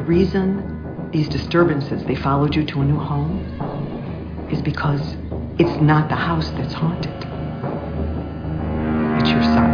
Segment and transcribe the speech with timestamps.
[0.00, 3.38] the reason these disturbances, they followed you to a new home,
[4.50, 5.14] is because
[5.58, 7.12] it's not the house that's haunted.
[9.20, 9.68] It's your son.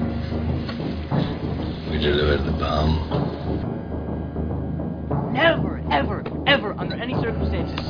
[1.92, 3.29] we delivered the bomb.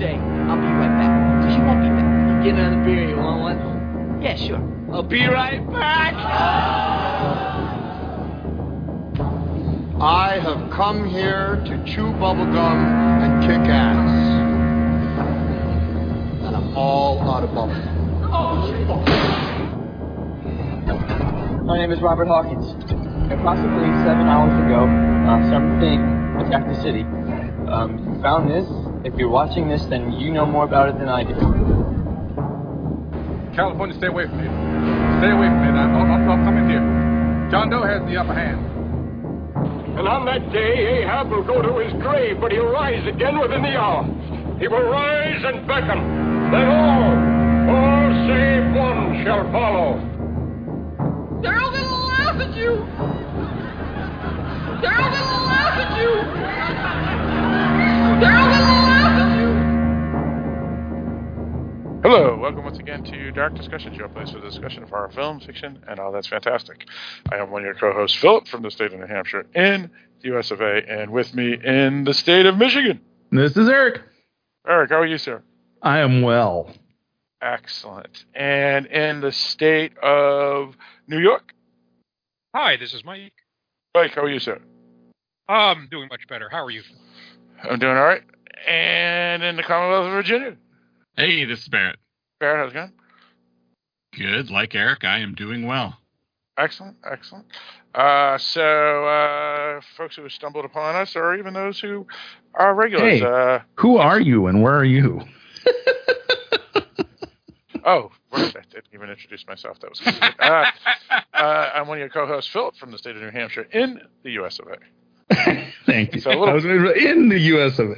[0.00, 1.12] Say, I'll be right back.
[1.40, 2.08] Because you won't be back.
[2.38, 3.06] You Get another beer.
[3.06, 4.22] You want one?
[4.22, 4.62] Yeah, sure.
[4.90, 6.14] I'll be right back.
[10.00, 12.78] I have come here to chew bubblegum
[13.20, 14.10] and kick ass.
[16.46, 17.98] And I'm all out of bubblegum.
[21.66, 22.72] My name is Robert Hawkins.
[23.30, 24.88] Approximately seven hours ago,
[25.28, 26.00] uh, something
[26.40, 27.02] attacked the city.
[27.68, 28.66] Um, found this.
[29.02, 31.34] If you're watching this, then you know more about it than I do.
[33.56, 34.44] California, stay away from me.
[35.20, 35.68] Stay away from me.
[35.72, 37.48] I, I'll, I'll, I'll come in here.
[37.50, 38.60] John Doe has the upper hand.
[39.98, 43.62] And on that day, Ahab will go to his grave, but he'll rise again within
[43.62, 44.04] the hour.
[44.60, 45.98] He will rise and beckon.
[46.52, 47.16] Then all,
[47.72, 49.98] all save one shall follow.
[51.42, 52.84] They're all gonna laugh at you!
[54.80, 56.10] They're all gonna laugh at you!
[58.20, 58.79] They're all gonna
[62.12, 65.38] Hello, welcome once again to Dark Discussion, your place for the discussion of horror film,
[65.38, 66.84] fiction, and all that's fantastic.
[67.30, 69.88] I am one of your co-hosts, Philip, from the state of New Hampshire in
[70.20, 73.00] the US of A, and with me in the state of Michigan.
[73.30, 74.02] This is Eric.
[74.66, 75.40] Eric, how are you, sir?
[75.82, 76.74] I am well.
[77.40, 78.24] Excellent.
[78.34, 81.54] And in the state of New York?
[82.56, 83.34] Hi, this is Mike.
[83.94, 84.60] Mike, how are you, sir?
[85.48, 86.48] I'm doing much better.
[86.50, 86.82] How are you?
[87.62, 88.22] I'm doing all right.
[88.66, 90.56] And in the Commonwealth of Virginia?
[91.16, 91.98] Hey, this is Barrett.
[92.38, 92.92] Barrett, how's it going?
[94.16, 94.50] Good.
[94.50, 95.96] Like Eric, I am doing well.
[96.58, 97.46] Excellent, excellent.
[97.94, 102.06] Uh, so, uh, folks who have stumbled upon us, or even those who
[102.54, 103.20] are regulars.
[103.20, 105.22] Hey, uh, who are you and where are you?
[107.84, 109.78] oh, right, I didn't even introduce myself.
[109.80, 110.00] That was.
[110.38, 110.70] Uh,
[111.32, 114.32] uh, I'm one of your co-hosts, Philip, from the state of New Hampshire, in the
[114.32, 114.58] U.S.
[114.58, 114.76] of A.
[115.86, 116.20] Thank you.
[116.20, 117.78] So a little- I was in the U.S.
[117.78, 117.94] of A.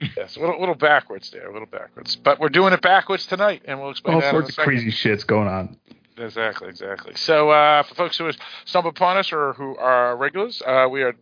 [0.16, 2.16] Yes, a little, little backwards there, a little backwards.
[2.16, 5.26] But we're doing it backwards tonight, and we'll explain All that sorts of crazy shits
[5.26, 5.76] going on.
[6.16, 7.12] Exactly, exactly.
[7.16, 8.30] So, uh, for folks who
[8.64, 11.14] stumble upon us or who are regulars, uh, we are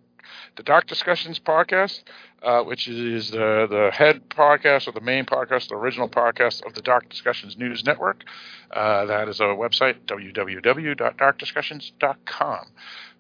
[0.57, 2.03] the Dark Discussions podcast,
[2.43, 6.75] uh, which is the the head podcast or the main podcast, the original podcast of
[6.75, 8.25] the Dark Discussions News Network.
[8.71, 12.67] Uh, that is our website, www.darkdiscussions.com.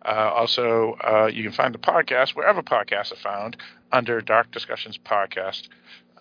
[0.04, 3.56] Uh, also, uh, you can find the podcast wherever podcasts are found
[3.92, 5.68] under Dark Discussions Podcast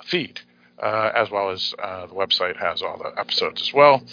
[0.04, 0.42] feed,
[0.82, 4.04] uh, as well as uh, the website has all the episodes as well.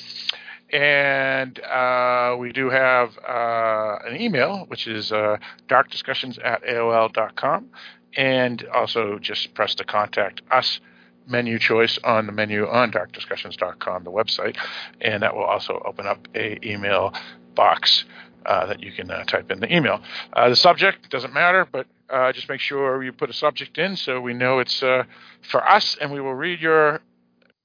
[0.71, 7.71] And uh, we do have uh, an email, which is uh, darkdiscussions at AOL.com.
[8.19, 10.81] And also just press the contact us
[11.29, 14.57] menu choice on the menu on darkdiscussions.com, the website.
[15.01, 17.13] And that will also open up a email
[17.55, 18.05] box
[18.47, 20.01] uh, that you can uh, type in the email.
[20.33, 23.97] Uh, the subject doesn't matter, but uh, just make sure you put a subject in
[23.97, 25.05] so we know it's uh,
[25.43, 27.01] for us, and we will read your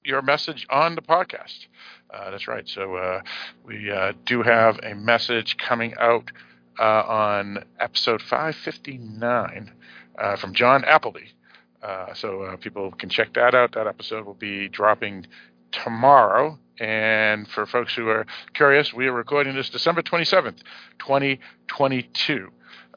[0.04, 1.66] your message on the podcast.
[2.12, 2.68] Uh, that's right.
[2.68, 3.22] So
[3.64, 3.90] we
[4.26, 6.30] do have a message coming out
[6.78, 9.72] on episode 559
[10.18, 11.26] uh, from John Appleby.
[11.82, 13.72] Uh, so uh, people can check that out.
[13.72, 15.26] That episode will be dropping
[15.70, 16.58] tomorrow.
[16.78, 20.62] And for folks who are curious, we are recording this December 27th,
[20.98, 22.48] 2022.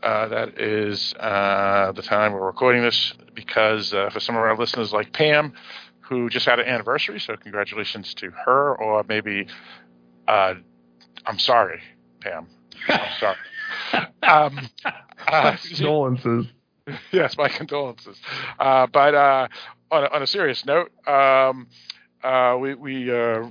[0.02, 4.58] Uh, that is uh, the time we're recording this because uh, for some of our
[4.58, 5.54] listeners like Pam,
[6.02, 9.48] who just had an anniversary, so congratulations to her, or maybe
[10.28, 10.54] uh,
[11.26, 11.82] I'm sorry,
[12.22, 12.48] Pam.
[12.88, 13.38] I'm sorry.
[14.24, 14.70] um,
[15.28, 16.48] uh, Condolences.
[17.12, 18.18] yes, my condolences.
[18.60, 19.48] Uh, but uh,
[19.92, 21.68] on, a, on a serious note, um,
[22.24, 23.48] uh, we, we uh,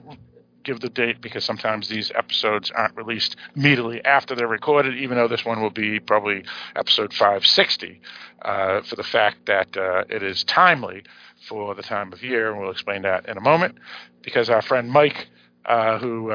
[0.65, 5.29] give the date because sometimes these episodes aren't released immediately after they're recorded, even though
[5.29, 6.45] this one will be probably
[6.75, 8.01] episode 560,
[8.43, 11.03] uh, for the fact that uh, it is timely
[11.49, 13.77] for the time of year, and we'll explain that in a moment.
[14.23, 15.29] Because our friend Mike,
[16.01, 16.31] who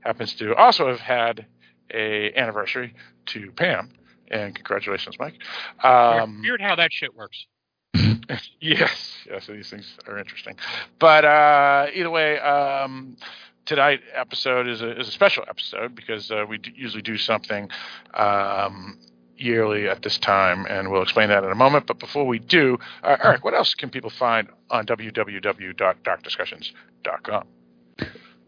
[0.00, 1.46] happens to also have had
[1.92, 2.94] a anniversary
[3.26, 3.90] to Pam,
[4.34, 5.38] and congratulations, Mike.
[5.82, 7.46] Um, Weird how that shit works.
[8.60, 10.56] yes, yes, these things are interesting.
[10.98, 13.16] But uh, either way, um,
[13.64, 17.70] tonight episode is a, is a special episode because uh, we d- usually do something
[18.14, 18.98] um,
[19.36, 21.86] yearly at this time, and we'll explain that in a moment.
[21.86, 27.44] But before we do, uh, Eric, what else can people find on www.darkdiscussions.com?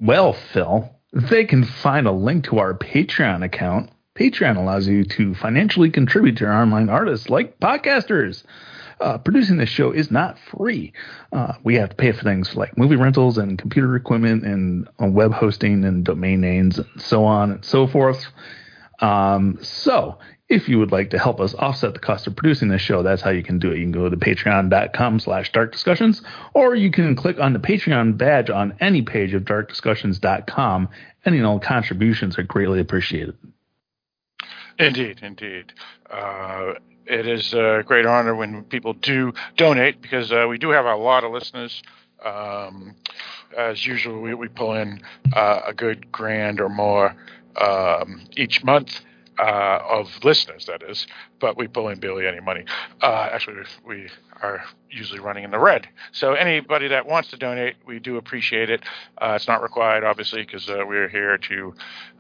[0.01, 3.91] Well, Phil, they can find a link to our Patreon account.
[4.17, 8.43] Patreon allows you to financially contribute to our online artists like podcasters.
[8.99, 10.91] Uh, producing this show is not free.
[11.31, 15.07] Uh, we have to pay for things like movie rentals and computer equipment and uh,
[15.07, 18.25] web hosting and domain names and so on and so forth.
[19.01, 22.81] Um, so if you would like to help us offset the cost of producing this
[22.81, 23.77] show, that's how you can do it.
[23.77, 26.23] You can go to patreon.com slash dark discussions,
[26.55, 30.89] or you can click on the Patreon badge on any page of darkdiscussions.com.
[31.27, 33.37] Any and all contributions are greatly appreciated.
[34.79, 35.73] Indeed, indeed.
[36.11, 36.75] Uh,
[37.07, 40.97] it is a great honor when people do donate because uh, we do have a
[40.97, 41.83] lot of listeners.
[42.25, 42.97] Um,
[43.57, 45.01] as usual, we, we pull in
[45.33, 47.15] uh, a good grand or more
[47.61, 49.01] um, each month
[49.39, 51.07] uh, of listeners, that is,
[51.41, 52.65] but we pull in barely any money.
[53.03, 54.09] Uh, actually, we
[54.43, 55.87] are usually running in the red.
[56.13, 58.83] So anybody that wants to donate, we do appreciate it.
[59.19, 61.75] Uh, it's not required, obviously, because uh, we're here to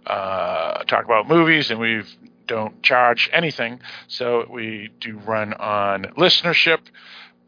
[0.06, 2.02] uh, talk about movies, and we
[2.46, 3.80] don't charge anything.
[4.08, 6.80] So we do run on listenership,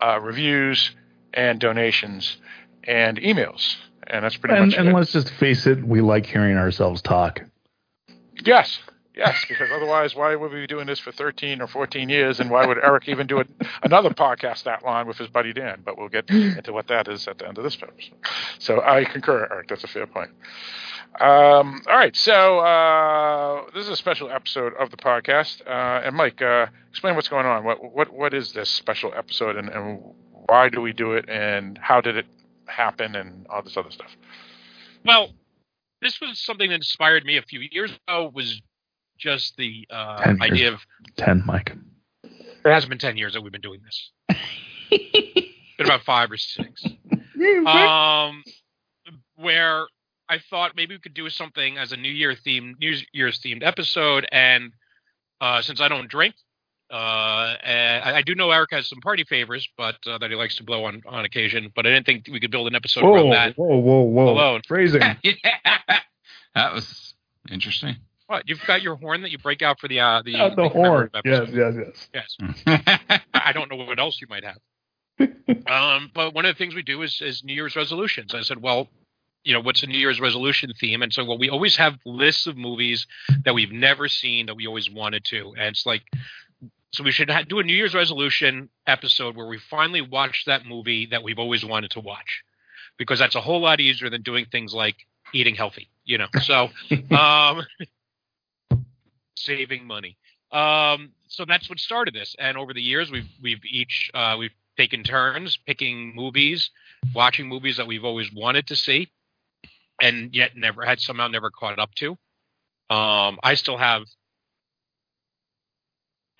[0.01, 0.91] uh, reviews,
[1.35, 2.37] and donations,
[2.85, 3.77] and emails.
[4.07, 4.91] And that's pretty And, much and it.
[4.91, 7.43] And let's just face it, we like hearing ourselves talk.
[8.45, 8.79] Yes,
[9.15, 12.41] yes, because otherwise, why would we be doing this for 13 or 14 years?
[12.41, 13.49] And why would Eric even do it,
[13.83, 15.83] another podcast that long with his buddy Dan?
[15.85, 18.15] But we'll get into what that is at the end of this episode.
[18.59, 19.69] So I concur, Eric.
[19.69, 20.31] That's a fair point.
[21.15, 25.61] Um, all right, so uh, this is a special episode of the podcast.
[25.67, 27.65] Uh, and Mike, uh, explain what's going on.
[27.65, 30.01] What what what is this special episode, and, and
[30.47, 32.27] why do we do it, and how did it
[32.67, 34.11] happen, and all this other stuff?
[35.05, 35.33] Well,
[36.03, 38.31] this was something that inspired me a few years ago.
[38.33, 38.61] Was
[39.19, 40.81] just the uh, Ten idea of
[41.17, 41.73] 10, Mike.
[42.23, 42.31] it
[42.65, 44.11] hasn't been ten years that we've been doing this.
[45.79, 46.85] been about five or six.
[47.69, 48.43] Um,
[49.37, 49.87] where
[50.29, 53.63] I thought maybe we could do something as a New Year themed, New Year's themed
[53.65, 54.73] episode, and
[55.41, 56.35] uh, since I don't drink.
[56.91, 60.37] Uh, and I, I do know Eric has some party favors, but uh, that he
[60.37, 61.71] likes to blow on on occasion.
[61.75, 63.57] But I didn't think we could build an episode around that.
[63.57, 64.29] whoa, whoa, whoa.
[64.31, 64.63] Alone.
[64.67, 65.03] Phrasing.
[66.55, 67.15] That was
[67.51, 67.97] interesting.
[68.27, 70.69] What you've got your horn that you break out for the uh, the, Uh, the
[70.69, 71.09] horn.
[71.25, 71.75] Yes, yes,
[72.13, 72.37] yes.
[72.37, 72.57] Yes.
[73.35, 74.59] I don't know what else you might have.
[75.67, 78.35] um, but one of the things we do is, is New Year's resolutions.
[78.35, 78.89] I said, well,
[79.45, 81.03] you know, what's a New Year's resolution theme?
[81.03, 83.07] And so, well, we always have lists of movies
[83.45, 85.55] that we've never seen that we always wanted to.
[85.57, 86.03] And it's like,
[86.93, 90.67] so we should ha- do a New Year's resolution episode where we finally watch that
[90.67, 92.43] movie that we've always wanted to watch,
[92.99, 94.97] because that's a whole lot easier than doing things like
[95.33, 96.29] eating healthy, you know.
[96.43, 96.69] So,
[97.17, 97.63] um,
[99.37, 100.17] saving money.
[100.51, 102.35] Um, so that's what started this.
[102.39, 106.71] And over the years, we've we've each uh, we've taken turns picking movies,
[107.15, 109.11] watching movies that we've always wanted to see,
[110.01, 112.13] and yet never had somehow never caught up to.
[112.91, 114.05] Um, I still have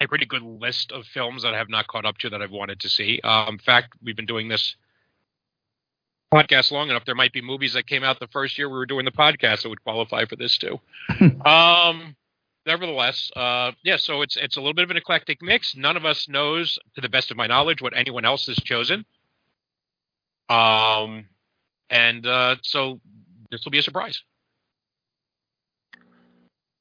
[0.01, 2.51] a pretty good list of films that I have not caught up to that I've
[2.51, 3.21] wanted to see.
[3.23, 4.77] Um, in fact, we've been doing this
[6.33, 7.05] podcast long enough.
[7.05, 9.63] There might be movies that came out the first year we were doing the podcast
[9.63, 10.79] that would qualify for this too.
[11.45, 12.15] um,
[12.67, 13.97] nevertheless, uh, yeah.
[13.97, 15.75] So it's it's a little bit of an eclectic mix.
[15.77, 19.05] None of us knows, to the best of my knowledge, what anyone else has chosen.
[20.49, 21.27] Um,
[21.91, 23.01] and uh, so
[23.51, 24.23] this will be a surprise.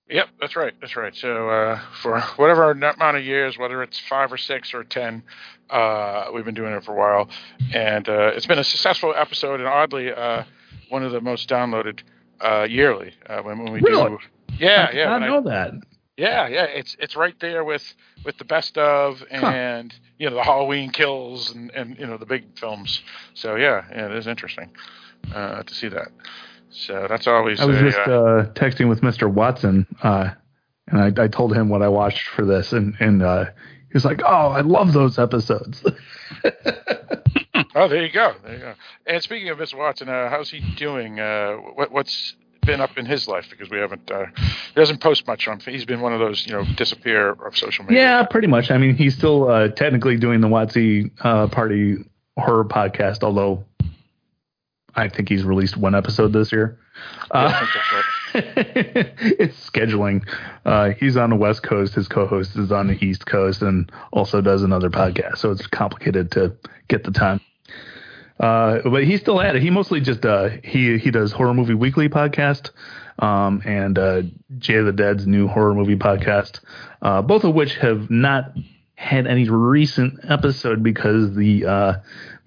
[0.10, 0.74] Yep, that's right.
[0.80, 1.14] That's right.
[1.14, 5.22] So uh, for whatever amount of years, whether it's five or six or ten,
[5.70, 7.28] uh, we've been doing it for a while,
[7.74, 10.44] and uh, it's been a successful episode, and oddly, uh,
[10.90, 12.00] one of the most downloaded
[12.40, 14.12] uh, yearly uh, when, when we Really?
[14.12, 14.18] do.
[14.60, 15.06] Yeah, I did yeah.
[15.10, 15.74] not when I- know that.
[16.16, 17.84] yeah, yeah, it's it's right there with
[18.24, 22.26] with the best of and you know the Halloween kills and and you know the
[22.26, 23.02] big films.
[23.34, 24.70] So yeah, yeah, it is interesting
[25.36, 26.08] uh, to see that.
[26.70, 29.32] So that's always I was a, just uh, texting with Mr.
[29.32, 30.32] Watson, uh,
[30.88, 34.06] and I, I told him what I watched for this, and and uh, he was
[34.06, 35.84] like, "Oh, I love those episodes."
[37.78, 38.34] Oh, there you go.
[38.44, 38.74] There you go.
[39.06, 39.78] And speaking of Mr.
[39.78, 41.20] Watson, uh, how's he doing?
[41.20, 43.46] Uh, what, what's been up in his life?
[43.52, 45.60] Because we haven't, uh, he doesn't post much on.
[45.60, 48.02] He's been one of those, you know, disappear of social media.
[48.02, 48.72] yeah, pretty much.
[48.72, 51.98] I mean, he's still uh, technically doing the Watsy uh, Party
[52.36, 53.64] horror podcast, although
[54.98, 56.80] I think he's released one episode this year.
[57.30, 59.13] Uh, think that's right.
[59.39, 60.27] it's scheduling.
[60.66, 61.94] Uh, he's on the West Coast.
[61.94, 65.38] His co-host is on the East Coast, and also does another podcast.
[65.38, 67.39] So it's complicated to get the time.
[68.39, 69.62] Uh, but he's still at it.
[69.62, 72.72] He mostly just uh, he he does horror movie weekly podcast,
[73.20, 74.24] um, and uh,
[74.58, 76.60] Jay the Dead's new horror movie podcast,
[77.04, 78.51] uh, both of which have not
[78.96, 81.94] had any recent episode because the uh,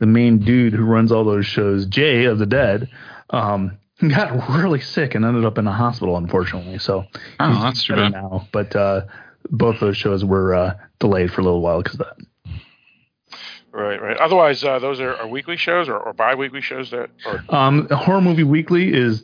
[0.00, 2.90] the main dude who runs all those shows, Jay of the Dead,
[3.30, 3.78] um,
[4.08, 6.78] got really sick and ended up in a hospital, unfortunately.
[6.78, 7.04] So
[7.38, 8.22] Oh, he's that's too better bad.
[8.22, 8.48] now.
[8.52, 9.02] But uh,
[9.50, 12.16] both those shows were uh, delayed for a little while because of that.
[13.72, 14.16] Right, right.
[14.16, 18.20] Otherwise, uh, those are, are weekly shows or, or bi-weekly shows that, or Um, Horror
[18.20, 19.22] Movie Weekly is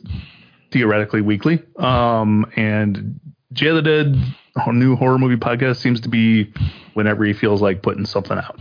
[0.71, 3.19] theoretically weekly, um, and
[3.51, 4.15] Jay the Dead
[4.55, 6.51] our new horror movie podcast seems to be
[6.95, 8.59] whenever he feels like putting something out.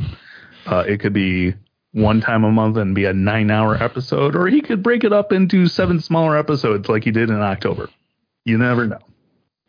[0.66, 1.54] Uh, it could be
[1.96, 5.32] one time a month and be a nine-hour episode, or he could break it up
[5.32, 7.88] into seven smaller episodes like he did in October.
[8.44, 8.98] You never know.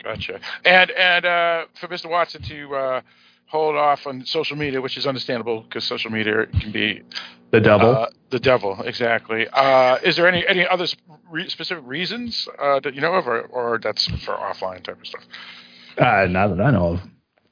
[0.04, 0.40] Gotcha.
[0.66, 2.10] And and uh, for Mr.
[2.10, 3.02] Watson to uh,
[3.46, 7.02] hold off on social media, which is understandable because social media can be
[7.52, 7.96] The devil.
[7.96, 9.48] Uh, the devil, exactly.
[9.48, 10.86] Uh, is there any any other
[11.32, 15.08] re- specific reasons uh, that you know of, or, or that's for offline type of
[15.08, 15.24] stuff?
[15.98, 17.02] Uh, not that I know of.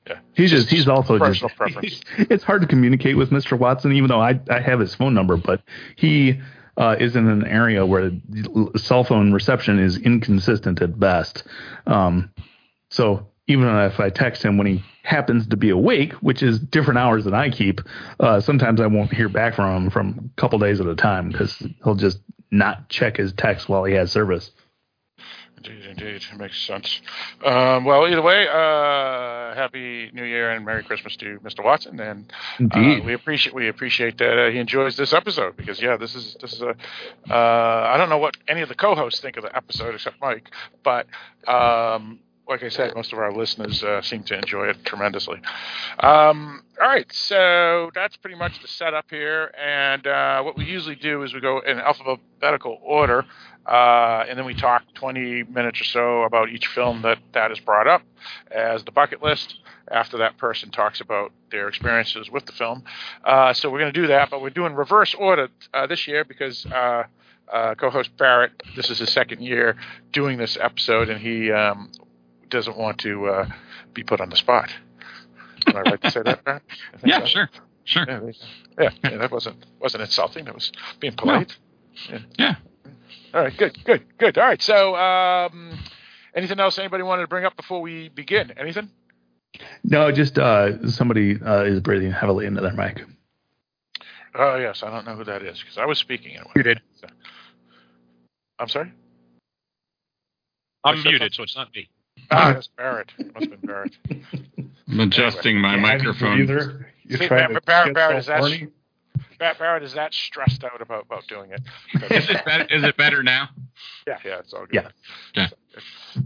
[0.07, 0.19] Yeah.
[0.33, 2.01] He's just he's also just personal preference.
[2.17, 3.57] it's hard to communicate with Mr.
[3.57, 5.61] Watson, even though I I have his phone number, but
[5.95, 6.39] he
[6.77, 11.43] uh, is in an area where the cell phone reception is inconsistent at best.
[11.87, 12.31] Um,
[12.89, 16.97] so even if I text him when he happens to be awake, which is different
[16.97, 17.81] hours than I keep,
[18.19, 21.29] uh, sometimes I won't hear back from him from a couple days at a time
[21.29, 22.19] because he'll just
[22.51, 24.51] not check his text while he has service.
[25.57, 27.01] Indeed, indeed, it makes sense.
[27.43, 31.63] Um, well, either way, uh, happy New Year and Merry Christmas to Mr.
[31.63, 33.01] Watson, and Indeed.
[33.01, 36.35] uh, we appreciate we appreciate that uh, he enjoys this episode because yeah, this is
[36.41, 36.75] this is a
[37.29, 40.49] uh, I don't know what any of the co-hosts think of the episode except Mike,
[40.83, 41.07] but
[41.47, 45.41] um, like I said, most of our listeners uh, seem to enjoy it tremendously.
[45.99, 50.95] Um, all right, so that's pretty much the setup here, and uh, what we usually
[50.95, 53.25] do is we go in alphabetical order.
[53.65, 57.59] Uh, and then we talk 20 minutes or so about each film that that is
[57.59, 58.03] brought up
[58.51, 59.55] as the bucket list.
[59.91, 62.83] After that person talks about their experiences with the film,
[63.23, 66.23] uh, so we're going to do that, but we're doing reverse order uh, this year
[66.25, 67.03] because uh,
[67.51, 69.75] uh, co-host Barrett, this is his second year
[70.11, 71.91] doing this episode, and he um,
[72.49, 73.49] doesn't want to uh,
[73.93, 74.69] be put on the spot.
[75.67, 76.63] Am I right to say that, Barrett?
[76.93, 77.25] I Yeah, so.
[77.25, 77.49] sure,
[77.83, 78.05] sure.
[78.07, 78.31] Yeah,
[78.79, 80.45] yeah, yeah, that wasn't wasn't insulting.
[80.45, 81.55] That was being polite.
[82.09, 82.19] Yeah.
[82.37, 82.55] Yeah.
[83.33, 84.37] All right, good, good, good.
[84.37, 85.77] All right, so um,
[86.35, 88.51] anything else anybody wanted to bring up before we begin?
[88.57, 88.89] Anything?
[89.83, 93.01] No, just uh, somebody uh, is breathing heavily into their mic.
[94.33, 96.35] Oh yes, I don't know who that is because I was speaking.
[96.35, 96.51] Anyway.
[96.55, 96.81] You did.
[96.99, 97.07] So-
[98.59, 98.91] I'm sorry.
[100.83, 101.89] I'm muted, so it's not me.
[102.31, 103.11] Ah, that's Barrett.
[103.17, 103.93] Must have been Barrett.
[104.87, 106.47] I'm adjusting my microphone.
[107.07, 108.67] You're See, trying Barrett, to Barrett, Barrett is that horny?
[109.37, 111.61] Barrett, Barrett is that stressed out about about doing it?
[112.11, 112.65] Is it better?
[112.73, 113.49] Is it better now?
[114.07, 114.73] Yeah, yeah, it's all good.
[114.73, 114.89] Yeah.
[115.35, 115.47] Yeah.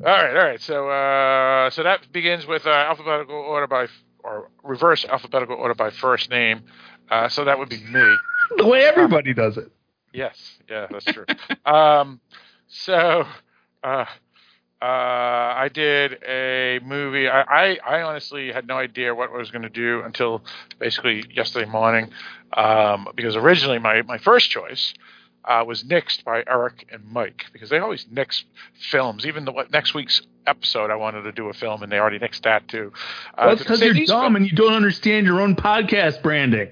[0.06, 0.62] All right, all right.
[0.62, 3.88] So, uh, so that begins with uh, alphabetical order by,
[4.24, 6.62] or reverse alphabetical order by first name.
[7.10, 8.16] Uh, so that would be me.
[8.58, 9.72] The way everybody does it.
[10.14, 10.38] Yes,
[10.70, 11.26] yeah, that's true.
[11.66, 12.20] um,
[12.68, 13.26] so,
[13.84, 14.06] uh,
[14.82, 17.28] uh, I did a movie.
[17.28, 20.42] I, I, I honestly had no idea what I was going to do until
[20.80, 22.12] basically yesterday morning,
[22.54, 24.94] um, because originally my, my first choice
[25.46, 28.46] uh, was nixed by Eric and Mike because they always nix
[28.90, 29.26] films.
[29.26, 32.20] Even the what, next week's episode, I wanted to do a film, and they already
[32.20, 32.94] nixed that too.
[33.38, 36.70] Uh, Well, to because you're dumb and you don't understand your own podcast branding.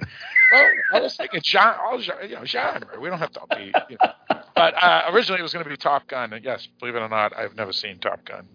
[0.51, 2.99] well, I was thinking genre, all genre, you know, genre.
[2.99, 3.73] We don't have to be.
[3.89, 4.11] You know.
[4.57, 7.09] But uh, originally it was going to be Top Gun, and yes, believe it or
[7.09, 8.47] not, I've never seen Top Gun,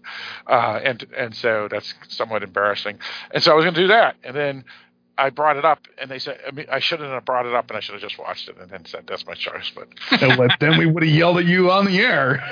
[0.47, 2.99] uh, and and so that's somewhat embarrassing.
[3.33, 4.65] And so I was going to do that, and then
[5.17, 7.69] I brought it up, and they said I, mean, I shouldn't have brought it up,
[7.69, 9.71] and I should have just watched it, and then said that's my choice.
[9.75, 9.87] But
[10.59, 12.43] then we would have yelled at you on the air.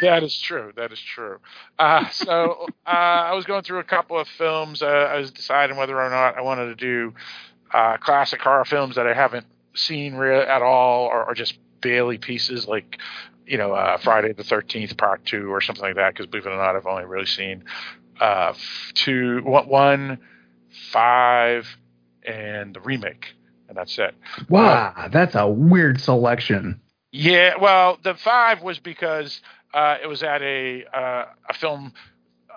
[0.00, 0.72] that is true.
[0.76, 1.38] That is true.
[1.78, 4.82] Uh, so uh, I was going through a couple of films.
[4.82, 7.14] Uh, I was deciding whether or not I wanted to do
[7.72, 12.18] uh, classic horror films that I haven't seen re- at all, or, or just barely
[12.18, 12.98] pieces, like
[13.46, 16.14] you know uh, Friday the Thirteenth Part Two or something like that.
[16.14, 17.62] Because believe it or not, I've only really seen
[18.20, 18.54] uh,
[18.94, 20.18] two, one, one,
[20.90, 21.68] five,
[22.26, 23.34] and the remake,
[23.68, 24.14] and that's it.
[24.48, 26.80] Wow, that's a weird selection.
[27.12, 29.40] Yeah, well, the five was because
[29.72, 31.92] uh, it was at a uh, a film,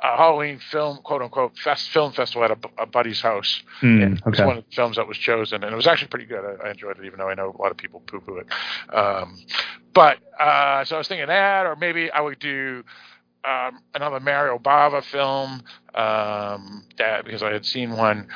[0.03, 3.61] a Halloween film, quote unquote, fest, film festival at a, a buddy's house.
[4.13, 6.43] It was one of the films that was chosen, and it was actually pretty good.
[6.43, 8.47] I, I enjoyed it, even though I know a lot of people poo poo it.
[8.93, 9.37] Um,
[9.93, 12.83] but uh, so I was thinking that, or maybe I would do
[13.43, 15.63] um, another Mario Bava film
[15.95, 18.27] um, that because I had seen one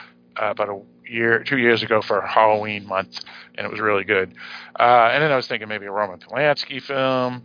[0.41, 3.20] uh, about a year, two years ago for Halloween month,
[3.56, 4.34] and it was really good.
[4.80, 7.44] Uh, and then I was thinking maybe a Roman Polanski film,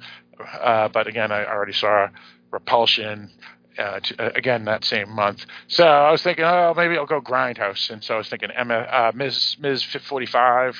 [0.61, 2.09] uh, but again, I already saw
[2.51, 3.31] Repulsion.
[3.79, 7.21] Uh, to, uh, again that same month, so I was thinking, oh, maybe I'll go
[7.21, 9.57] Grindhouse, and so I was thinking Emma, uh, Ms.
[9.61, 9.83] Ms.
[9.83, 10.79] Forty Five,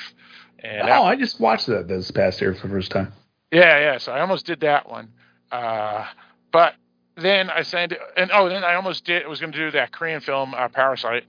[0.59, 3.13] and oh, I just watched that this past year for the first time.
[3.51, 3.97] Yeah, yeah.
[3.99, 5.09] So I almost did that one,
[5.51, 6.05] uh,
[6.51, 6.73] but
[7.15, 9.23] then I said, and oh, then I almost did.
[9.23, 11.25] I was going to do that Korean film uh, Parasite,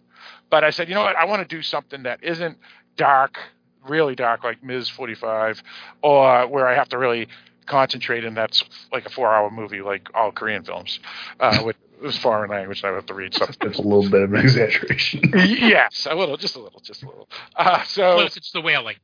[0.51, 1.17] but I said, you know what?
[1.17, 2.59] I want to do something that isn't
[2.97, 3.39] dark,
[3.87, 4.89] really dark, like Ms.
[4.89, 5.63] Forty Five,
[6.03, 7.29] or where I have to really
[7.69, 10.99] concentrate, and that's like a four-hour movie, like all Korean films,
[11.41, 13.57] uh, with it was foreign language, and I have to read something.
[13.61, 15.33] That's a little bit of an exaggeration.
[15.35, 17.29] yes, a little, just a little, just a little.
[17.57, 18.97] Uh, so Plus, it's the Wailing.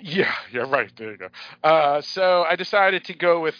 [0.00, 0.90] yeah, yeah, right.
[0.96, 1.28] There you go.
[1.62, 3.54] Uh, so I decided to go with,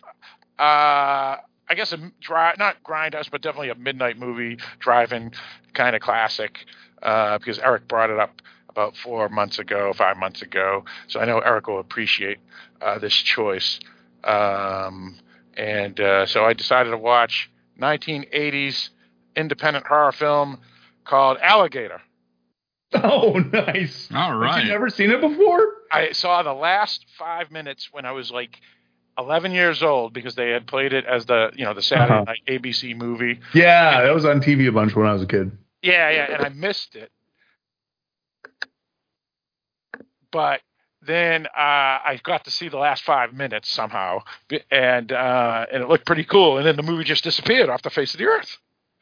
[0.58, 5.32] uh, I guess a dry, not grindhouse, but definitely a midnight movie, driving
[5.72, 6.66] kind of classic,
[7.00, 10.84] uh, because Eric brought it up about four months ago, five months ago.
[11.06, 12.38] So I know Eric will appreciate
[12.80, 13.78] uh, this choice.
[14.24, 15.18] Um,
[15.56, 17.50] and uh, so I decided to watch
[17.80, 18.90] 1980s
[19.36, 20.60] independent horror film
[21.04, 22.00] called Alligator.
[22.94, 24.08] Oh, nice.
[24.14, 24.64] All right, Had right.
[24.64, 25.66] you never seen it before?
[25.90, 28.60] I saw the last five minutes when I was like
[29.18, 32.24] 11 years old because they had played it as the you know the Saturday Uh-huh.
[32.24, 33.40] night ABC movie.
[33.54, 35.52] Yeah, that was on TV a bunch when I was a kid.
[35.82, 37.10] Yeah, yeah, and I missed it.
[40.30, 40.60] But
[41.04, 44.22] then uh, I got to see the last five minutes somehow,
[44.70, 46.58] and uh, and it looked pretty cool.
[46.58, 48.58] And then the movie just disappeared off the face of the earth.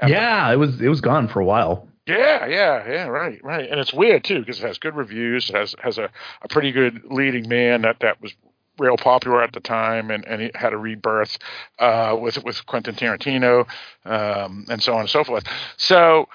[0.07, 1.87] Yeah, it was it was gone for a while.
[2.07, 3.69] Yeah, yeah, yeah, right, right.
[3.71, 5.51] And it's weird too because it has good reviews.
[5.51, 6.11] It has has a,
[6.43, 8.33] a pretty good leading man that that was
[8.79, 11.39] real popular at the time, and and he had a rebirth
[11.79, 13.67] uh, with with Quentin Tarantino,
[14.05, 15.45] um, and so on and so forth.
[15.77, 16.29] So,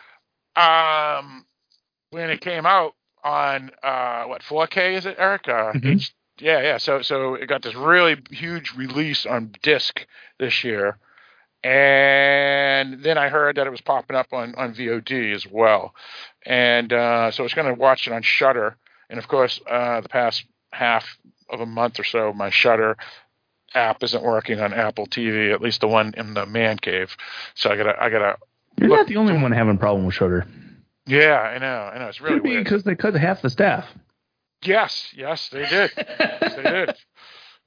[0.55, 1.45] um,
[2.11, 2.93] when it came out
[3.25, 5.47] on uh, what 4K is it, Eric?
[5.49, 5.95] Uh, Mhm.
[5.95, 6.77] H- yeah, yeah.
[6.77, 10.05] So so it got this really huge release on disc
[10.39, 10.97] this year
[11.63, 15.95] and then I heard that it was popping up on, on VOD as well,
[16.45, 18.77] and uh, so I was going to watch it on Shudder.
[19.09, 21.05] And of course, uh, the past half
[21.49, 22.97] of a month or so, my Shudder
[23.73, 27.15] app isn't working on Apple TV, at least the one in the man cave.
[27.55, 28.37] So I gotta, I gotta.
[28.79, 30.45] You're not the only one having a problem with Shudder.
[31.07, 32.07] Yeah, I know, I know.
[32.07, 32.63] It's really Could weird.
[32.63, 33.85] because they cut half the staff.
[34.63, 35.91] Yes, yes, they did.
[35.95, 36.95] yes, they did.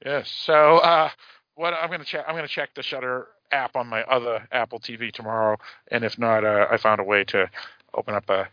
[0.05, 0.29] Yes.
[0.45, 1.09] So uh,
[1.55, 2.23] what I'm gonna check.
[2.25, 5.57] I'm gonna check the Shudder app on my other Apple TV tomorrow,
[5.91, 7.49] and if not, uh, I found a way to
[7.93, 8.47] open up a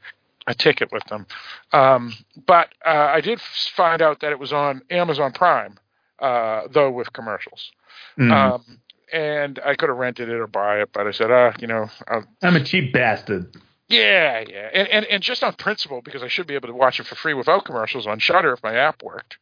[0.49, 1.25] a ticket with them.
[1.73, 2.13] Um,
[2.49, 5.79] but uh, I did find out that it was on Amazon Prime,
[6.19, 7.71] uh, though with commercials.
[8.19, 8.33] Mhm.
[8.33, 8.81] Um,
[9.13, 11.89] and I could have rented it or buy it, but I said, ah, you know,
[12.09, 13.55] I'll, I'm a cheap bastard.
[13.89, 16.99] Yeah, yeah, and, and and just on principle, because I should be able to watch
[16.99, 19.39] it for free without commercials on Shudder if my app worked.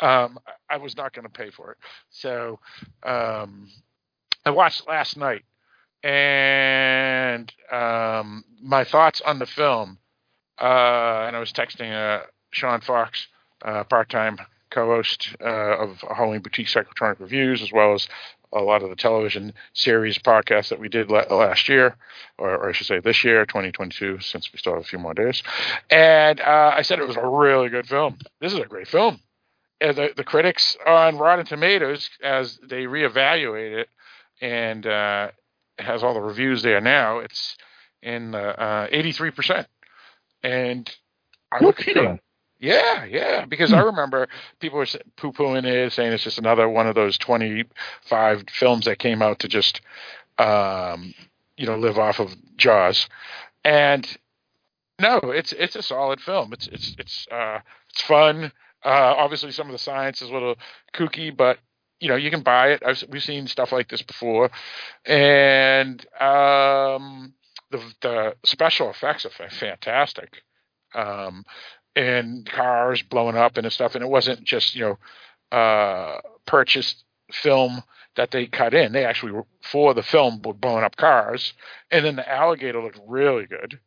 [0.00, 1.78] Um, I was not going to pay for it,
[2.10, 2.58] so
[3.02, 3.70] um,
[4.44, 5.44] I watched last night,
[6.02, 9.98] and um, my thoughts on the film.
[10.58, 13.26] Uh, and I was texting uh, Sean Fox,
[13.62, 14.38] uh, part-time
[14.70, 18.08] co-host uh, of Halloween Boutique Psychotronic Reviews, as well as
[18.52, 21.96] a lot of the television series podcasts that we did la- last year,
[22.38, 25.14] or, or I should say this year, 2022, since we still have a few more
[25.14, 25.42] days.
[25.90, 28.18] And uh, I said it was a really good film.
[28.40, 29.20] This is a great film.
[29.80, 33.88] And the, the critics on Rotten Tomatoes, as they reevaluate it,
[34.40, 35.30] and uh,
[35.78, 37.56] has all the reviews there now, it's
[38.02, 39.66] in uh, uh, 83%.
[40.42, 40.90] And
[41.52, 42.20] I No kidding.
[42.58, 44.28] Yeah, yeah, because I remember
[44.60, 48.98] people were poo pooing it, saying it's just another one of those 25 films that
[48.98, 49.80] came out to just,
[50.38, 51.14] um,
[51.56, 53.08] you know, live off of Jaws.
[53.64, 54.06] And
[54.98, 56.52] no, it's it's a solid film.
[56.52, 58.52] It's it's it's uh, it's fun.
[58.84, 60.56] Uh, obviously, some of the science is a little
[60.94, 61.58] kooky, but
[62.00, 62.82] you know you can buy it.
[62.84, 64.50] I've, we've seen stuff like this before,
[65.04, 67.34] and um,
[67.70, 70.42] the the special effects are fantastic.
[70.94, 71.44] Um,
[71.96, 77.82] and cars blowing up and stuff, and it wasn't just you know uh, purchased film
[78.16, 78.92] that they cut in.
[78.92, 81.54] They actually were, for the film were blowing up cars,
[81.90, 83.80] and then the alligator looked really good,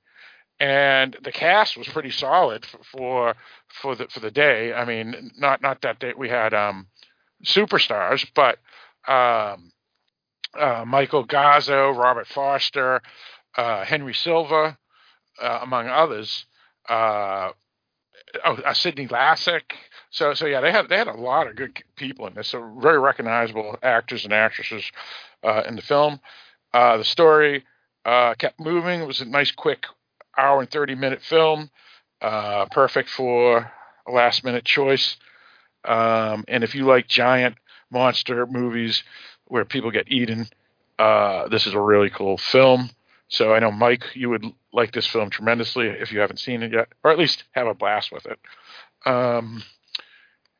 [0.59, 3.35] and the cast was pretty solid for for,
[3.67, 4.73] for the for the day.
[4.73, 6.87] I mean, not not that day we had um,
[7.45, 8.57] superstars, but
[9.07, 9.71] um,
[10.57, 13.01] uh, Michael Gazzo, Robert Forster,
[13.55, 14.77] uh, Henry Silva,
[15.39, 16.45] uh, among others.
[18.45, 19.73] Oh, uh, Sydney Lassick.
[20.11, 22.49] So, so yeah, they had they had a lot of good people in this.
[22.49, 24.83] So very recognizable actors and actresses
[25.43, 26.19] uh, in the film.
[26.73, 27.65] Uh, the story
[28.05, 29.01] uh, kept moving.
[29.01, 29.85] It was a nice, quick
[30.37, 31.69] hour and thirty minute film.
[32.21, 33.71] Uh, perfect for
[34.07, 35.17] a last minute choice.
[35.85, 37.55] Um, and if you like giant
[37.89, 39.03] monster movies
[39.45, 40.47] where people get eaten,
[40.99, 42.89] uh, this is a really cool film.
[43.29, 46.71] So I know Mike, you would like this film tremendously if you haven't seen it
[46.71, 48.39] yet, or at least have a blast with it.
[49.05, 49.63] Um,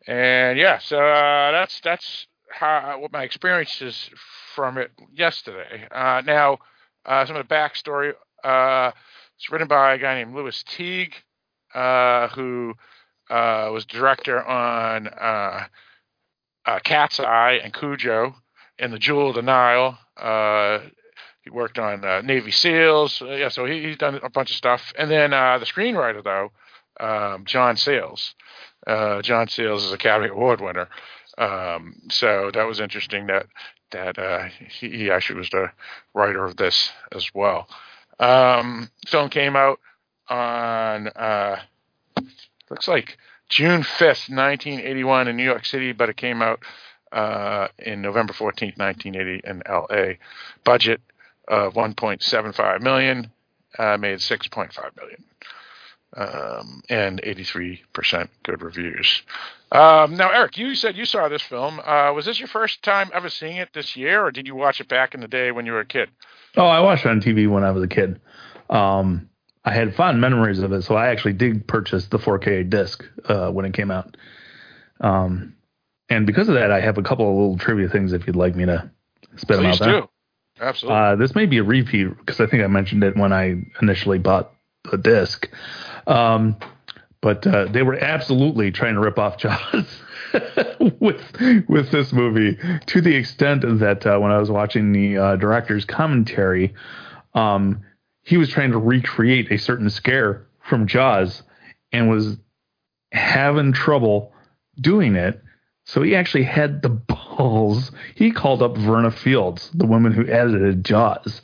[0.08, 4.10] and yeah, so uh, that's that's how what my experience is
[4.56, 5.88] from it yesterday.
[5.92, 6.58] Uh, now,
[7.06, 8.14] uh, some of the backstory.
[8.44, 8.92] Uh,
[9.36, 11.14] it's written by a guy named Lewis Teague,
[11.74, 12.74] uh, who
[13.30, 15.10] uh, was director on
[16.84, 18.36] Cat's Eye and Cujo
[18.78, 19.98] and The Jewel of the Nile.
[21.50, 23.24] He worked on uh, Navy SEALs.
[23.24, 24.94] Uh, yeah, so he, he's done a bunch of stuff.
[24.96, 26.52] And then uh, the screenwriter, though,
[27.04, 28.36] um, John Sayles.
[28.86, 30.88] Uh, John Sayles is a Academy Award winner.
[31.40, 33.48] Um, so that was interesting that
[33.92, 35.72] that uh, he, he actually was the
[36.14, 37.68] writer of this as well.
[38.20, 39.80] Um, film came out
[40.28, 41.62] on uh,
[42.70, 46.60] looks like June fifth, nineteen eighty one, in New York City, but it came out
[47.80, 50.20] in November fourteenth, nineteen eighty, in L.A.
[50.64, 51.02] Budget
[51.50, 53.32] of one point seven five million,
[53.78, 55.24] uh, made six point five million.
[56.18, 59.22] Um, and 83% good reviews.
[59.72, 61.80] Um, now, Eric, you said you saw this film.
[61.80, 64.82] Uh, was this your first time ever seeing it this year, or did you watch
[64.82, 66.10] it back in the day when you were a kid?
[66.58, 68.20] Oh, I watched it on TV when I was a kid.
[68.72, 69.30] Um,
[69.64, 73.52] I had fond memories of it, so I actually did purchase the 4K disc uh,
[73.52, 74.18] when it came out.
[75.00, 75.56] Um,
[76.10, 78.56] and because of that, I have a couple of little trivia things if you'd like
[78.56, 78.90] me to
[79.36, 80.10] spit them out Please do.
[80.60, 81.00] Absolutely.
[81.00, 84.20] Uh, this may be a repeat because I think I mentioned it when I initially
[84.20, 84.54] bought
[84.90, 85.50] the disc.
[86.08, 86.58] Um,
[87.22, 90.02] but uh, they were absolutely trying to rip off Jaws
[91.00, 91.22] with
[91.68, 95.86] with this movie to the extent that uh, when I was watching the uh, director's
[95.86, 96.74] commentary,
[97.34, 97.84] um,
[98.24, 101.44] he was trying to recreate a certain scare from Jaws
[101.92, 102.38] and was
[103.12, 104.32] having trouble
[104.80, 105.42] doing it.
[105.86, 106.90] So he actually had the
[107.50, 107.92] balls.
[108.16, 111.42] He called up Verna Fields, the woman who edited Jaws,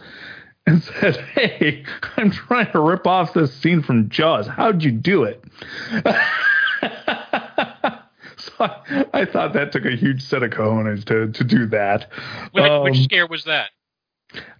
[0.67, 1.83] and said, "Hey,
[2.17, 4.45] I'm trying to rip off this scene from Jaws.
[4.45, 5.43] How'd you do it?"
[8.37, 12.11] so I, I thought that took a huge set of cojones to to do that.
[12.51, 13.69] Which, Um, which scare was that?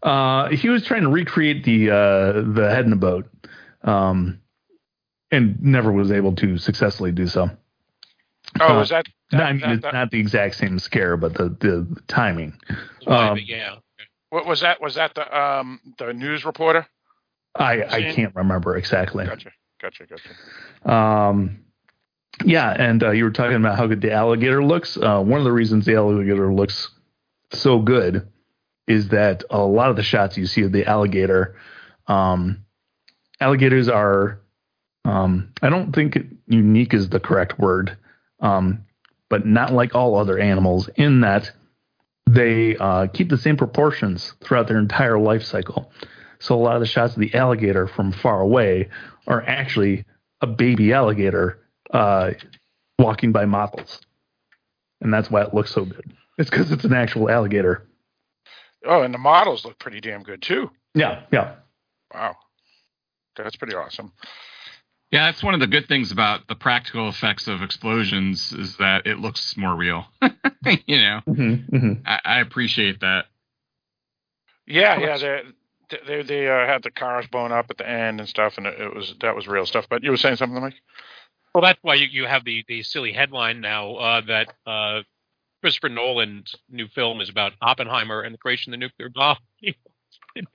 [0.04, 3.28] uh, he was trying to recreate the uh, the head in the boat,
[3.84, 4.40] um,
[5.32, 7.50] and never was able to successfully do so.
[8.60, 9.06] Oh, Uh, was that?
[9.32, 12.02] no, that- I mean, that- it's that- not the exact same scare, but the the
[12.08, 12.58] timing.
[13.04, 13.76] Why, Um, but yeah.
[14.30, 14.82] What was that?
[14.82, 16.86] Was that the um the news reporter?
[17.56, 19.26] I I can't remember exactly.
[19.26, 20.92] Gotcha, gotcha, gotcha.
[20.94, 21.60] Um,
[22.44, 24.98] yeah, and uh, you were talking about how good the alligator looks.
[24.98, 26.90] Uh, one of the reasons the alligator looks
[27.54, 28.28] so good
[28.88, 31.56] is that a lot of the shots you see of the alligator,
[32.08, 32.66] um,
[33.40, 34.40] alligators are,
[35.06, 37.98] um, I don't think unique is the correct word,
[38.40, 38.86] um,
[39.30, 41.52] but not like all other animals in that
[42.28, 45.92] they uh, keep the same proportions throughout their entire life cycle.
[46.40, 48.90] So a lot of the shots of the alligator from far away
[49.28, 50.06] are actually
[50.42, 51.60] a baby alligator
[51.92, 52.32] uh,
[53.00, 54.02] walking by models,
[55.02, 56.14] and that's why it looks so good.
[56.38, 57.88] It's because it's an actual alligator.
[58.86, 60.70] Oh, and the models look pretty damn good too.
[60.94, 61.56] Yeah, yeah.
[62.14, 62.36] Wow,
[63.36, 64.12] that's pretty awesome.
[65.16, 69.08] Yeah, that's one of the good things about the practical effects of explosions is that
[69.08, 70.06] it looks more real.
[70.86, 71.94] you know, Mm-hmm, mm-hmm.
[72.06, 73.28] I, I appreciate that.
[74.68, 75.18] Yeah, yeah.
[75.18, 78.68] They they they uh, had the cars blown up at the end and stuff, and
[78.68, 79.86] it, it was that was real stuff.
[79.90, 80.74] But you were saying something, Mike?
[81.54, 85.04] Well, that's why you, you have the, the silly headline now uh, that uh,
[85.62, 89.38] Christopher Nolan's new film is about Oppenheimer and the creation of the nuclear bomb.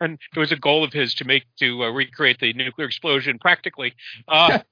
[0.00, 3.38] And it was a goal of his to make to uh, recreate the nuclear explosion
[3.38, 3.94] practically.
[4.26, 4.60] Uh,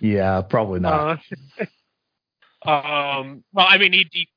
[0.00, 1.20] Yeah, probably not.
[2.64, 4.28] uh, um, well, I mean, he, he,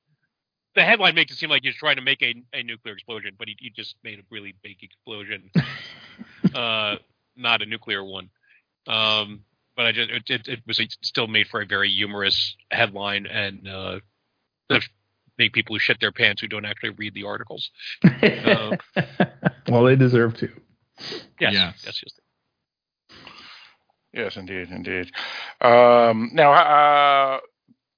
[0.75, 3.47] the headline makes it seem like he's trying to make a, a nuclear explosion, but
[3.47, 5.51] he, he just made a really big explosion,
[6.55, 6.95] uh,
[7.35, 8.29] not a nuclear one.
[8.87, 9.41] Um,
[9.75, 13.67] but I just it, it, it was still made for a very humorous headline and
[13.67, 13.99] uh,
[14.69, 14.81] that
[15.41, 17.71] make people who shit their pants who don't actually read the articles.
[18.03, 18.75] Uh,
[19.69, 20.49] well, they deserve to.
[21.39, 21.83] yes, Yes.
[21.85, 22.13] yes, yes.
[24.13, 25.09] Yes, indeed, indeed.
[25.61, 27.39] Um, now, uh,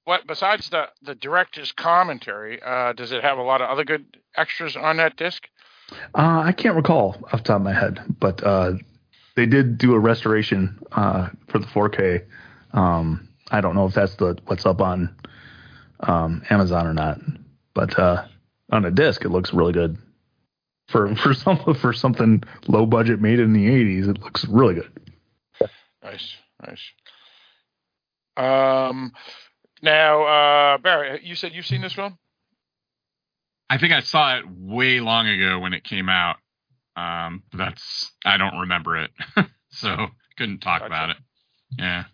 [0.04, 4.04] what besides the the director's commentary, uh, does it have a lot of other good
[4.36, 5.42] extras on that disc?
[6.14, 8.72] Uh, I can't recall off the top of my head, but uh,
[9.34, 12.24] they did do a restoration uh, for the 4K.
[12.72, 15.14] Um, I don't know if that's the what's up on
[16.06, 17.20] um, Amazon or not,
[17.74, 18.24] but uh,
[18.70, 19.98] on a disc it looks really good.
[20.88, 24.90] For for some for something low budget made in the 80s, it looks really good.
[26.02, 26.34] Nice,
[26.66, 26.82] nice.
[28.36, 29.12] Um,
[29.82, 32.18] Now, uh, Barry, you said you've seen this film?
[33.70, 36.36] I think I saw it way long ago when it came out.
[36.96, 39.10] Um, that's I don't remember it,
[39.70, 40.86] so couldn't talk Gotcha.
[40.86, 41.16] about it.
[41.78, 42.04] Yeah.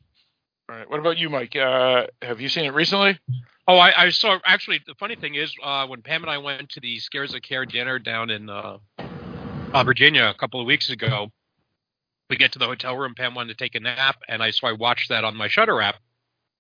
[0.68, 0.88] All right.
[0.88, 1.56] What about you, Mike?
[1.56, 3.18] Uh, have you seen it recently?
[3.70, 4.36] Oh, I, I saw.
[4.44, 7.44] Actually, the funny thing is, uh, when Pam and I went to the Scares That
[7.44, 8.78] Care dinner down in uh,
[9.72, 11.30] uh, Virginia a couple of weeks ago,
[12.28, 13.14] we get to the hotel room.
[13.14, 15.80] Pam wanted to take a nap, and I so I watched that on my Shudder
[15.80, 15.94] app.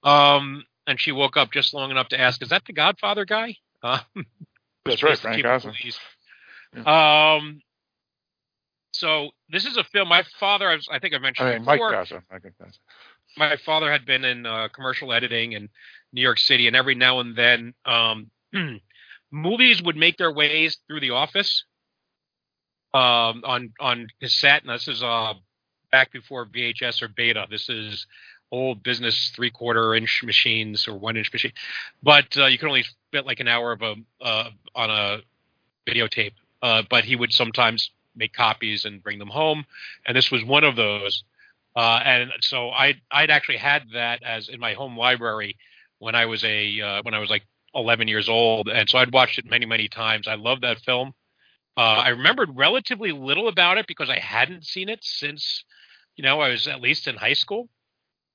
[0.04, 3.56] Um, and she woke up just long enough to ask, "Is that the Godfather guy?"
[3.82, 3.98] Uh,
[4.84, 5.74] That's right, Frank Gosling.
[5.74, 5.98] pleased.
[6.86, 7.60] Um,
[8.92, 10.08] so this is a film.
[10.08, 12.22] My father, I, think I mentioned I mean, Mike before.
[12.30, 12.78] Mike Gazzo.
[13.36, 15.70] my father had been in uh, commercial editing in
[16.12, 18.30] New York City, and every now and then, um,
[19.30, 21.64] movies would make their ways through the office
[22.92, 24.62] um, on on cassette.
[24.62, 25.34] And this is uh,
[25.92, 27.46] back before VHS or Beta.
[27.50, 28.06] This is
[28.52, 31.52] old business three quarter inch machines or one inch machine,
[32.02, 35.18] but uh, you can only fit like an hour of a uh, on a
[35.88, 36.32] videotape.
[36.62, 39.64] Uh, but he would sometimes make copies and bring them home,
[40.06, 41.24] and this was one of those.
[41.76, 45.56] Uh, and so I I'd actually had that as in my home library
[46.00, 49.12] when I was a uh, when I was like 11 years old, and so I'd
[49.12, 50.26] watched it many many times.
[50.26, 51.12] I love that film.
[51.76, 55.64] Uh, I remembered relatively little about it because I hadn't seen it since
[56.16, 57.68] you know I was at least in high school,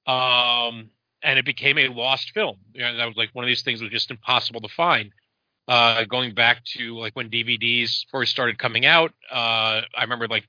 [0.07, 0.89] um,
[1.21, 2.57] and it became a lost film.
[2.73, 5.11] You know, that was like one of these things that was just impossible to find.
[5.67, 10.47] Uh, going back to like when DVDs first started coming out, uh, I remember like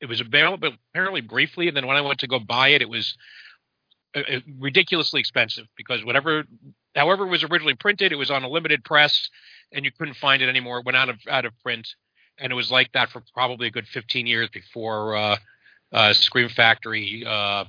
[0.00, 2.88] it was available apparently briefly, and then when I went to go buy it, it
[2.88, 3.16] was
[4.58, 6.44] ridiculously expensive because whatever,
[6.94, 9.28] however it was originally printed, it was on a limited press,
[9.72, 10.78] and you couldn't find it anymore.
[10.78, 11.88] It went out of out of print,
[12.38, 15.36] and it was like that for probably a good 15 years before uh,
[15.92, 17.64] uh, Scream Factory uh,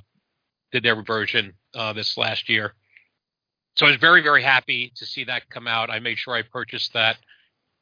[0.72, 2.74] did their version uh, this last year.
[3.76, 5.90] So I was very very happy to see that come out.
[5.90, 7.16] I made sure I purchased that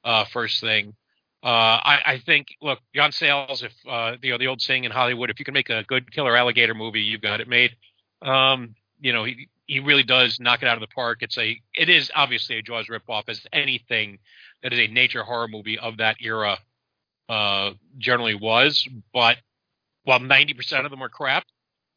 [0.05, 0.95] uh, first thing.
[1.41, 4.91] Uh, I, I think, look, John Sayles, if uh, you know the old saying in
[4.91, 7.77] Hollywood, if you can make a good killer alligator movie, you've got it made.
[8.23, 11.19] Um, you know, he he really does knock it out of the park.
[11.21, 14.19] It's a, it is obviously a Jaws ripoff, as anything
[14.63, 16.59] that is a nature horror movie of that era
[17.29, 18.89] uh, generally was.
[19.13, 19.37] But
[20.05, 21.45] while ninety percent of them were crap,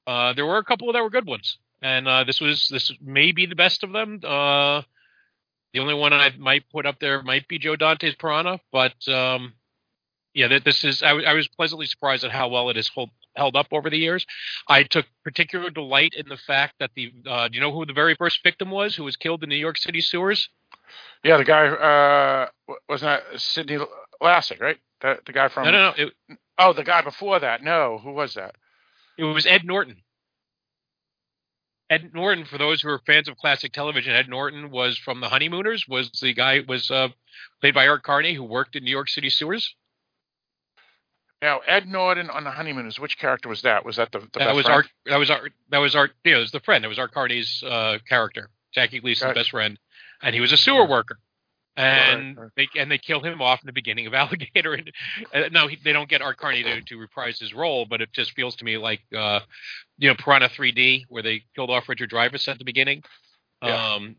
[0.05, 3.31] uh, there were a couple that were good ones, and uh, this was this may
[3.31, 4.19] be the best of them.
[4.23, 4.81] Uh,
[5.73, 9.53] the only one I might put up there might be Joe Dante's Piranha, but um,
[10.33, 11.01] yeah, this is.
[11.01, 13.89] I, w- I was pleasantly surprised at how well it has hold, held up over
[13.89, 14.25] the years.
[14.67, 17.13] I took particular delight in the fact that the.
[17.27, 19.55] Uh, do you know who the very first victim was who was killed in New
[19.55, 20.49] York City sewers?
[21.23, 23.77] Yeah, the guy uh, wasn't that Sydney
[24.21, 24.77] Lassick, right?
[25.01, 25.65] The, the guy from.
[25.65, 25.93] no, no, no.
[25.97, 27.63] It, Oh, the guy before that.
[27.63, 28.55] No, who was that?
[29.17, 30.03] it was Ed Norton.
[31.89, 35.29] Ed Norton, for those who are fans of classic television, Ed Norton was from The
[35.29, 35.87] Honeymooners.
[35.87, 37.09] Was the guy was uh,
[37.59, 39.75] played by Art Carney, who worked in New York City sewers.
[41.41, 42.99] Now, Ed Norton on the Honeymooners.
[42.99, 43.83] Which character was that?
[43.85, 44.75] Was that the, the that best was friend?
[44.75, 44.87] Art.
[45.07, 45.51] That was Art.
[45.69, 46.11] That was Art.
[46.23, 46.83] Yeah, it was the friend.
[46.83, 49.39] That was Art Carney's uh, character, Jackie Gleason's Gotcha.
[49.39, 49.79] best friend,
[50.21, 51.17] and he was a sewer worker.
[51.77, 52.51] And Right, right.
[52.73, 54.73] they and they kill him off in the beginning of Alligator.
[54.73, 54.91] And
[55.33, 58.09] uh, no, he, they don't get Art Carney to, to reprise his role, but it
[58.13, 59.39] just feels to me like uh,
[59.97, 63.03] you know Piranha 3D, where they killed off Richard Dreyfuss at the beginning.
[63.63, 63.93] Yeah.
[63.93, 64.15] Um,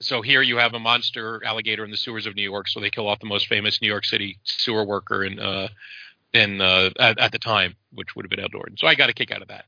[0.00, 2.68] so here you have a monster alligator in the sewers of New York.
[2.68, 5.68] So they kill off the most famous New York City sewer worker and uh,
[6.32, 8.76] in uh, at, at the time, which would have been Norton.
[8.76, 9.64] So I got a kick out of that.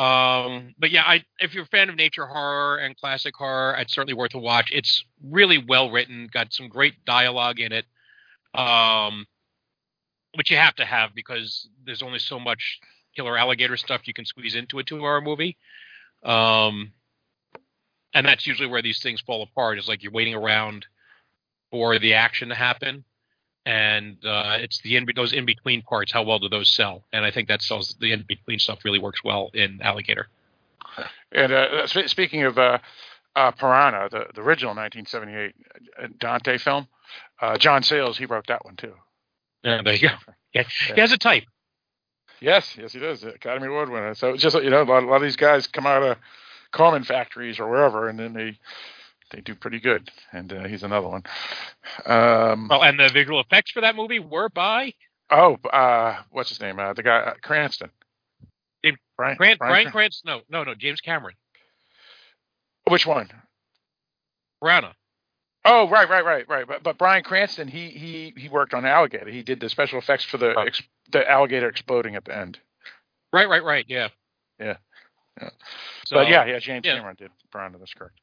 [0.00, 3.94] Um, but yeah, I, if you're a fan of nature horror and classic horror, it's
[3.94, 4.70] certainly worth a watch.
[4.70, 7.86] It's really well written, got some great dialogue in it,
[8.54, 9.26] um,
[10.34, 12.78] which you have to have because there's only so much
[13.14, 15.56] killer alligator stuff you can squeeze into a two-hour movie.
[16.22, 16.92] Um,
[18.12, 19.78] and that's usually where these things fall apart.
[19.78, 20.86] Is like you're waiting around
[21.70, 23.04] for the action to happen,
[23.66, 26.12] and uh, it's the in those in between parts.
[26.12, 27.02] How well do those sell?
[27.12, 30.28] And I think that sells the in between stuff really works well in Alligator.
[31.32, 32.78] And uh, speaking of uh,
[33.34, 35.54] uh, Piranha, the, the original 1978
[36.00, 36.86] uh, Dante film,
[37.42, 38.94] uh, John Sayles, he wrote that one too.
[39.64, 40.14] Yeah, there you go.
[40.54, 40.62] Yeah,
[40.94, 41.44] he has a type.
[42.40, 43.24] Yes, yes, he does.
[43.24, 44.14] Academy Award winner.
[44.14, 46.16] So just you know a lot, a lot of these guys come out of
[46.72, 48.58] Corman factories or wherever, and then they
[49.30, 50.10] they do pretty good.
[50.32, 51.22] And uh, he's another one.
[52.04, 54.94] Um, Well, and the visual effects for that movie were by
[55.30, 56.78] oh, uh, what's his name?
[56.78, 57.90] Uh, the guy uh, Cranston.
[58.82, 60.28] Dave- Brian, Grant, Brian Brian Cranston.
[60.28, 61.34] No, no, no, James Cameron.
[62.88, 63.28] Which one?
[64.62, 64.94] Piranha.
[65.64, 66.66] Oh, right, right, right, right.
[66.66, 69.28] But, but Brian Cranston, he he he worked on Alligator.
[69.28, 72.58] He did the special effects for the ex, the alligator exploding at the end.
[73.32, 73.84] Right, right, right.
[73.88, 74.08] Yeah.
[74.60, 74.76] Yeah.
[75.40, 75.50] Yeah.
[76.06, 76.94] So, but yeah, yeah, James yeah.
[76.94, 77.78] Cameron did Piranha.
[77.78, 78.14] That's correct.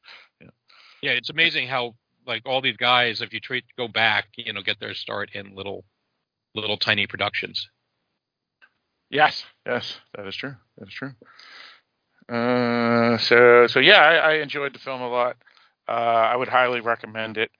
[1.04, 1.12] Yeah.
[1.12, 1.94] It's amazing how
[2.26, 5.54] like all these guys, if you treat go back, you know, get their start in
[5.54, 5.84] little
[6.54, 7.68] little tiny productions.
[9.10, 10.54] Yes, yes, that is true.
[10.78, 11.12] That is true.
[12.28, 15.36] Uh, so so yeah, I, I enjoyed the film a lot.
[15.86, 17.50] Uh, I would highly recommend it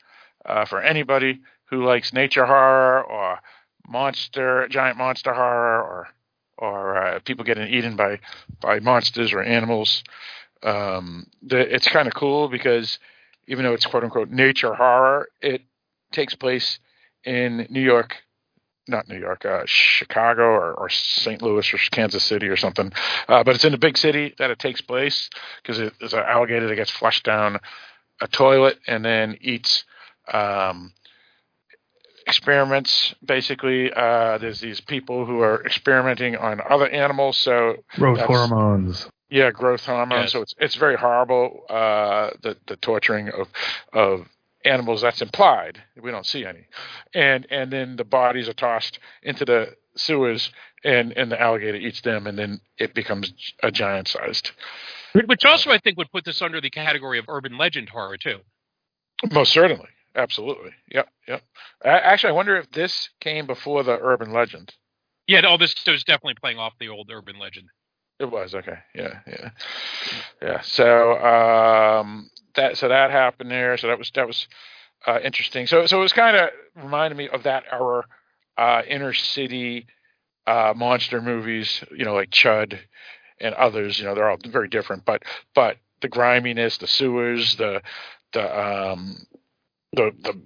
[0.46, 3.40] uh, for anybody who likes nature horror or
[3.86, 6.08] monster, giant monster horror, or
[6.56, 8.20] or uh, people getting eaten by
[8.60, 10.02] by monsters or animals.
[10.62, 12.98] Um, the, it's kind of cool because
[13.46, 15.62] even though it's quote unquote nature horror, it
[16.12, 16.78] takes place
[17.24, 18.16] in New York,
[18.86, 21.40] not New York, uh, Chicago or, or St.
[21.42, 22.92] Louis or Kansas City or something.
[23.28, 25.30] Uh, but it's in a big city that it takes place
[25.62, 27.58] because it, there's an alligator that gets flushed down
[28.20, 29.84] a toilet and then eats
[30.32, 30.92] um,
[32.26, 33.14] experiments.
[33.24, 37.36] Basically, uh, there's these people who are experimenting on other animals.
[37.36, 39.08] So Growth hormones.
[39.30, 40.22] Yeah, growth hormone.
[40.22, 40.32] Yes.
[40.32, 41.64] So it's it's very horrible.
[41.68, 43.48] Uh, the the torturing of
[43.92, 44.26] of
[44.64, 45.82] animals that's implied.
[46.00, 46.66] We don't see any,
[47.14, 50.50] and and then the bodies are tossed into the sewers,
[50.84, 53.32] and and the alligator eats them, and then it becomes
[53.62, 54.52] a giant sized.
[55.26, 58.38] Which also I think would put this under the category of urban legend horror too.
[59.30, 60.72] Most certainly, absolutely.
[60.90, 61.42] Yep, yep.
[61.84, 64.74] A- Actually, I wonder if this came before the urban legend.
[65.26, 67.68] Yeah, no, this was definitely playing off the old urban legend.
[68.18, 68.78] It was okay.
[68.94, 69.50] Yeah, yeah,
[70.40, 70.60] yeah.
[70.62, 73.76] So um, that so that happened there.
[73.76, 74.46] So that was that was
[75.06, 75.66] uh, interesting.
[75.66, 78.04] So so it was kind of reminded me of that era,
[78.56, 79.86] uh, inner city
[80.46, 81.82] uh, monster movies.
[81.90, 82.78] You know, like Chud
[83.40, 83.98] and others.
[83.98, 85.24] You know, they're all very different, but
[85.54, 87.82] but the griminess, the sewers, the
[88.32, 89.26] the um,
[89.92, 90.40] the the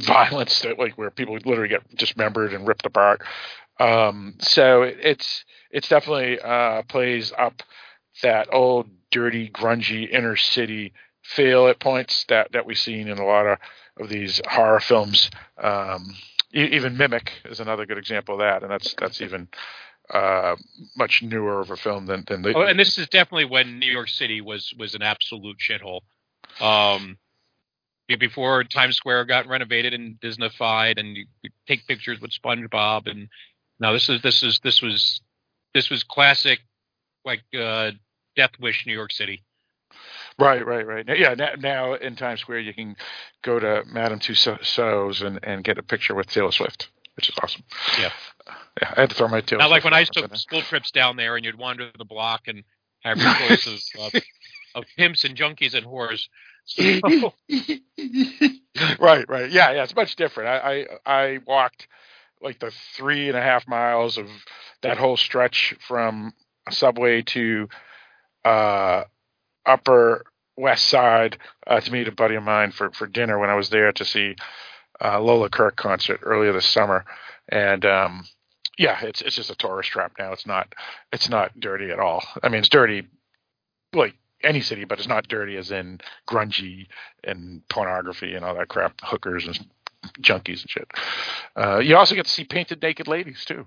[0.00, 3.22] violence that like where people literally get dismembered and ripped apart.
[3.80, 7.62] Um, so it, it's it's definitely uh, plays up
[8.22, 13.24] that old dirty, grungy inner city feel at points that that we've seen in a
[13.24, 13.58] lot of
[13.98, 15.30] of these horror films.
[15.58, 16.14] Um,
[16.54, 19.48] even Mimic is another good example of that, and that's that's even
[20.10, 20.56] uh,
[20.96, 22.54] much newer of a film than than the.
[22.54, 26.00] Oh, and this is definitely when New York City was was an absolute shithole.
[26.60, 27.18] Um,
[28.18, 31.26] before Times Square got renovated and Disneyfied, and you
[31.66, 33.28] take pictures with SpongeBob, and
[33.82, 35.20] now this is this is this was
[35.74, 36.60] this was classic,
[37.24, 37.90] like uh,
[38.36, 39.42] Death Wish New York City.
[40.38, 41.04] Right, right, right.
[41.06, 42.96] Yeah, now, now in Times Square you can
[43.42, 47.62] go to Madame Tussauds and, and get a picture with Taylor Swift, which is awesome.
[48.00, 48.10] Yeah.
[48.80, 51.16] Yeah, I had to throw my Taylor Not like when I took school trips down
[51.16, 52.64] there, and you'd wander the block and
[53.00, 54.14] have your of,
[54.74, 56.22] of pimps and junkies and whores.
[56.64, 56.82] So,
[58.98, 59.50] right, right.
[59.50, 59.82] Yeah, yeah.
[59.82, 60.48] It's much different.
[60.48, 61.86] I, I I walked
[62.42, 64.28] like the three and a half miles of
[64.82, 66.32] that whole stretch from
[66.70, 67.68] subway to
[68.44, 69.04] uh
[69.64, 70.24] upper
[70.56, 73.70] west side uh, to meet a buddy of mine for for dinner when I was
[73.70, 74.36] there to see
[75.02, 77.04] uh Lola Kirke concert earlier this summer.
[77.48, 78.26] And um
[78.78, 80.32] yeah, it's it's just a tourist trap now.
[80.32, 80.74] It's not
[81.12, 82.24] it's not dirty at all.
[82.42, 83.06] I mean, it's dirty
[83.92, 86.88] like any city, but it's not dirty as in grungy
[87.22, 89.66] and pornography and all that crap, hookers and
[90.20, 90.90] junkies and shit.
[91.56, 93.66] Uh, you also get to see painted naked ladies too,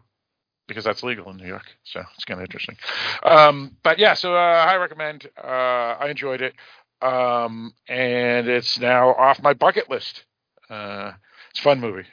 [0.67, 1.65] because that's legal in New York.
[1.83, 2.77] So it's kind of interesting.
[3.23, 5.27] Um, but yeah, so uh, I recommend.
[5.41, 6.53] Uh, I enjoyed it,
[7.01, 10.23] um, and it's now off my bucket list.
[10.69, 11.11] Uh,
[11.51, 12.05] it's a fun movie.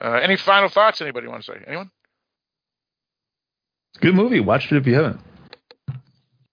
[0.00, 1.00] Uh, any final thoughts?
[1.02, 1.58] Anybody want to say?
[1.66, 1.90] Anyone?
[4.00, 4.40] Good movie.
[4.40, 5.20] Watch it if you haven't.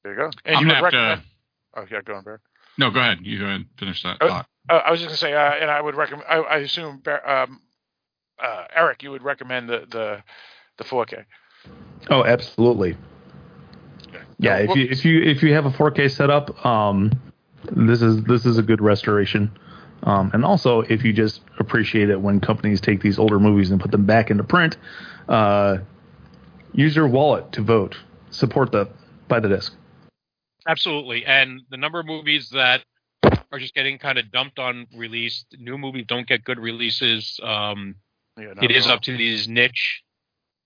[0.04, 0.30] There you go.
[0.46, 1.22] And I'm you would have recommend.
[1.22, 1.28] to.
[1.82, 2.38] Oh yeah, go on, Barry.
[2.78, 3.20] No, go ahead.
[3.22, 4.48] You go ahead and finish that Uh, thought.
[4.70, 6.28] Uh, I was just gonna say, uh, and I would recommend.
[6.30, 7.62] I, I assume, um,
[8.42, 10.24] uh, Eric, you would recommend the the
[10.78, 11.26] the 4K.
[12.10, 12.96] Oh, absolutely.
[14.40, 17.12] Yeah, if you if you if you have a 4K setup, um,
[17.72, 19.52] this is this is a good restoration.
[20.04, 23.82] Um, and also, if you just appreciate it when companies take these older movies and
[23.82, 24.78] put them back into print,
[25.28, 25.78] uh,
[26.74, 27.98] use your wallet to vote.
[28.30, 28.90] Support the
[29.28, 29.74] buy the disc.
[30.68, 31.26] Absolutely.
[31.26, 32.84] And the number of movies that
[33.52, 37.40] are just getting kind of dumped on release, new movies don't get good releases.
[37.42, 37.96] Um,
[38.38, 40.04] Yeah, it is up to these niche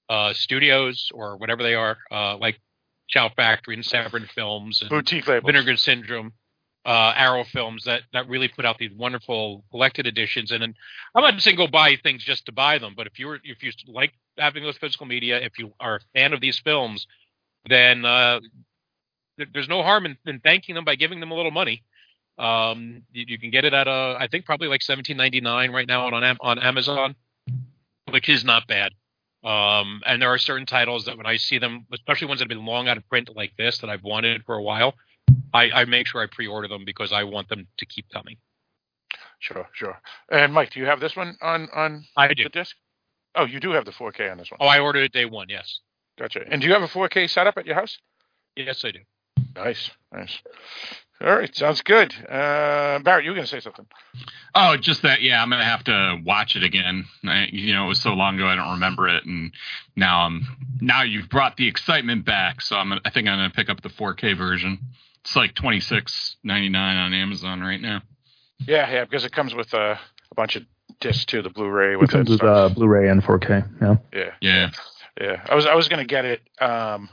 [0.09, 2.59] uh, studios or whatever they are, uh, like
[3.07, 5.45] Shout Factory and Severin Films and boutique labels.
[5.45, 6.33] Vinegar Syndrome,
[6.85, 10.51] uh, Arrow Films that, that really put out these wonderful collected editions.
[10.51, 10.73] And then
[11.15, 13.71] I'm not saying go buy things just to buy them, but if you're if you
[13.87, 17.05] like having those physical media, if you are a fan of these films,
[17.69, 18.39] then uh,
[19.53, 21.83] there's no harm in, in thanking them by giving them a little money.
[22.37, 26.05] Um, you, you can get it at uh, I think probably like 17.99 right now
[26.07, 27.15] on on Amazon,
[28.09, 28.93] which is not bad.
[29.43, 32.49] Um, and there are certain titles that when I see them, especially ones that have
[32.49, 34.93] been long out of print like this that I've wanted for a while,
[35.53, 38.37] I, I make sure I pre-order them because I want them to keep coming.
[39.39, 39.99] Sure, sure.
[40.31, 42.43] And Mike, do you have this one on on I do.
[42.43, 42.75] the disc?
[43.35, 44.57] Oh, you do have the 4K on this one.
[44.61, 45.47] Oh, I ordered it day one.
[45.49, 45.79] Yes.
[46.19, 46.41] Gotcha.
[46.47, 47.97] And do you have a 4K setup at your house?
[48.55, 48.99] Yes, I do.
[49.55, 50.37] Nice, nice.
[51.23, 52.13] All right, sounds good.
[52.27, 53.85] Uh, Barrett, you were going to say something?
[54.55, 55.21] Oh, just that.
[55.21, 57.05] Yeah, I'm gonna have to watch it again.
[57.25, 59.53] I, you know, it was so long ago I don't remember it, and
[59.95, 60.41] now I'm
[60.81, 62.61] now you've brought the excitement back.
[62.61, 64.77] So I'm I think I'm gonna pick up the 4K version.
[65.21, 68.01] It's like 26.99 on Amazon right now.
[68.67, 69.95] Yeah, yeah, because it comes with uh,
[70.31, 70.63] a bunch of
[70.99, 72.33] discs too, the Blu-ray It comes it.
[72.33, 73.69] with uh, Blu-ray and 4K.
[73.81, 73.95] Yeah.
[74.13, 74.69] Yeah, Yeah.
[75.19, 75.45] yeah.
[75.47, 77.09] I was I was going to get it um,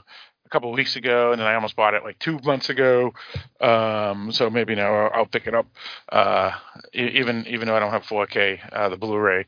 [0.49, 3.13] a couple of weeks ago, and then I almost bought it like two months ago.
[3.61, 5.67] Um, so maybe now I'll, I'll pick it up.
[6.11, 6.51] Uh,
[6.93, 9.45] e- even even though I don't have 4K, uh, the Blu-ray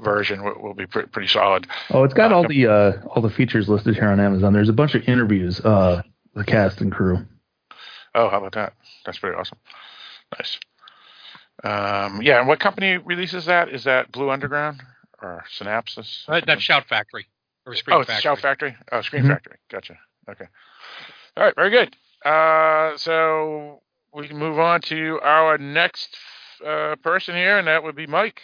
[0.00, 1.66] version will, will be pre- pretty solid.
[1.90, 4.52] Oh, it's got all the uh, all the features listed here on Amazon.
[4.52, 6.02] There's a bunch of interviews, uh,
[6.34, 7.24] the cast and crew.
[8.14, 8.74] Oh, how about that?
[9.06, 9.58] That's pretty awesome.
[10.38, 10.58] Nice.
[11.64, 13.68] Um, yeah, and what company releases that?
[13.70, 14.82] Is that Blue Underground
[15.22, 16.24] or Synapses?
[16.28, 17.26] Uh, that's Shout Factory
[17.64, 18.22] or Screen oh, it's Factory.
[18.22, 18.76] Shout Factory.
[18.90, 19.28] Oh, Screen Mhm.
[19.28, 19.56] Factory.
[19.70, 19.96] Gotcha.
[20.28, 20.46] Okay.
[21.36, 21.54] All right.
[21.56, 21.96] Very good.
[22.24, 23.80] Uh, so
[24.14, 26.16] we can move on to our next
[26.64, 28.40] uh, person here, and that would be Mike.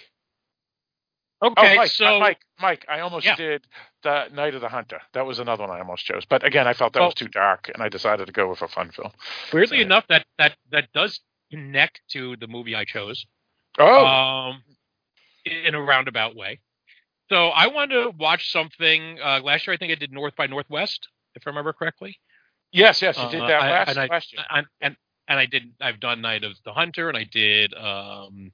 [1.40, 3.36] Okay, oh, Mike, so uh, Mike, Mike, I almost Yeah.
[3.36, 3.64] did
[4.02, 5.00] the Night of the Hunter.
[5.12, 7.28] That was another one I almost chose, but again, I felt that Well- was too
[7.28, 9.12] dark, and I decided to go with a fun film.
[9.52, 11.20] weirdly So- enough, that that that does
[11.52, 13.24] connect to the movie I chose.
[13.78, 14.64] Oh, um,
[15.44, 16.58] in a roundabout way.
[17.28, 19.20] So I wanted to watch something.
[19.20, 22.18] Uh, last year, I think I did North by Northwest, if I remember correctly.
[22.72, 24.44] yes, yes, you did Uh, that I- last and I, last year.
[24.50, 24.96] And, and
[25.28, 25.74] and I did.
[25.80, 28.50] I've done Night of the Hunter, and I did um,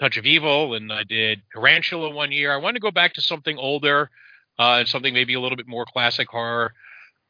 [0.00, 2.52] Touch of Evil, and I did Tarantula one year.
[2.52, 4.10] I wanted to go back to something older,
[4.58, 6.74] uh, and something maybe a little bit more classic horror.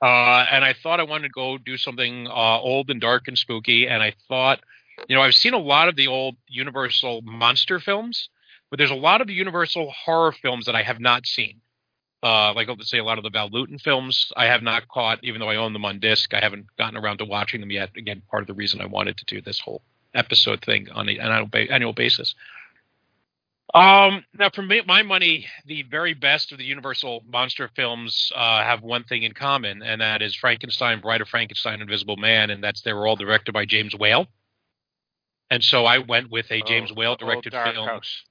[0.03, 3.39] Uh, and I thought I wanted to go do something uh, old and dark and
[3.39, 3.87] spooky.
[3.87, 4.61] And I thought,
[5.09, 8.29] you know, I've seen a lot of the old Universal monster films,
[8.71, 11.61] but there's a lot of the Universal horror films that I have not seen.
[12.25, 15.23] Uh, like let's say a lot of the Val Lewton films I have not caught,
[15.23, 16.33] even though I own them on disc.
[16.33, 17.91] I haven't gotten around to watching them yet.
[17.99, 19.83] Again, part of the reason I wanted to do this whole
[20.15, 22.35] episode thing on an annual, annual basis.
[23.75, 28.63] Um, now, for me, my money, the very best of the Universal monster films uh,
[28.63, 32.63] have one thing in common, and that is Frankenstein, Bride of Frankenstein, Invisible Man, and
[32.63, 34.29] that's they were all directed by James Whale.
[35.51, 38.23] And so I went with a James Oh, Whale directed film House.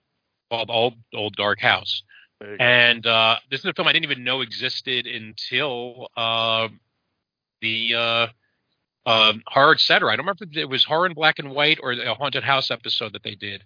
[0.50, 2.04] called Old Old Dark House.
[2.60, 6.68] And uh, this is a film I didn't even know existed until uh,
[7.62, 8.28] the uh,
[9.06, 10.12] uh, horror etc.
[10.12, 12.70] I don't remember if it was horror in black and white or a haunted house
[12.70, 13.64] episode that they did.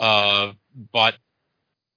[0.00, 0.52] Uh,
[0.92, 1.14] but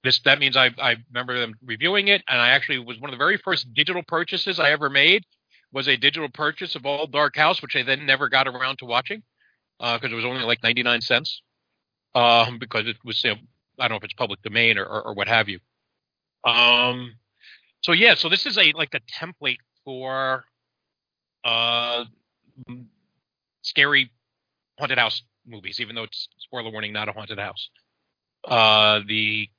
[0.03, 3.13] this that means I I remember them reviewing it, and I actually was one of
[3.13, 5.25] the very first digital purchases I ever made
[5.71, 8.85] was a digital purchase of Old Dark House, which I then never got around to
[8.85, 9.23] watching
[9.79, 11.41] because it was only like ninety nine cents.
[12.13, 13.37] Um, because it was you know,
[13.77, 15.59] I don't know if it's public domain or, or, or what have you.
[16.45, 17.15] Um,
[17.81, 20.43] so yeah, so this is a like a template for
[21.43, 22.05] uh
[23.61, 24.11] scary
[24.79, 27.69] haunted house movies, even though it's spoiler warning, not a haunted house.
[28.43, 29.49] Uh, the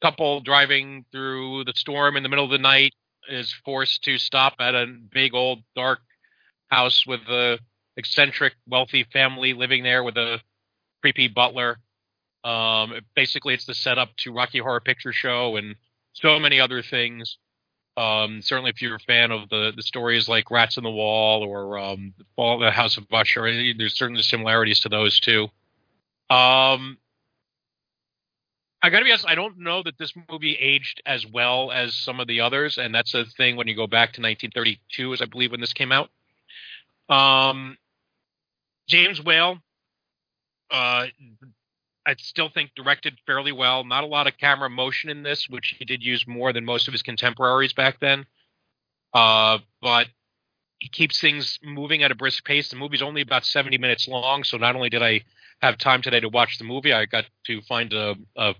[0.00, 2.94] couple driving through the storm in the middle of the night
[3.28, 6.00] is forced to stop at a big old dark
[6.68, 7.58] house with a
[7.96, 10.40] eccentric wealthy family living there with a
[11.02, 11.78] creepy butler.
[12.44, 15.74] Um, basically, it's the setup to Rocky Horror Picture Show and
[16.20, 17.38] so many other things.
[17.96, 21.42] Um, certainly, if you're a fan of the the stories like Rats in the Wall
[21.42, 23.42] or um, Fall the House of Usher,
[23.76, 25.48] there's certainly similarities to those too.
[26.30, 26.98] Um,
[28.80, 32.20] I gotta be honest, I don't know that this movie aged as well as some
[32.20, 35.24] of the others, and that's a thing when you go back to 1932, as I
[35.24, 36.10] believe when this came out.
[37.08, 37.76] Um,
[38.86, 39.58] James Whale,
[40.70, 41.06] uh,
[42.08, 43.84] I still think directed fairly well.
[43.84, 46.88] Not a lot of camera motion in this, which he did use more than most
[46.88, 48.24] of his contemporaries back then.
[49.12, 50.06] Uh, but
[50.78, 52.70] he keeps things moving at a brisk pace.
[52.70, 55.20] The movie's only about 70 minutes long, so not only did I
[55.60, 58.54] have time today to watch the movie, I got to find a, a,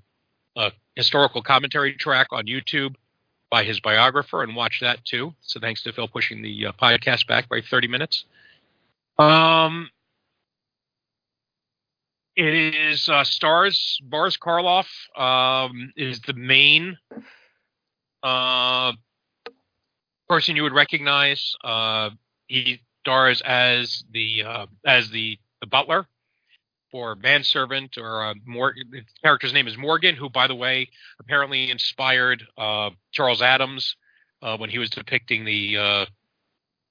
[0.54, 2.96] a historical commentary track on YouTube
[3.50, 5.32] by his biographer and watch that too.
[5.40, 8.26] So thanks to Phil pushing the uh, podcast back by 30 minutes.
[9.18, 9.88] Um,
[12.38, 14.86] it is uh, stars Boris Karloff
[15.18, 16.96] um, is the main
[18.22, 18.92] uh,
[20.28, 21.56] person you would recognize.
[21.64, 22.10] Uh,
[22.46, 26.06] he stars as the uh, as the the butler
[26.92, 31.72] or manservant or uh, Mor- the character's name is Morgan, who by the way apparently
[31.72, 33.96] inspired uh, Charles Addams
[34.58, 36.06] when he was depicting the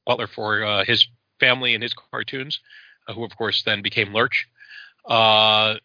[0.05, 1.07] butler for his
[1.39, 2.59] family in his cartoons,
[3.07, 4.45] who of course then became Lurch.
[5.07, 5.75] Uh,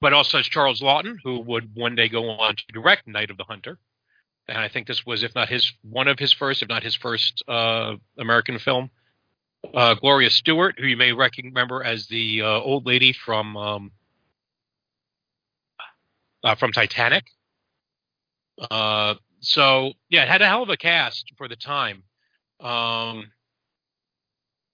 [0.00, 3.36] but also as Charles Laughton, who would one day go on to direct Night of
[3.36, 3.78] the Hunter.
[4.46, 6.94] And I think this was, if not his, one of his first, if not his
[6.94, 8.90] first uh, American film.
[9.72, 13.92] Uh, Gloria Stuart, who you may remember as the uh, old lady from um,
[16.44, 17.24] uh, from Titanic.
[18.70, 22.02] Uh, so yeah, it had a hell of a cast for the time.
[22.60, 23.30] Um,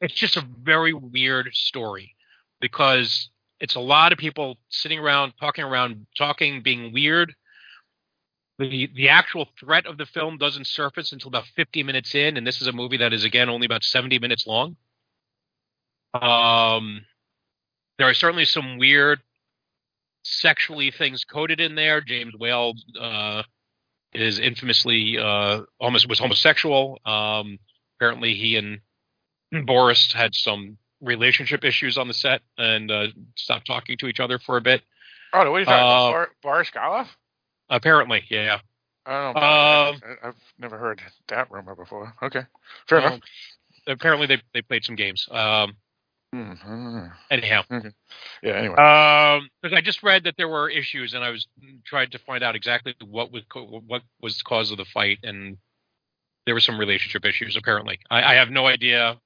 [0.01, 2.17] it's just a very weird story
[2.61, 3.31] because
[3.61, 7.35] it's a lot of people sitting around talking around talking being weird.
[8.59, 12.47] The the actual threat of the film doesn't surface until about 50 minutes in and
[12.47, 14.77] this is a movie that is again only about 70 minutes long.
[16.15, 17.05] Um
[17.99, 19.21] there are certainly some weird
[20.25, 22.01] sexually things coded in there.
[22.01, 23.43] James whale uh
[24.13, 26.99] is infamously uh almost was homosexual.
[27.05, 27.59] Um
[27.97, 28.81] apparently he and
[29.67, 34.39] boris had some relationship issues on the set and uh, stopped talking to each other
[34.39, 34.83] for a bit.
[35.33, 36.13] Oh, what are you talking Uh, about?
[36.13, 37.09] Bar- Boris Karloff?
[37.69, 38.59] Apparently, yeah.
[39.07, 39.41] I don't know.
[40.11, 42.13] Um, I've never heard that rumor before.
[42.23, 42.43] Okay,
[42.89, 43.21] fair Well, enough.
[43.87, 45.27] Apparently, they they played some games.
[45.31, 45.77] Um,
[46.35, 47.13] Mhm.
[47.31, 47.91] anyhow, Okay.
[48.43, 48.53] Yeah.
[48.53, 48.77] Anyway.
[48.77, 51.47] um, because I just read that there were issues, and I was
[51.85, 55.19] trying to find out exactly what was co- what was the cause of the fight,
[55.25, 55.57] and
[56.47, 57.57] there were some relationship issues.
[57.57, 59.19] Apparently, I, I have no idea,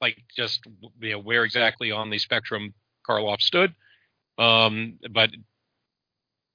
[0.00, 0.66] like just
[1.00, 2.74] you know where exactly on the spectrum
[3.08, 3.74] Karloff stood.
[4.38, 5.30] Um, but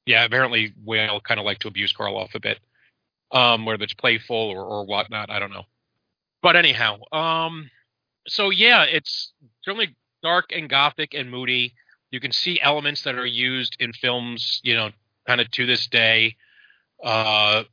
[0.06, 2.60] yeah, apparently Whale kind of like to abuse Karloff a bit,
[3.32, 5.30] um, whether it's playful or, or whatnot.
[5.30, 5.66] I don't know.
[6.42, 7.70] But anyhow, um,
[8.28, 9.34] so yeah, it's
[9.64, 11.74] certainly dark and gothic and moody.
[12.12, 14.90] You can see elements that are used in films, you know,
[15.28, 16.36] kind of to this day.
[17.04, 17.64] Uh,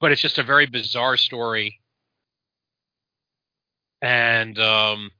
[0.00, 1.80] but it's just a very bizarre story.
[4.06, 5.10] And um,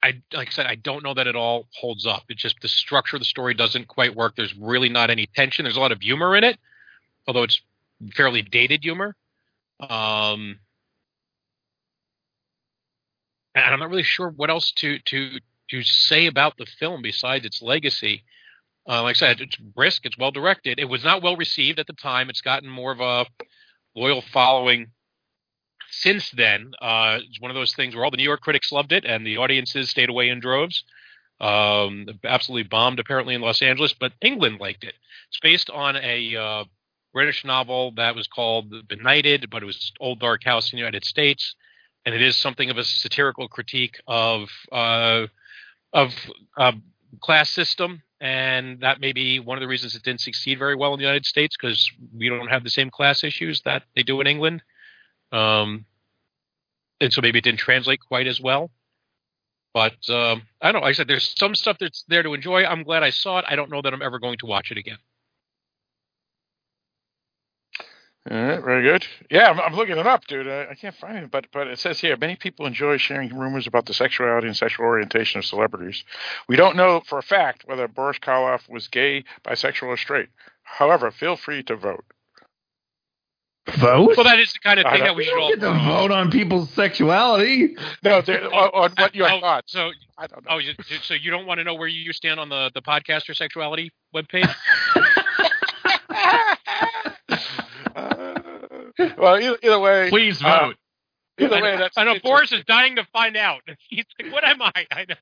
[0.00, 2.22] I, like I said, I don't know that it all holds up.
[2.28, 4.36] It's just the structure of the story doesn't quite work.
[4.36, 5.64] There's really not any tension.
[5.64, 6.56] There's a lot of humor in it,
[7.26, 7.60] although it's
[8.14, 9.16] fairly dated humor.
[9.80, 10.60] Um,
[13.56, 17.44] and I'm not really sure what else to to to say about the film besides
[17.44, 18.22] its legacy.
[18.88, 20.78] Uh, like I said, it's brisk, it's well directed.
[20.78, 22.30] It was not well received at the time.
[22.30, 23.26] It's gotten more of a
[23.96, 24.92] loyal following
[25.92, 26.72] since then.
[26.80, 29.24] Uh, it's one of those things where all the New York critics loved it, and
[29.24, 30.82] the audiences stayed away in droves.
[31.40, 34.94] Um, absolutely bombed apparently in Los Angeles, but England liked it.
[35.28, 36.64] It's based on a uh,
[37.12, 40.80] British novel that was called The Benighted, but it was Old Dark House in the
[40.80, 41.54] United States,
[42.06, 45.26] and it is something of a satirical critique of uh,
[45.92, 46.14] of
[46.56, 46.72] uh,
[47.20, 50.94] class system, and that may be one of the reasons it didn't succeed very well
[50.94, 54.20] in the United States because we don't have the same class issues that they do
[54.20, 54.62] in England,
[55.32, 55.84] um,
[57.00, 58.70] and so maybe it didn't translate quite as well.
[59.74, 60.80] But um, I don't know.
[60.80, 62.64] Like I said there's some stuff that's there to enjoy.
[62.64, 63.46] I'm glad I saw it.
[63.48, 64.98] I don't know that I'm ever going to watch it again.
[68.30, 69.04] All right, very good.
[69.30, 70.46] Yeah, I'm, I'm looking it up, dude.
[70.46, 73.66] I, I can't find it, but but it says here many people enjoy sharing rumors
[73.66, 76.04] about the sexuality and sexual orientation of celebrities.
[76.48, 80.28] We don't know for a fact whether Boris Karloff was gay, bisexual, or straight.
[80.62, 82.04] However, feel free to vote.
[83.78, 84.16] Vote?
[84.16, 86.32] Well, that is the kind of thing that we should all get to vote on
[86.32, 87.76] people's sexuality.
[88.02, 89.72] No, they're- on, on what your oh, thoughts.
[89.72, 90.52] So, I don't know.
[90.54, 93.36] oh, you, so you don't want to know where you stand on the the podcaster
[93.36, 94.52] sexuality webpage?
[97.94, 98.34] Uh,
[99.18, 100.76] well, either, either way, Please uh, vote.
[101.38, 103.62] either I, way, that's I know Boris is dying to find out.
[103.88, 105.14] He's like, "What am I?" I know.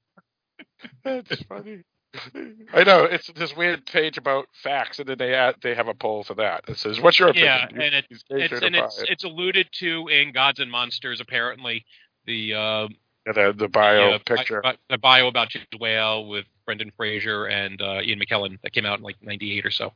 [1.04, 1.82] That's funny.
[2.74, 5.94] I know it's this weird page about facts, and then they add, they have a
[5.94, 6.64] poll for that.
[6.68, 8.24] It says, "What's your opinion?" Yeah, and it, it's
[8.62, 11.20] and it's it's alluded to in Gods and Monsters.
[11.20, 11.84] Apparently,
[12.26, 12.88] the uh,
[13.26, 14.60] Yeah, the the bio yeah, picture.
[14.60, 18.86] bi- the bio about James Whale with Brendan Fraser and uh, Ian McKellen that came
[18.86, 19.92] out in like '98 or so.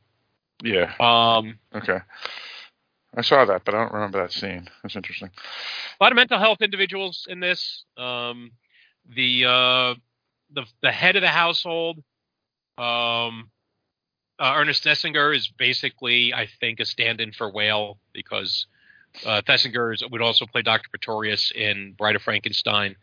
[0.63, 0.93] yeah.
[0.99, 1.99] Um, Okay.
[3.17, 4.67] I saw that, but I don't remember that scene.
[4.83, 5.29] That's interesting.
[5.99, 7.85] a lot of mental health individuals in this.
[7.97, 8.51] Um,
[9.15, 9.95] the uh,
[10.55, 11.97] the the head of the household,
[12.77, 13.49] um,
[14.39, 18.65] uh, Ernest Thesiger, is basically, I think, a stand-in for Whale because
[19.25, 22.95] uh, Thesiger is, would also play Doctor Pretorius in Bride of Frankenstein.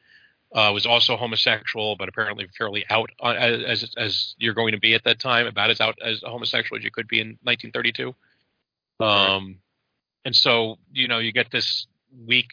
[0.54, 4.92] Uh, was also homosexual, but apparently fairly out uh, as as you're going to be
[4.92, 8.14] at that time, about as out as homosexual as you could be in 1932.
[9.00, 9.60] Um,
[10.26, 11.86] and so you know you get this
[12.26, 12.50] weak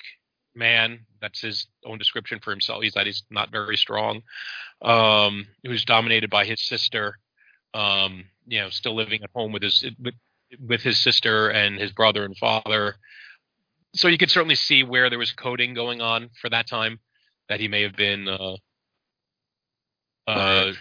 [0.60, 4.22] man that's his own description for himself he's that he's not very strong
[4.82, 7.18] um who's dominated by his sister
[7.74, 10.14] um you know still living at home with his with,
[10.60, 12.96] with his sister and his brother and father
[13.96, 17.00] so you could certainly see where there was coding going on for that time
[17.48, 18.56] that he may have been uh,
[20.28, 20.74] uh,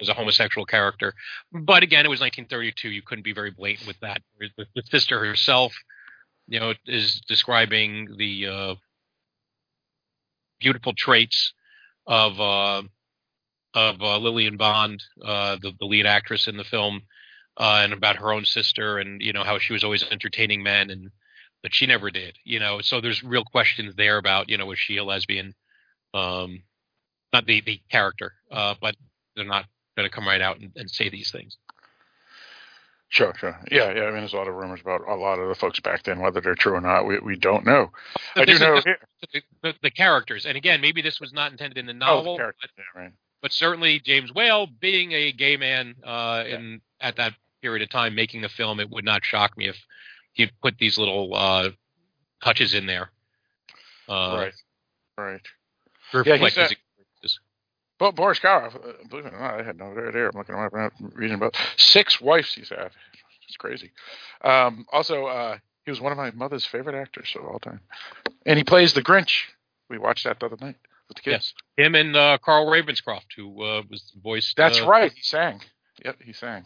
[0.00, 1.14] as a homosexual character.
[1.52, 2.90] But again, it was 1932.
[2.90, 4.20] You couldn't be very blatant with that.
[4.38, 5.74] The, Pfister herself,
[6.46, 8.74] you know, is describing the uh,
[10.60, 11.52] beautiful traits
[12.06, 12.82] of uh,
[13.74, 17.02] of uh, Lilian Bond, uh, the, the lead actress in the film,
[17.56, 20.90] uh, and about her own sister, and you know how she was always entertaining men,
[20.90, 21.10] and
[21.62, 22.36] that she never did.
[22.44, 25.54] You know, so there's real questions there about you know was she a lesbian?
[26.12, 26.62] Um,
[27.32, 28.94] not the the character, uh, but
[29.34, 31.56] they're not going to come right out and, and say these things.
[33.14, 33.56] Sure, sure.
[33.70, 34.02] Yeah, yeah.
[34.02, 36.18] I mean, there's a lot of rumors about a lot of the folks back then,
[36.18, 37.06] whether they're true or not.
[37.06, 37.92] We we don't know.
[38.34, 38.80] I do know.
[38.80, 42.36] the, the, the, characters, and again, maybe this was not intended in the Oh, novel,
[42.38, 43.12] the but, Yeah, right.
[43.40, 48.16] but certainly James Whale, being a gay man, uh, in at that period of time
[48.16, 49.76] making the film, it would not shock me if
[50.32, 51.70] he'd put these little uh,
[52.42, 53.12] touches in there.
[54.08, 54.50] Uh,
[55.16, 55.40] right,
[56.12, 56.26] right.
[56.26, 56.74] Yeah, he's
[57.98, 58.72] But Boris Karloff,
[59.08, 60.26] believe it or not, I had no idea.
[60.26, 62.90] I'm looking up, reading about six wives he's had.
[63.46, 63.92] It's crazy.
[64.42, 67.80] Um, also, uh, he was one of my mother's favorite actors of all time,
[68.46, 69.44] and he plays the Grinch.
[69.88, 70.76] We watched that the other night
[71.08, 71.54] with the kids.
[71.76, 74.54] Yes, him and uh, Thurl Ravenscroft, who uh, was voice.
[74.56, 75.12] That's uh, right.
[75.12, 75.60] He sang.
[76.04, 76.64] Yep, he sang.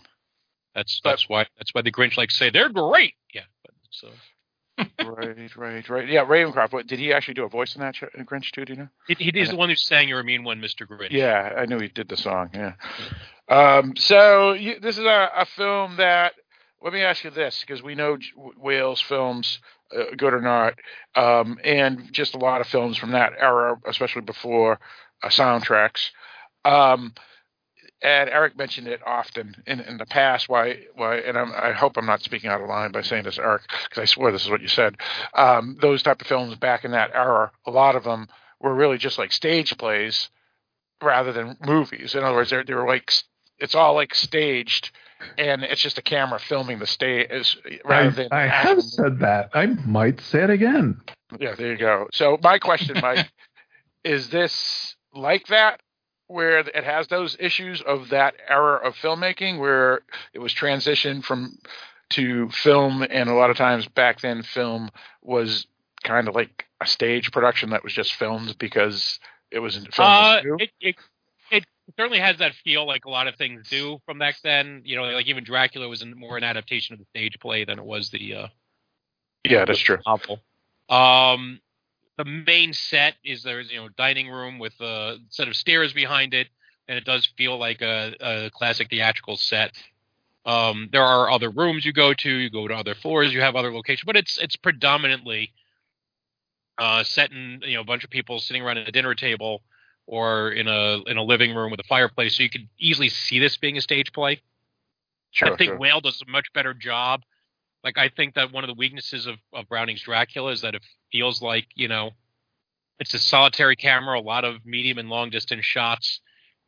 [0.75, 3.15] That's that's why that's why the Grinch likes to say they're great.
[3.35, 4.09] Yeah, but so
[4.79, 6.09] right, right, right.
[6.09, 6.73] Yeah, Ravenscroft.
[6.73, 8.65] What, did he actually do a voice in that show, in Grinch too?
[8.65, 8.89] Do you know?
[9.07, 10.87] he, he is the one who sang "You're a Mean One, Mr.
[10.87, 12.51] Grinch." Yeah, I knew he did the song.
[12.55, 12.73] Yeah.
[13.49, 16.35] Um, so you, this is a, a film that.
[16.81, 18.19] Let me ask you this, because we know
[18.57, 19.59] Whale's films,
[19.93, 20.75] uh, good or not,
[21.17, 24.79] um, and just a lot of films from that era, especially before
[25.25, 26.11] uh, soundtracks.
[26.65, 27.15] Um,
[28.01, 30.49] and Eric mentioned it often in, in the past.
[30.49, 30.85] Why?
[30.95, 31.17] Why?
[31.17, 34.03] And I'm, I hope I'm not speaking out of line by saying this, Eric, because
[34.03, 34.97] I swear this is what you said.
[35.35, 38.29] Um, those type of films back in that era, a lot of them
[38.61, 40.31] were really just like stage plays
[41.03, 42.15] rather than movies.
[42.15, 43.13] In other words, they're they're like
[43.59, 44.93] it's all like staged,
[45.37, 49.51] and it's just a camera filming the stage rather I, than I have said that.
[49.55, 51.01] I might say it again.
[51.39, 52.09] yeah, there you go.
[52.13, 53.29] So my question, Mike,
[54.05, 55.81] is this like that,
[56.29, 60.03] where it has those issues of that era of filmmaking, where
[60.33, 61.59] it was transitioned from
[62.11, 64.91] to film, and a lot of times back then, film
[65.23, 65.67] was
[66.05, 69.19] kind of like a stage production that was just filmed because
[69.51, 69.93] it was filmed.
[69.99, 70.97] Uh, it, it
[71.51, 71.65] it
[71.97, 74.83] certainly has that feel like a lot of things do from back then.
[74.85, 77.85] You know, like even Dracula was more an adaptation of the stage play than it
[77.85, 78.47] was the uh,
[79.45, 79.99] yeah, that's true.
[80.07, 80.41] novel.
[80.89, 81.61] Um,
[82.19, 86.35] the main set is there's you know dining room with a set of stairs behind
[86.35, 86.49] it,
[86.89, 89.73] and it does feel like a, a classic theatrical set.
[90.45, 93.55] Um, there are other rooms you go to, you go to other floors, you have
[93.55, 95.53] other locations, but it's it's predominantly
[96.77, 99.63] uh, set in you know a bunch of people sitting around at a dinner table
[100.07, 103.39] or in a in a living room with a fireplace, so you could easily see
[103.39, 104.41] this being a stage play.
[105.31, 105.79] Sure, I think sure.
[105.79, 107.23] Whale does a much better job.
[107.85, 110.83] Like I think that one of the weaknesses of, of Browning's Dracula is that it
[111.13, 112.11] feels like you know
[112.99, 116.21] it's a solitary camera, a lot of medium and long distance shots.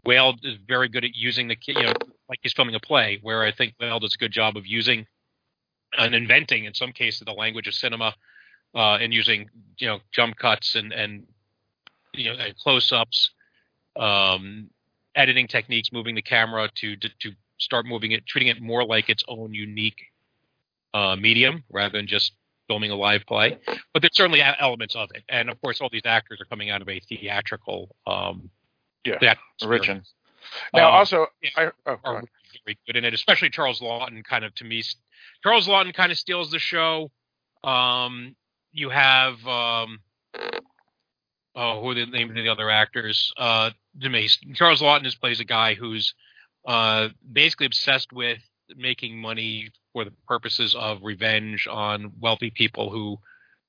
[0.04, 1.92] Whale is very good at using the you know
[2.28, 5.06] like he's filming a play, where I think Whale does a good job of using
[5.98, 8.14] and inventing in some cases the language of cinema
[8.74, 11.26] uh, and using you know jump cuts and and
[12.14, 13.30] you know close ups,
[13.96, 14.70] um,
[15.14, 19.08] editing techniques, moving the camera to, to to start moving it, treating it more like
[19.08, 20.06] its own unique
[20.94, 22.32] uh, medium rather than just
[22.70, 23.58] filming a live play.
[23.92, 26.82] But there's certainly elements of it, and of course, all these actors are coming out
[26.82, 27.96] of a theatrical.
[28.06, 28.48] Um,
[29.20, 30.02] Yeah, origin.
[30.72, 32.22] Now, Um, also, I, oh, are
[32.64, 34.22] very good in it, especially Charles Laughton.
[34.22, 34.84] Kind of to me,
[35.42, 37.10] Charles Laughton kind of steals the show.
[37.64, 38.36] Um,
[38.72, 39.98] you have um,
[41.56, 43.32] oh, who are the names of the other actors?
[43.36, 46.14] Uh, to me, Charles Laughton just plays a guy who's
[46.68, 48.38] uh, basically obsessed with
[48.76, 53.18] making money for the purposes of revenge on wealthy people who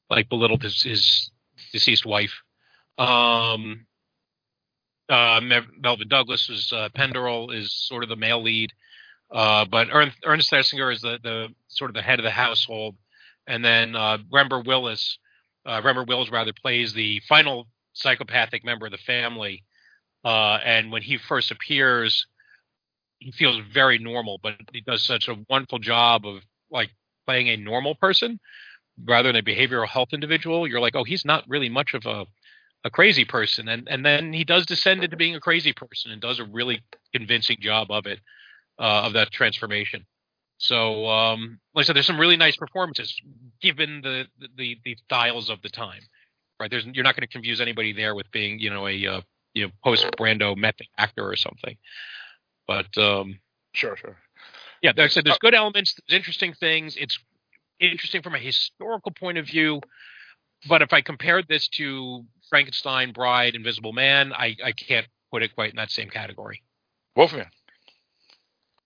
[0.10, 1.32] like belittled his, his
[1.72, 2.34] deceased wife.
[2.98, 3.86] Um,
[5.10, 8.72] uh, Melvyn Douglas is uh, Penderel is sort of the male lead,
[9.32, 12.96] uh, but Ernest Thesiger is the, the sort of the head of the household,
[13.48, 15.18] and then uh, Rember Willis,
[15.66, 19.64] uh, Rember Willis rather plays the final psychopathic member of the family,
[20.24, 22.26] uh, and when he first appears,
[23.22, 26.92] he feels very normal, but he does such a wonderful job of like
[27.28, 28.40] playing a normal person
[29.06, 30.68] rather than a behavioral health individual.
[30.68, 32.26] You're like, oh, he's not really much of a
[32.86, 36.22] a crazy person, and and then he does descend into being a crazy person and
[36.22, 38.20] does a really convincing job of it,
[38.80, 40.06] uh, of that transformation.
[40.60, 43.16] So, um, like I said, there's some really nice performances
[43.62, 46.02] given the the the styles of the time.
[46.60, 46.72] right?
[46.72, 49.22] There's you're not going to confuse anybody there with being you know a uh,
[49.54, 51.78] you know post Brando method actor or something.
[52.72, 53.40] But um,
[53.74, 54.18] sure, sure.
[54.82, 56.96] Yeah, like I said there's good elements, there's interesting things.
[56.98, 57.20] It's
[57.80, 59.82] interesting from a historical point of view.
[60.70, 65.54] But if I compared this to Frankenstein, Bride, Invisible Man, I, I can't put it
[65.54, 66.62] quite in that same category.
[67.16, 67.48] Wolfman.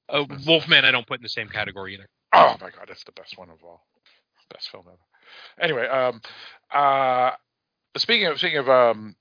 [0.09, 2.07] Uh, Wolfman, I don't put in the same category either.
[2.33, 3.85] Oh my god, that's the best one of all.
[4.51, 4.97] Best film ever.
[5.59, 6.21] Anyway, um,
[6.73, 7.31] uh,
[7.97, 9.15] speaking of speaking of um,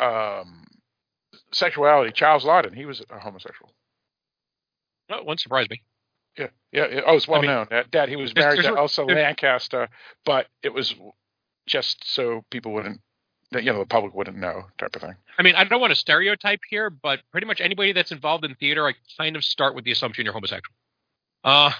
[0.00, 0.66] um,
[1.52, 3.70] sexuality, Charles Laughton, he was a homosexual.
[5.08, 5.82] No, it wouldn't surprise me.
[6.38, 6.86] Yeah, yeah.
[6.90, 7.00] yeah.
[7.06, 9.88] Oh, it's well I mean, known that, that he was married to Elsa Lanchester,
[10.24, 10.94] but it was
[11.66, 13.00] just so people wouldn't,
[13.52, 15.14] that you know, the public wouldn't know, type of thing.
[15.38, 18.54] I mean, I don't want to stereotype here, but pretty much anybody that's involved in
[18.56, 20.74] theater, I kind of start with the assumption you're homosexual.
[21.44, 21.72] Uh,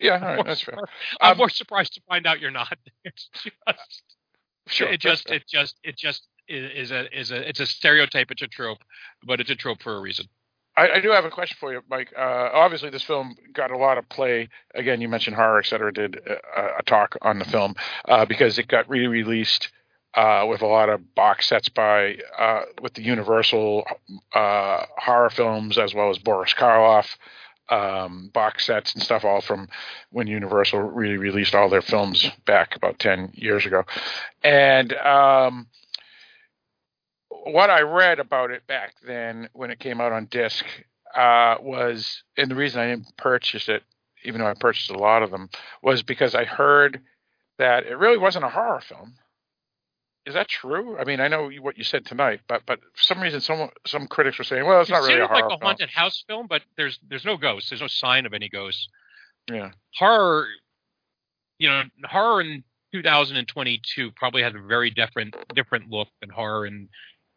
[0.00, 0.76] Yeah, all right, that's fair.
[1.20, 2.76] I'm Um, more surprised to find out you're not.
[3.04, 4.02] It's just,
[4.68, 5.36] Sure, it just, fair.
[5.36, 8.30] it just, it just is a is a it's a stereotype.
[8.32, 8.78] It's a trope,
[9.24, 10.26] but it's a trope for a reason.
[10.76, 12.12] I, I do have a question for you, Mike.
[12.16, 14.48] Uh, obviously, this film got a lot of play.
[14.74, 17.74] Again, you mentioned horror, et cetera, did a, a talk on the film
[18.06, 19.70] uh, because it got re-released
[20.14, 23.84] uh, with a lot of box sets by uh, with the Universal
[24.34, 27.16] uh, horror films as well as Boris Karloff
[27.68, 29.68] um, box sets and stuff, all from
[30.10, 33.84] when Universal really released all their films back about ten years ago.
[34.44, 35.66] And um,
[37.52, 40.64] what I read about it back then when it came out on disc
[41.14, 43.82] uh, was, and the reason I didn't purchase it,
[44.24, 45.48] even though I purchased a lot of them,
[45.82, 47.00] was because I heard
[47.58, 49.14] that it really wasn't a horror film.
[50.26, 50.98] Is that true?
[50.98, 54.08] I mean, I know what you said tonight, but but for some reason, some some
[54.08, 55.60] critics were saying, well, it's not really a horror like a film.
[55.62, 57.70] haunted house film, but there's there's no ghosts.
[57.70, 58.88] There's no sign of any ghosts.
[59.48, 59.70] Yeah.
[59.94, 60.48] horror
[61.58, 66.88] you know horror in 2022 probably has a very different different look than horror in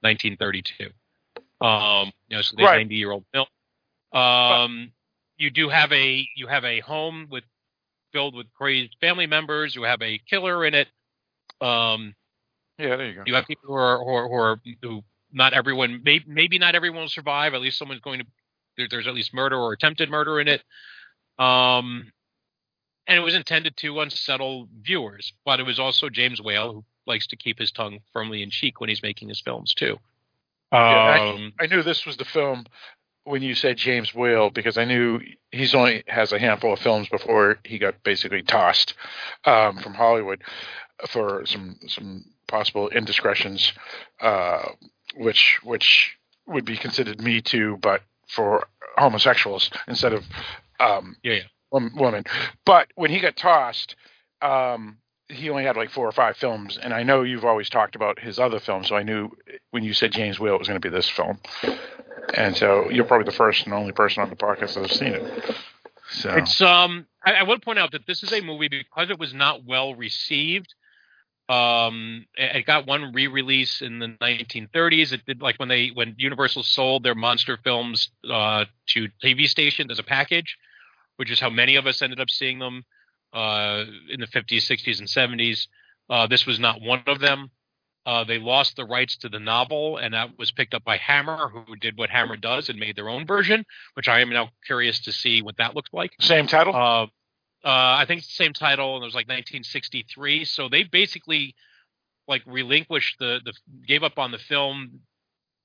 [0.01, 0.89] 1932
[1.65, 2.77] um you know so the Right.
[2.77, 3.47] 90 year old film.
[4.13, 4.91] Um
[5.37, 7.43] you do have a you have a home with
[8.11, 9.75] filled with crazed family members.
[9.75, 10.87] You have a killer in it.
[11.61, 12.15] Um
[12.77, 13.23] Yeah, there you go.
[13.25, 16.73] you have people who are who are, who, are, who not everyone may, maybe not
[16.75, 17.53] everyone will survive.
[17.53, 18.25] At least someone's going to
[18.77, 20.63] there, there's at least murder or attempted murder in it.
[21.37, 22.11] Um
[23.07, 27.27] and it was intended to unsettle viewers but it was also james whale who likes
[27.27, 29.97] to keep his tongue firmly in cheek when he's making his films too
[30.71, 32.65] Yeah, um I, I knew this was the film
[33.29, 35.19] when you said James Whale because I knew
[35.51, 38.95] he's only has a handful of films before he got basically tossed
[39.45, 40.41] um, from Hollywood
[41.07, 43.71] for some some possible indiscretions,
[44.19, 44.69] uh,
[45.15, 50.23] which which would be considered Me Too, but for homosexuals instead of
[50.79, 51.33] um, yeah,
[51.71, 51.89] yeah.
[51.95, 52.23] women.
[52.65, 53.95] But when he got tossed,
[54.41, 54.97] um,
[55.29, 58.19] he only had like four or five films, and I know you've always talked about
[58.19, 59.29] his other films, so I knew
[59.71, 61.39] when you said James Whale, it was going to be this film.
[62.33, 65.13] And so you're probably the first and only person on the podcast that has seen
[65.13, 65.55] it.
[66.11, 69.19] So It's um I, I will point out that this is a movie because it
[69.19, 70.73] was not well received.
[71.47, 75.13] Um, it got one re-release in the 1930s.
[75.13, 79.89] It did like when they when Universal sold their monster films uh, to TV stations
[79.91, 80.57] as a package,
[81.17, 82.85] which is how many of us ended up seeing them
[83.33, 85.67] uh, in the 50s, 60s, and 70s.
[86.09, 87.51] Uh, this was not one of them.
[88.05, 91.49] Uh, they lost the rights to the novel, and that was picked up by Hammer,
[91.49, 94.99] who did what Hammer does and made their own version, which I am now curious
[95.01, 96.13] to see what that looks like.
[96.19, 96.73] same title.
[96.75, 97.07] Uh,
[97.63, 100.45] uh, I think it's the same title, and it was like 1963.
[100.45, 101.55] So they basically
[102.27, 103.53] like relinquished the the
[103.85, 105.01] gave up on the film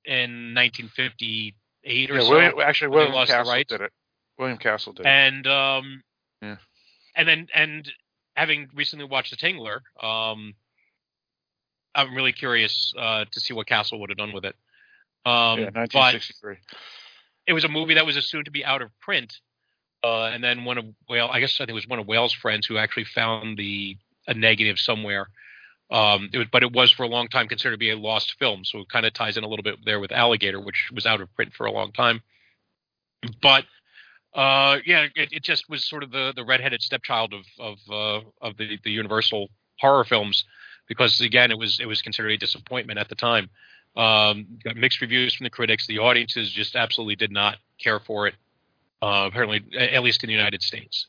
[0.03, 2.61] in 1958 or yeah, so.
[2.61, 3.91] Actually, William Castle did it.
[4.37, 5.09] William Castle did it.
[5.09, 6.03] And um,
[6.41, 6.57] Yeah.
[7.15, 7.91] And then and
[8.35, 10.53] having recently watched The Tingler, um,
[11.93, 14.55] I'm really curious uh, to see what Castle would have done with it.
[15.25, 16.57] Um, yeah, but 1963.
[17.47, 19.33] it was a movie that was assumed to be out of print.
[20.03, 22.33] Uh, and then one of well, I guess I think it was one of Whale's
[22.33, 23.97] friends who actually found the
[24.27, 25.27] a negative somewhere.
[25.91, 28.35] Um, it was, but it was for a long time considered to be a lost
[28.37, 31.05] film, so it kind of ties in a little bit there with Alligator, which was
[31.05, 32.21] out of print for a long time.
[33.41, 33.65] But
[34.35, 38.45] uh, yeah, it, it just was sort of the the redheaded stepchild of of uh,
[38.45, 40.43] of the the Universal horror films,
[40.87, 43.49] because again, it was it was considered a disappointment at the time.
[43.95, 45.87] Um, got mixed reviews from the critics.
[45.87, 48.35] The audiences just absolutely did not care for it.
[49.01, 51.07] Uh, apparently, at least in the United States.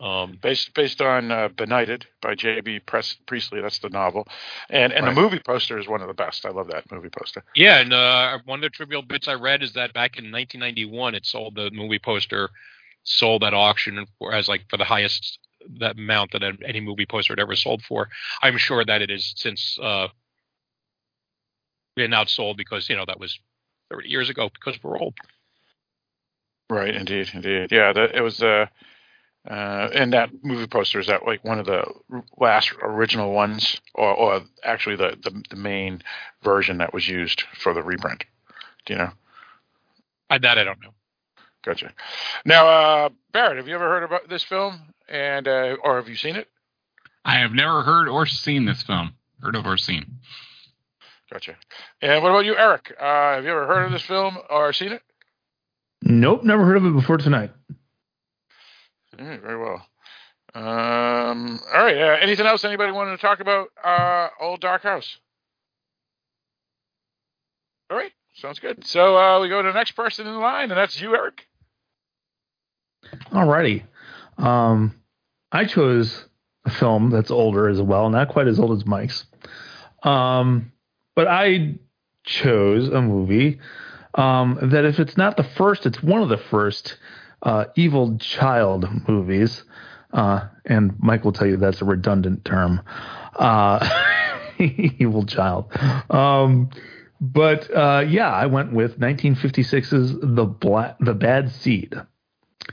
[0.00, 2.80] Um, based based on uh, Benighted by J.B.
[2.80, 3.60] Press- Priestley.
[3.60, 4.26] That's the novel,
[4.70, 5.14] and and Right.
[5.14, 6.46] the movie poster is one of the best.
[6.46, 7.44] I love that movie poster.
[7.54, 11.14] yeah, and uh, one of the trivial bits I read is that back in 1991,
[11.14, 12.48] it sold the movie poster
[13.02, 15.38] sold at auction for, as like for the highest
[15.80, 18.08] that amount that any movie poster had ever sold for.
[18.42, 20.08] I'm sure that it is since uh,
[21.96, 23.38] been outsold because you know that was
[23.90, 25.14] 30 years ago because we're old.
[26.70, 27.70] Right, indeed, indeed.
[27.70, 28.42] Yeah, that, it was.
[28.42, 28.66] Uh,
[29.48, 31.84] uh, and that movie poster is that like one of the
[32.38, 36.02] last original ones, or, or actually the, the the main
[36.42, 38.24] version that was used for the reprint.
[38.84, 39.10] Do you know?
[40.28, 40.92] I, that I don't know.
[41.64, 41.92] Gotcha.
[42.44, 46.16] Now, uh, Barrett, have you ever heard about this film, and uh, or have you
[46.16, 46.48] seen it?
[47.24, 49.14] I have never heard or seen this film.
[49.42, 50.18] Heard of or seen.
[51.32, 51.56] Gotcha.
[52.02, 52.94] And what about you, Eric?
[52.98, 55.02] Uh, have you ever heard of this film or seen it?
[56.02, 57.52] Nope, never heard of it before tonight.
[59.20, 59.86] All right, very well.
[60.54, 61.96] Um, all right.
[61.96, 63.68] Uh, anything else anybody wanted to talk about?
[63.84, 65.18] Uh, Old Dark House.
[67.90, 68.12] All right.
[68.34, 68.86] Sounds good.
[68.86, 71.46] So uh, we go to the next person in line, and that's you, Eric.
[73.30, 73.82] Alrighty.
[74.38, 74.94] Um,
[75.52, 76.24] I chose
[76.64, 79.26] a film that's older as well, not quite as old as Mike's.
[80.02, 80.72] Um,
[81.14, 81.74] but I
[82.24, 83.60] chose a movie
[84.14, 86.96] um, that, if it's not the first, it's one of the first
[87.42, 89.62] uh, Evil Child movies.
[90.12, 92.80] Uh, and Mike will tell you that's a redundant term.
[93.36, 93.88] Uh,
[94.58, 95.72] evil Child.
[96.10, 96.70] Um,
[97.20, 101.94] but uh, yeah, I went with 1956's The Bla- The Bad Seed.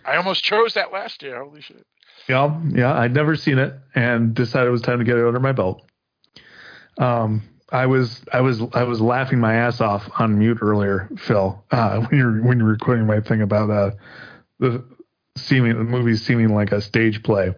[0.05, 1.43] I almost chose that last year.
[1.43, 1.85] Holy shit.
[2.29, 5.39] Yeah, yeah, I'd never seen it and decided it was time to get it under
[5.39, 5.81] my belt.
[6.97, 11.63] Um, I was I was I was laughing my ass off on mute earlier, Phil,
[11.71, 13.91] uh, when you're when you're recording my thing about uh,
[14.59, 14.83] the
[15.37, 17.53] seeming the movie seeming like a stage play.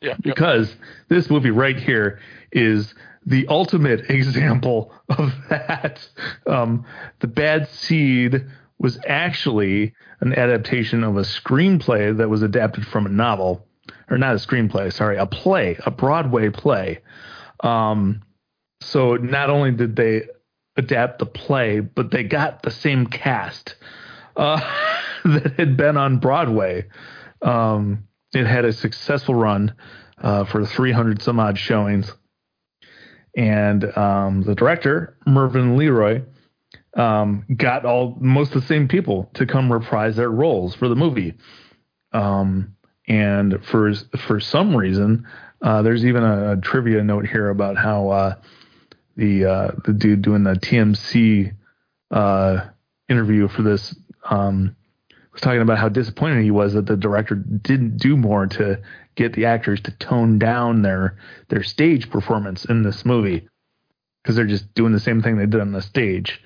[0.00, 0.14] Yeah.
[0.20, 0.74] Because
[1.08, 2.20] this movie right here
[2.52, 2.94] is
[3.24, 6.06] the ultimate example of that.
[6.46, 6.84] Um,
[7.20, 8.46] the Bad Seed
[8.78, 13.66] was actually an adaptation of a screenplay that was adapted from a novel,
[14.10, 17.00] or not a screenplay, sorry, a play, a Broadway play.
[17.60, 18.22] Um,
[18.82, 20.24] so not only did they
[20.76, 23.76] adapt the play, but they got the same cast
[24.36, 24.60] uh,
[25.24, 26.86] that had been on Broadway.
[27.42, 29.74] Um, it had a successful run
[30.18, 32.12] uh, for 300 some odd showings.
[33.36, 36.22] And um, the director, Mervyn Leroy,
[36.96, 40.96] um, got all most of the same people to come reprise their roles for the
[40.96, 41.34] movie.
[42.12, 42.76] Um,
[43.06, 43.92] and for
[44.26, 45.26] for some reason,
[45.62, 48.34] uh, there's even a, a, trivia note here about how uh,
[49.16, 51.54] the uh, the dude doing the TMC
[52.10, 52.66] uh,
[53.08, 53.94] interview for this
[54.30, 54.76] um,
[55.32, 58.80] was talking about how disappointed he was that the director didn't do more to
[59.14, 61.18] get the actors to tone down their
[61.48, 63.48] their stage performance in this movie
[64.22, 66.42] because they're just doing the same thing they did on the stage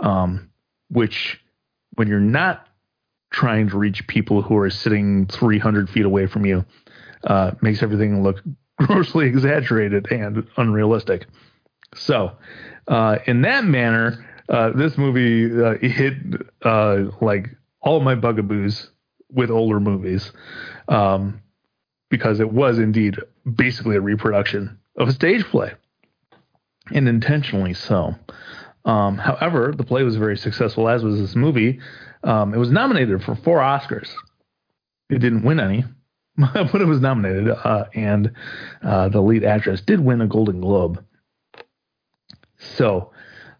[0.00, 0.50] um,
[0.88, 1.40] which
[1.94, 2.66] when you're not
[3.32, 6.64] trying to reach people who are sitting 300 feet away from you
[7.24, 8.42] uh, makes everything look
[8.78, 11.26] grossly exaggerated and unrealistic.
[11.94, 12.32] So,
[12.88, 16.14] uh, in that manner, uh, this movie uh, hit
[16.62, 17.48] uh, like
[17.80, 18.90] all my bugaboos
[19.30, 20.30] with older movies
[20.88, 21.40] um,
[22.10, 23.16] because it was indeed
[23.50, 25.72] basically a reproduction of a stage play,
[26.90, 28.14] and intentionally so.
[28.84, 31.80] Um, however, the play was very successful, as was this movie.
[32.24, 34.10] Um, it was nominated for four Oscars.
[35.08, 35.84] It didn't win any,
[36.36, 38.32] but it was nominated, uh, and
[38.82, 41.04] uh, the lead actress did win a Golden Globe.
[42.58, 43.11] So,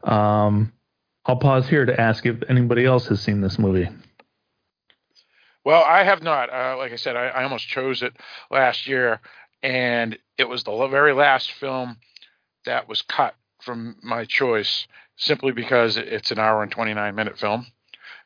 [0.05, 0.73] um,
[1.25, 3.89] I'll pause here to ask if anybody else has seen this movie.
[5.65, 6.53] Well, I have not.
[6.53, 8.15] Uh, like I said, I, I almost chose it
[8.51, 9.21] last year,
[9.63, 11.99] and it was the very last film
[12.65, 17.67] that was cut from my choice simply because it's an hour and 29 minute film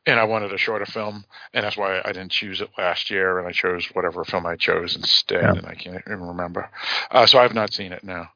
[0.07, 3.39] and I wanted a shorter film, and that's why I didn't choose it last year,
[3.39, 5.51] and I chose whatever film I chose instead, yeah.
[5.51, 6.69] and I can't even remember.
[7.11, 8.29] Uh, so I have not seen it now.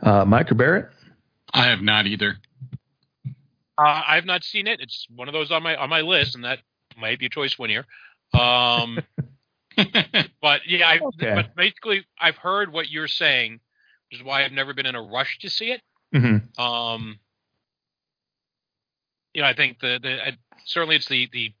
[0.00, 0.90] Uh, Mike or Barrett?
[1.52, 2.36] I have not either.
[3.78, 4.80] Uh, I have not seen it.
[4.80, 6.60] It's one of those on my on my list, and that
[6.96, 7.86] might be a choice one year.
[8.38, 8.98] Um,
[10.40, 11.34] but yeah, I, okay.
[11.34, 13.60] but basically, I've heard what you're saying,
[14.10, 15.80] which is why I've never been in a rush to see it.
[16.14, 16.62] Mm-hmm.
[16.62, 17.18] Um,
[19.34, 20.32] you know, I think the the uh,
[20.64, 21.52] certainly it's the the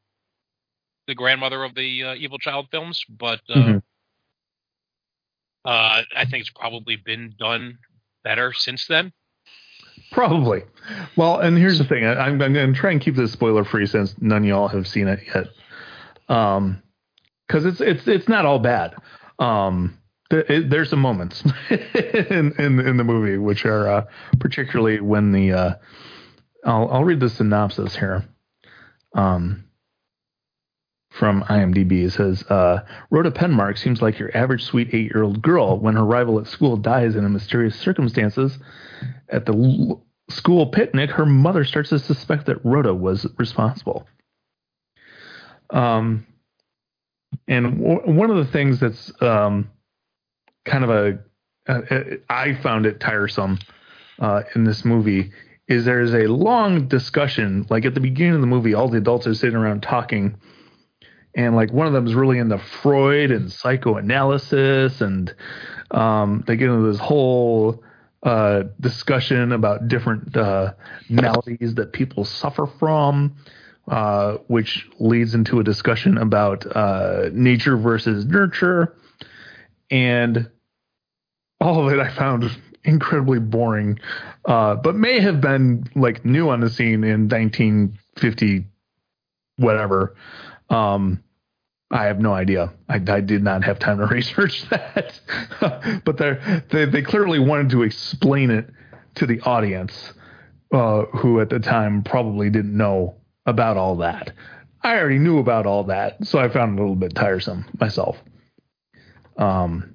[1.06, 3.76] the grandmother of the uh, Evil Child films, but uh, mm-hmm.
[5.64, 7.78] uh, I think it's probably been done
[8.22, 9.12] better since then.
[10.12, 10.62] Probably.
[11.16, 13.86] Well, and here's the thing: I, am going to try and keep this spoiler free
[13.86, 15.48] since none of y'all have seen it yet.
[16.28, 16.82] Um,
[17.46, 18.94] because it's it's it's not all bad.
[19.38, 19.98] Um,
[20.30, 24.06] it, there's some moments in, in in the movie which are uh,
[24.40, 25.74] particularly when the uh,
[26.64, 28.24] I'll I'll read the synopsis here.
[29.14, 29.64] Um,
[31.12, 32.04] from IMDb.
[32.04, 35.94] It says, uh, Rhoda Penmark seems like your average sweet eight year old girl when
[35.94, 38.58] her rival at school dies in mysterious circumstances.
[39.28, 44.06] At the l- school picnic, her mother starts to suspect that Rhoda was responsible.
[45.70, 46.26] Um,
[47.48, 49.70] and w- one of the things that's um,
[50.64, 51.18] kind of a,
[51.66, 53.58] a, I found it tiresome
[54.18, 55.32] uh, in this movie
[55.68, 57.66] is there's a long discussion.
[57.70, 60.36] Like at the beginning of the movie, all the adults are sitting around talking,
[61.34, 65.34] and like one of them is really into Freud and psychoanalysis, and
[65.90, 67.82] um, they get into this whole
[68.22, 70.74] uh, discussion about different uh,
[71.08, 73.36] maladies that people suffer from,
[73.88, 78.94] uh, which leads into a discussion about uh, nature versus nurture,
[79.90, 80.50] and
[81.60, 82.50] all of it I found
[82.84, 83.98] incredibly boring,
[84.44, 88.64] uh, but may have been like new on the scene in 1950,
[89.56, 90.14] whatever.
[90.72, 91.22] Um,
[91.90, 92.72] I have no idea.
[92.88, 95.20] I, I, did not have time to research that,
[96.04, 98.70] but they they clearly wanted to explain it
[99.16, 100.14] to the audience,
[100.72, 104.32] uh, who at the time probably didn't know about all that.
[104.82, 108.16] I already knew about all that, so I found it a little bit tiresome myself.
[109.36, 109.94] Um,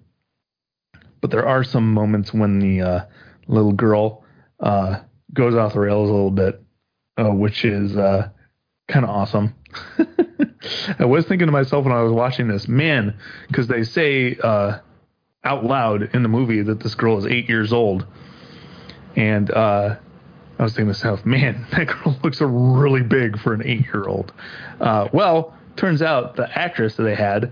[1.19, 3.05] but there are some moments when the uh,
[3.47, 4.23] little girl
[4.59, 4.99] uh,
[5.33, 6.61] goes off the rails a little bit,
[7.17, 8.29] uh, which is uh,
[8.87, 9.55] kind of awesome.
[10.99, 13.15] I was thinking to myself when I was watching this, man,
[13.47, 14.79] because they say uh,
[15.43, 18.05] out loud in the movie that this girl is eight years old,
[19.15, 19.95] and uh,
[20.59, 24.33] I was thinking to myself, man, that girl looks really big for an eight-year-old.
[24.79, 27.51] well, turns out the actress that they had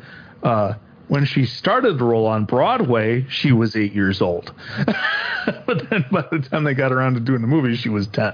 [1.08, 4.54] when she started the role on Broadway, she was eight years old.
[5.66, 8.34] but then by the time they got around to doing the movie, she was 10.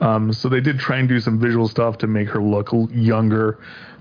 [0.00, 3.58] Um, so they did try and do some visual stuff to make her look younger,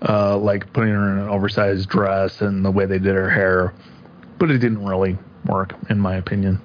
[0.08, 3.74] uh, like putting her in an oversized dress and the way they did her hair.
[4.40, 6.62] But it didn't really work, in my opinion.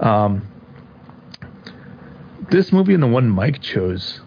[0.00, 0.48] Um,
[2.50, 4.20] this movie and the one Mike chose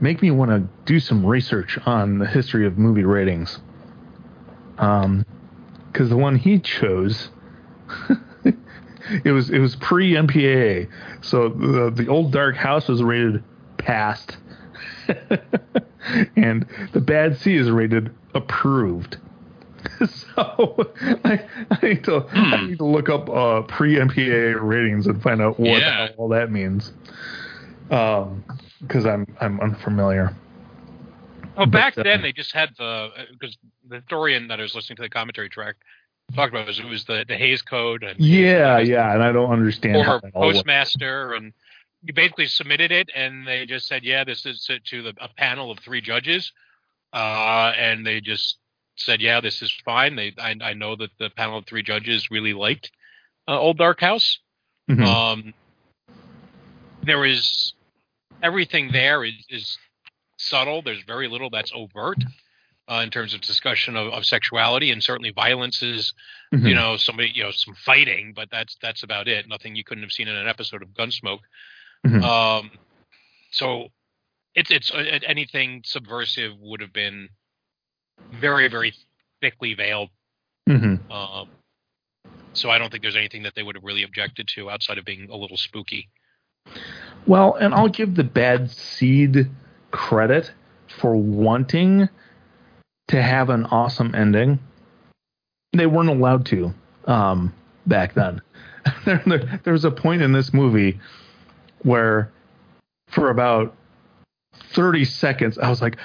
[0.00, 3.60] make me want to do some research on the history of movie ratings.
[4.78, 5.26] Um,
[5.92, 7.30] because the one he chose
[9.24, 10.88] it was it was pre MPAA,
[11.22, 13.42] so the the old dark house was rated
[13.78, 14.36] passed,
[16.36, 19.18] and the bad seed is rated approved.
[20.36, 20.92] So
[21.24, 21.40] I,
[21.70, 22.66] I need to I Hmm.
[22.68, 26.08] need to look up uh, pre MPAA ratings and find out what Yeah.
[26.16, 26.92] all that means.
[27.90, 28.44] Um,
[28.80, 30.34] because I'm I'm unfamiliar.
[31.56, 33.56] Oh, back But, uh, then they just had the because
[33.88, 35.76] the historian that I was listening to the commentary track
[36.34, 39.32] talked about it was, it was the the Hays Code and Yeah, yeah, and I
[39.32, 40.30] don't understand former works.
[40.34, 41.52] postmaster and
[42.02, 45.28] you basically submitted it and they just said yeah this is to- to the, a
[45.36, 46.52] panel of three judges
[47.12, 48.56] uh, and they just
[48.96, 52.30] said yeah this is fine they I, I know that the panel of three judges
[52.30, 52.90] really liked
[53.48, 54.38] uh, Old Dark House
[54.90, 55.04] Mhm.
[55.04, 55.54] um,
[57.02, 57.74] there is
[58.42, 59.78] everything there is, is
[60.38, 60.82] subtle.
[60.82, 62.18] There's very little that's overt
[62.90, 66.12] uh, in terms of discussion of, of sexuality, and certainly violence is,
[66.52, 66.68] Mhm.
[66.68, 69.46] you know, somebody, you know, some fighting, but that's that's about it.
[69.46, 71.40] Nothing you couldn't have seen in an episode of Gunsmoke.
[72.04, 72.22] Mhm.
[72.22, 72.70] Um,
[73.52, 73.88] so
[74.54, 77.28] it's it's uh, anything subversive would have been
[78.32, 78.92] very very
[79.40, 80.10] thickly veiled.
[80.68, 81.08] Mhm.
[81.10, 81.48] Um,
[82.52, 85.04] so I don't think there's anything that they would have really objected to outside of
[85.04, 86.08] being a little spooky.
[87.26, 89.48] Well, and I'll give the bad seed
[89.92, 90.52] credit
[90.88, 92.08] for wanting
[93.10, 94.58] to have an awesome ending.
[95.72, 96.72] They weren't allowed to
[97.06, 97.52] um,
[97.86, 98.40] back then.
[99.04, 101.00] there, there, there was a point in this movie
[101.82, 102.30] where,
[103.08, 103.74] for about
[104.72, 105.96] 30 seconds, I was like,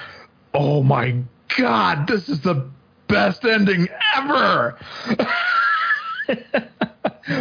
[0.52, 1.22] oh my
[1.56, 2.68] God, this is the
[3.06, 4.76] best ending ever.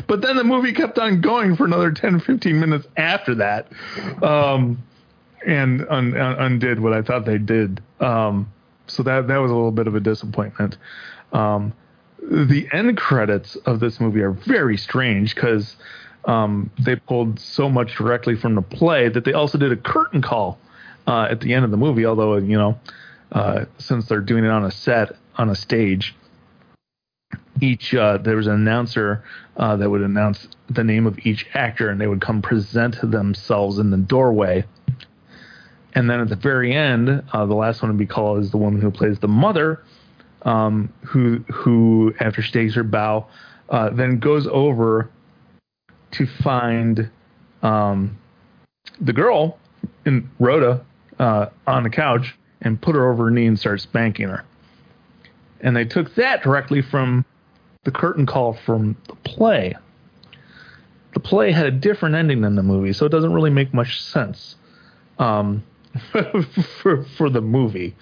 [0.08, 3.68] but then the movie kept on going for another 10 15 minutes after that
[4.22, 4.78] um,
[5.44, 8.48] and un- un- undid what i thought they did um,
[8.88, 10.78] so that that was a little bit of a disappointment.
[11.34, 11.74] Um,
[12.22, 15.76] the end credits of this movie are very strange because
[16.26, 20.22] um, they pulled so much directly from the play that they also did a curtain
[20.22, 20.58] call
[21.08, 22.80] uh, at the end of the movie although you know
[23.32, 26.16] uh, since they're doing it on a set on a stage
[27.62, 29.24] each uh, there was an announcer
[29.58, 33.78] uh, that would announce the name of each actor and they would come present themselves
[33.78, 34.66] in the doorway
[35.96, 38.58] and then at the very end uh, the last one to be called is the
[38.58, 39.82] woman who plays the mother
[40.44, 43.26] um, who who after she takes her bow
[43.70, 45.10] uh, then goes over
[46.12, 47.10] to find
[47.64, 48.18] um,
[49.02, 49.58] the girl
[50.06, 50.86] in Rhoda
[51.18, 54.46] uh, on the couch and put her over her knee and start spanking her
[55.62, 57.26] and they took that directly from
[57.86, 59.76] the curtain call from the play.
[61.14, 64.02] the play had a different ending than the movie, so it doesn't really make much
[64.02, 64.56] sense
[65.18, 65.64] um,
[66.82, 67.96] for for the movie,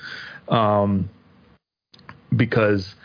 [0.48, 1.10] um,
[2.36, 2.96] because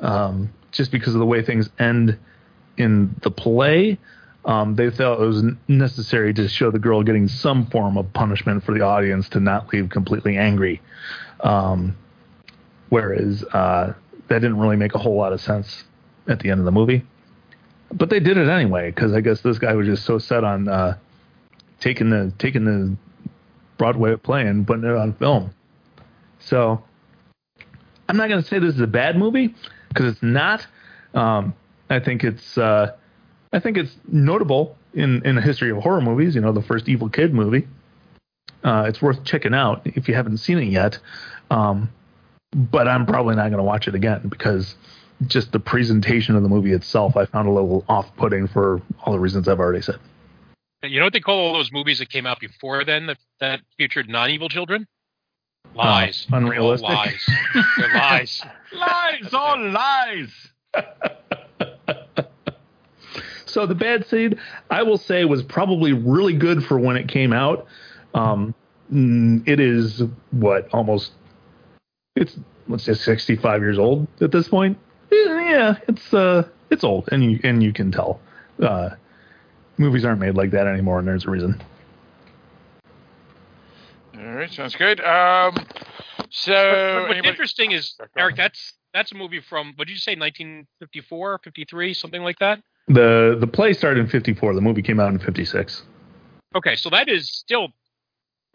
[0.00, 2.18] um, just because of the way things end
[2.76, 3.98] in the play.
[4.44, 8.62] Um, they felt it was necessary to show the girl getting some form of punishment
[8.62, 10.80] for the audience to not leave completely angry.
[11.40, 11.96] Um,
[12.90, 13.94] whereas uh,
[14.28, 15.84] that didn't really make a whole lot of sense
[16.28, 17.04] at the end of the movie.
[17.92, 20.68] But they did it anyway because I guess this guy was just so set on
[20.68, 20.96] uh,
[21.80, 22.96] taking the taking the
[23.78, 25.54] Broadway play and putting it on film.
[26.38, 26.82] So
[28.08, 29.54] I'm not going to say this is a bad movie
[29.88, 30.66] because it's not.
[31.14, 31.54] Um,
[31.88, 32.94] I think it's uh,
[33.52, 36.34] I think it's notable in in the history of horror movies.
[36.34, 37.66] You know, the first Evil Kid movie.
[38.64, 40.98] Uh, it's worth checking out if you haven't seen it yet.
[41.50, 41.90] Um,
[42.52, 44.74] but I'm probably not going to watch it again because
[45.26, 49.18] just the presentation of the movie itself I found a little off-putting for all the
[49.18, 49.98] reasons I've already said.
[50.88, 53.60] You know what they call all those movies that came out before then that, that
[53.76, 54.86] featured non-evil children?
[55.74, 56.26] Lies.
[56.32, 56.88] Uh, unrealistic.
[56.88, 57.26] All lies.
[57.78, 58.42] They're lies.
[58.72, 59.34] lies.
[59.34, 60.30] All lies.
[63.46, 64.38] so the bad seed,
[64.70, 67.66] I will say, was probably really good for when it came out.
[68.14, 68.54] Um,
[68.90, 71.12] it is what almost
[72.14, 74.78] it's let's say 65 years old at this point.
[75.10, 78.20] Yeah, it's uh it's old, and you and you can tell.
[78.60, 78.90] Uh,
[79.78, 81.60] movies aren't made like that anymore, and there's a reason.
[84.18, 85.00] All right, sounds good.
[85.00, 85.54] Um,
[86.30, 88.36] so But what's anybody- interesting is Eric.
[88.36, 90.14] That's that's a movie from what did you say?
[90.16, 92.60] 1954, 53, something like that.
[92.88, 94.54] the The play started in '54.
[94.54, 95.82] The movie came out in '56.
[96.54, 97.68] Okay, so that is still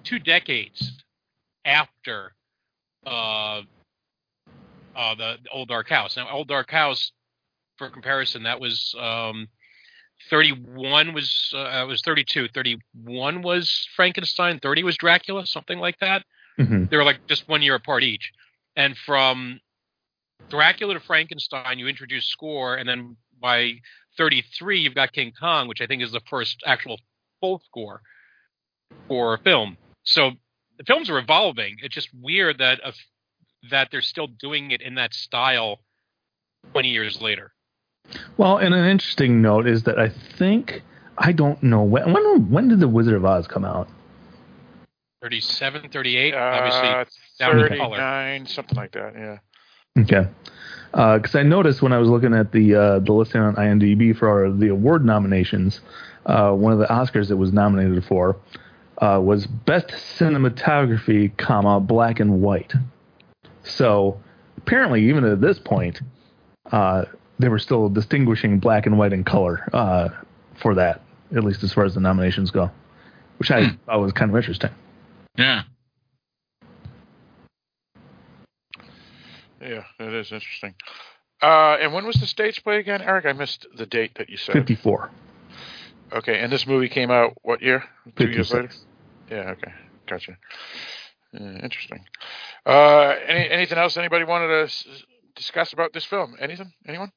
[0.03, 1.03] two decades
[1.65, 2.33] after
[3.05, 3.61] uh,
[4.95, 6.17] uh, the, the Old Dark House.
[6.17, 7.11] Now, Old Dark House,
[7.77, 9.47] for comparison, that was um,
[10.29, 12.47] 31 was uh, was 32.
[12.49, 14.59] 31 was Frankenstein.
[14.59, 16.23] 30 was Dracula, something like that.
[16.59, 16.89] Mhm.
[16.89, 18.31] They were like just one year apart each.
[18.75, 19.59] And from
[20.49, 23.73] Dracula to Frankenstein, you introduce score, and then by
[24.17, 26.99] 33, you've got King Kong, which I think is the first actual
[27.39, 28.01] full score
[29.07, 29.77] for a film.
[30.03, 30.31] So
[30.77, 31.77] the films are evolving.
[31.81, 32.93] It's just weird that a,
[33.69, 35.79] that they're still doing it in that style
[36.71, 37.53] 20 years later.
[38.37, 40.81] Well, and an interesting note is that I think
[41.17, 43.87] I don't know when when when did the Wizard of Oz come out?
[45.21, 49.13] 37, 38, uh, obviously down 39, something like that.
[49.15, 49.37] Yeah.
[50.01, 50.27] Okay.
[50.91, 54.27] Because I noticed when I was looking at the uh, the listing on IMDb for
[54.27, 55.79] our, the award nominations,
[56.25, 58.37] uh, one of the Oscars it was nominated for
[58.97, 62.73] uh, was Best Cinematography, comma Black and White.
[63.63, 64.19] So
[64.57, 66.01] apparently, even at this point,
[66.71, 67.05] uh,
[67.41, 70.09] they were still distinguishing black and white and color uh,
[70.55, 71.01] for that,
[71.35, 72.69] at least as far as the nominations go,
[73.37, 74.69] which I thought was kind of interesting.
[75.37, 75.63] Yeah.
[79.61, 80.75] Yeah, that is interesting.
[81.41, 83.25] Uh, and when was the stage play again, Eric?
[83.25, 84.53] I missed the date that you said.
[84.53, 85.09] 54.
[86.13, 87.83] Okay, and this movie came out what year?
[88.17, 88.69] Two years later.
[89.29, 89.51] Yeah.
[89.51, 89.71] Okay.
[90.07, 90.37] Gotcha.
[91.33, 92.03] Yeah, interesting.
[92.65, 94.85] Uh, any anything else anybody wanted to s-
[95.35, 96.35] discuss about this film?
[96.39, 96.73] Anything?
[96.85, 97.11] Anyone?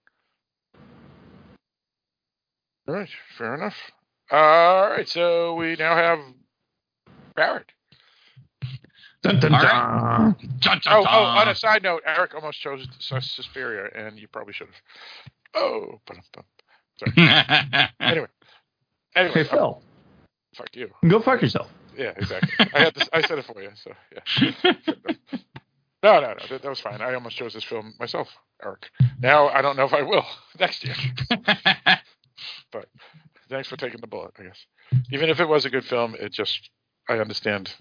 [2.89, 3.09] All right.
[3.39, 3.75] Fair enough.
[4.31, 5.09] All right.
[5.09, 6.19] So we now have
[7.37, 7.67] Barrett.
[9.23, 9.71] Dun, dun, All dun.
[9.71, 10.35] right.
[10.61, 14.29] Dun, dun, Oh, oh, on a side note, Eric almost chose Sus- Suspiria, and you
[14.29, 14.77] probably should have.
[15.55, 16.45] Oh, ba-dum-bum.
[16.99, 17.89] sorry.
[18.01, 18.27] anyway,
[19.17, 19.83] anyway, Hey, uh, Phil,
[20.55, 20.91] fuck you.
[21.09, 21.71] go fuck yourself.
[21.97, 22.51] Yeah, exactly.
[22.75, 24.75] I had this, I said it for you, so yeah.
[26.03, 27.01] No, no, no, that, that was fine.
[27.01, 28.29] I almost chose this film myself,
[28.63, 28.91] Eric.
[29.23, 30.27] Now I don't know if I will
[30.61, 30.97] next year.
[32.73, 32.87] but
[33.49, 34.33] thanks for taking the bullet.
[34.39, 34.67] I guess,
[35.11, 36.71] even if it was a good film, it just
[37.09, 37.73] I understand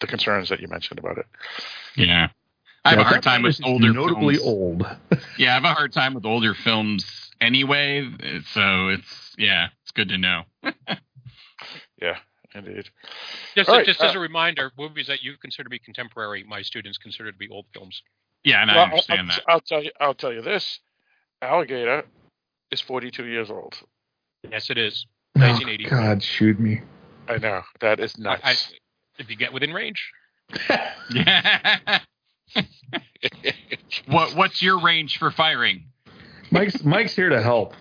[0.00, 1.26] the concerns that you mentioned about it.
[1.96, 2.28] yeah.
[2.84, 4.46] I have Yeah, a hard time with older notably films.
[4.46, 4.86] old.
[5.36, 8.08] Yeah, I have a hard time with older films anyway.
[8.52, 10.42] So it's yeah, it's good to know.
[12.00, 12.16] Yeah,
[12.54, 12.88] indeed.
[13.56, 16.44] Just, All right, just as uh, a reminder, movies that you consider to be contemporary,
[16.44, 18.02] my students consider to be old films.
[18.44, 19.42] Yeah, and Well, I understand I'll, that.
[19.48, 19.90] I'll tell you.
[20.00, 20.78] I'll tell you this:
[21.42, 22.04] Alligator
[22.70, 23.74] is 42 years old.
[24.48, 25.06] Yes, it is.
[25.36, 25.84] Oh, 1980.
[25.90, 26.80] God, shoot me.
[27.28, 28.42] I know that is I, nuts.
[28.44, 28.54] I,
[29.18, 30.10] if you get within range.
[31.10, 31.98] Yeah.
[34.06, 35.84] what what's your range for firing
[36.50, 37.74] Mike's Mike's here to help.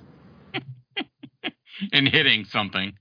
[1.94, 2.94] and hitting something?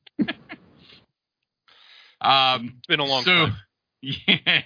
[2.20, 3.56] um, It's been a long so, time.
[4.00, 4.62] Yeah.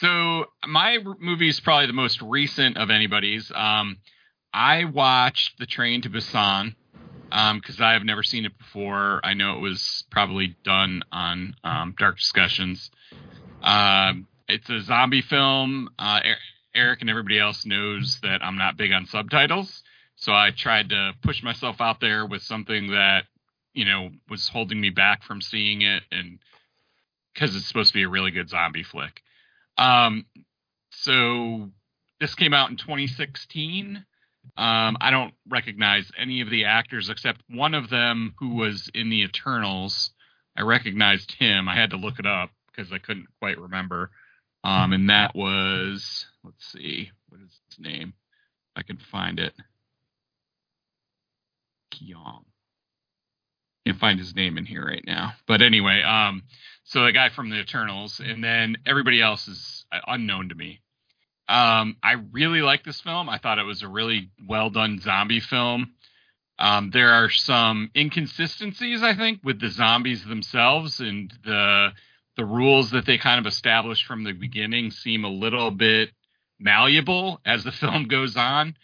[0.00, 3.50] So my r- movie is probably the most recent of anybody's.
[3.54, 3.98] Um,
[4.52, 6.74] I watched The Train to Busan
[7.30, 9.20] because I have never seen it before.
[9.24, 12.90] I know it was probably done on um, Dark Discussions.
[13.62, 15.90] Um, it's a zombie film.
[15.98, 16.36] Uh, Er-
[16.74, 19.82] Eric and everybody else knows that I'm not big on subtitles,
[20.16, 23.24] so I tried to push myself out there with something that
[23.72, 26.38] you know was holding me back from seeing it, and
[27.32, 29.22] because it's supposed to be a really good zombie flick.
[29.78, 30.26] Um,
[30.90, 31.70] so
[32.20, 34.04] this came out in 2016.
[34.56, 39.10] Um, I don't recognize any of the actors except one of them who was in
[39.10, 40.10] the Eternals.
[40.56, 41.68] I recognized him.
[41.68, 44.10] I had to look it up because I couldn't quite remember.
[44.64, 48.14] Um, and that was let's see, what is his name?
[48.74, 49.54] If I can find it.
[51.90, 52.44] Keong.
[53.86, 55.34] Can't find his name in here right now.
[55.46, 56.42] But anyway, um,
[56.84, 60.80] so the guy from the Eternals, and then everybody else is uh, unknown to me.
[61.48, 63.28] Um, I really like this film.
[63.28, 65.92] I thought it was a really well done zombie film.
[66.58, 71.90] Um, there are some inconsistencies, I think, with the zombies themselves and the
[72.36, 76.10] the rules that they kind of established from the beginning seem a little bit
[76.58, 78.76] malleable as the film goes on.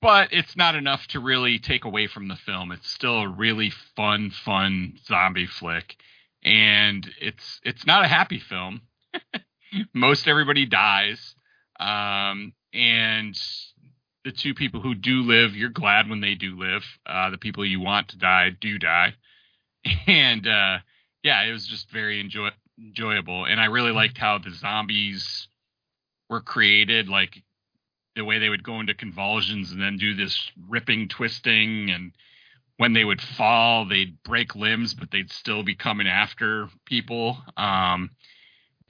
[0.00, 2.70] But it's not enough to really take away from the film.
[2.70, 5.96] It's still a really fun, fun zombie flick,
[6.44, 8.82] and it's it's not a happy film.
[9.92, 11.34] Most everybody dies,
[11.78, 13.38] um, and
[14.24, 16.84] the two people who do live, you're glad when they do live.
[17.06, 19.14] Uh, the people you want to die do die,
[20.06, 20.78] and uh,
[21.22, 23.44] yeah, it was just very enjoy- enjoyable.
[23.44, 25.48] And I really liked how the zombies
[26.28, 27.42] were created, like
[28.16, 32.12] the way they would go into convulsions and then do this ripping, twisting, and
[32.76, 37.38] when they would fall, they'd break limbs, but they'd still be coming after people.
[37.56, 38.10] Um,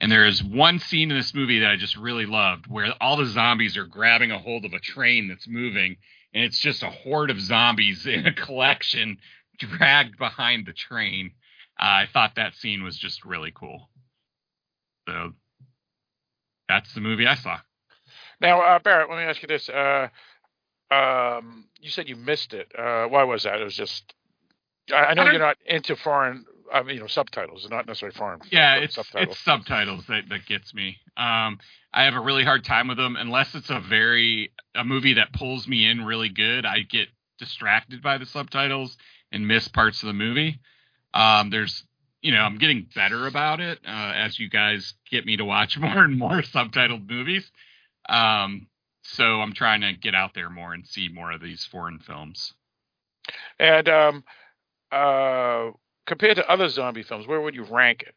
[0.01, 3.17] and there is one scene in this movie that I just really loved where all
[3.17, 5.97] the zombies are grabbing a hold of a train that's moving,
[6.33, 9.17] and it's just a horde of zombies in a collection
[9.57, 11.31] dragged behind the train.
[11.79, 13.89] Uh, I thought that scene was just really cool.
[15.07, 15.33] So
[16.67, 17.57] that's the movie I saw.
[18.41, 19.67] Now, uh, Barrett, let me ask you this.
[19.69, 20.07] Uh,
[20.91, 22.71] um, you said you missed it.
[22.77, 23.59] Uh, why was that?
[23.59, 24.13] It was just.
[24.91, 28.15] I, I know I you're not into foreign, I mean, you know, subtitles, not necessarily
[28.15, 28.39] foreign.
[28.51, 29.35] Yeah, it's subtitles.
[29.35, 30.97] it's subtitles that that gets me.
[31.17, 31.59] Um,
[31.93, 35.33] I have a really hard time with them unless it's a very a movie that
[35.33, 36.65] pulls me in really good.
[36.65, 38.97] I get distracted by the subtitles
[39.31, 40.59] and miss parts of the movie.
[41.13, 41.83] Um, there's
[42.21, 45.77] you know I'm getting better about it uh, as you guys get me to watch
[45.79, 47.49] more and more subtitled movies.
[48.07, 48.67] Um,
[49.03, 52.53] so I'm trying to get out there more and see more of these foreign films.
[53.59, 54.23] And um,
[54.91, 55.71] uh,
[56.09, 58.15] compared to other zombie films, where would you rank it?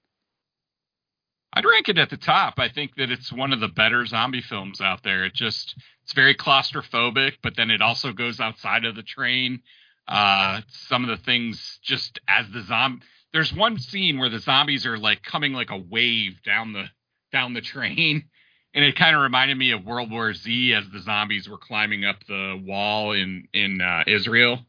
[1.53, 2.55] I'd rank it at the top.
[2.57, 5.27] I think that it's one of the better zombie films out there.
[5.27, 9.61] It just it's very claustrophobic, but then it also goes outside of the train.
[10.09, 13.05] Uh, some of the things just as the zombie.
[13.35, 16.87] There's one scene where the zombies are like coming like a wave down the
[17.31, 18.25] down the train,
[18.75, 22.07] and it kind of reminded me of World War Z as the zombies were climbing
[22.07, 24.61] up the wall in in uh, Israel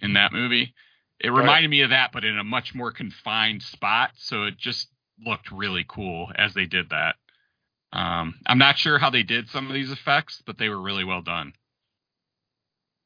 [0.00, 0.74] in that movie.
[1.24, 1.40] It Right.
[1.40, 4.10] reminded me of that, but in a much more confined spot.
[4.16, 4.88] So it just
[5.24, 7.16] looked really cool as they did that.
[7.94, 11.04] Um, I'm not sure how they did some of these effects, but they were really
[11.04, 11.54] well done.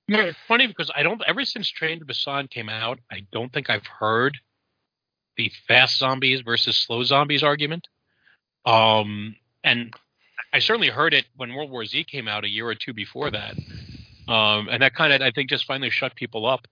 [0.09, 1.23] No, it's funny because I don't.
[1.29, 4.39] Ever since Train to Busan came out, I don't think I've heard
[5.37, 7.87] the fast zombies versus slow zombies argument.
[8.67, 9.93] Um, and
[10.53, 13.31] I certainly heard it when World War Z came out a year or two before
[13.31, 13.55] that.
[14.27, 16.67] Um, and that kind of, I think, just finally shut people up.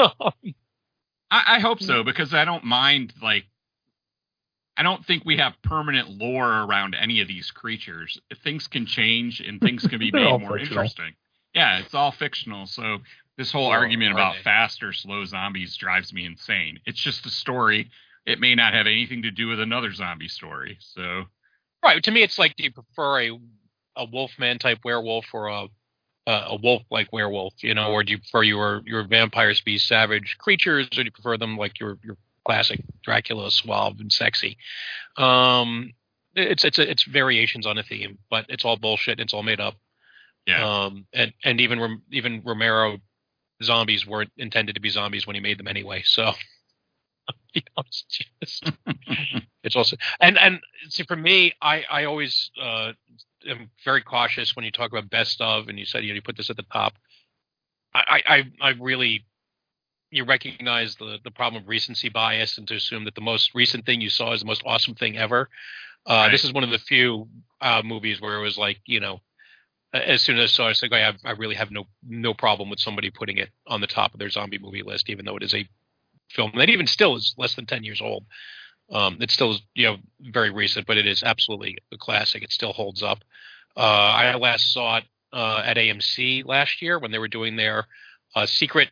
[1.30, 3.44] I, I hope so because I don't mind like
[4.76, 8.18] I don't think we have permanent lore around any of these creatures.
[8.42, 10.84] Things can change and things can be made more fictional.
[10.84, 11.14] interesting.
[11.54, 12.66] Yeah, it's all fictional.
[12.66, 12.98] So
[13.36, 14.42] this whole Or argument about they?
[14.42, 16.78] fast or slow zombies drives me insane.
[16.86, 17.90] It's just a story.
[18.26, 20.78] It may not have anything to do with another zombie story.
[20.80, 21.24] So
[21.82, 22.02] Right.
[22.04, 23.38] To me, it's like, do you prefer a
[23.96, 25.66] a wolfman type werewolf or a
[26.26, 27.54] a, a wolf like werewolf?
[27.62, 31.10] You know, or do you prefer your your vampires be savage creatures, or do you
[31.10, 34.56] prefer them like your your classic Dracula, suave and sexy?
[35.16, 35.92] Um,
[36.34, 39.20] it's it's it's variations on a theme, but it's all bullshit.
[39.20, 39.74] It's all made up.
[40.46, 40.84] yeah.
[40.84, 42.98] Um, and and even even Romero
[43.62, 46.02] zombies weren't intended to be zombies when he made them anyway.
[46.04, 46.32] So.
[47.52, 48.72] You know, it's just
[49.64, 52.92] it's also and and see for me i i always uh
[53.48, 56.22] am very cautious when you talk about best of and you said you know you
[56.22, 56.94] put this at the top
[57.94, 59.24] i i i really
[60.10, 63.84] you recognize the the problem of recency bias and to assume that the most recent
[63.86, 65.48] thing you saw is the most awesome thing ever
[66.06, 66.30] uh Right.
[66.32, 67.28] this is one of the few
[67.60, 69.20] uh movies where it was like you know
[69.92, 71.84] as soon as I saw it, I was like, I, have, I really have no
[72.06, 75.24] no problem with somebody putting it on the top of their zombie movie list, even
[75.24, 75.68] though it is a
[76.28, 78.24] film that even still is less than ten years old.
[78.90, 82.42] Um, it still you know, very recent, but it is absolutely a classic.
[82.42, 83.18] It still holds up.
[83.76, 87.86] Uh, I last saw it uh, at AMC last year when they were doing their
[88.34, 88.88] uh, secret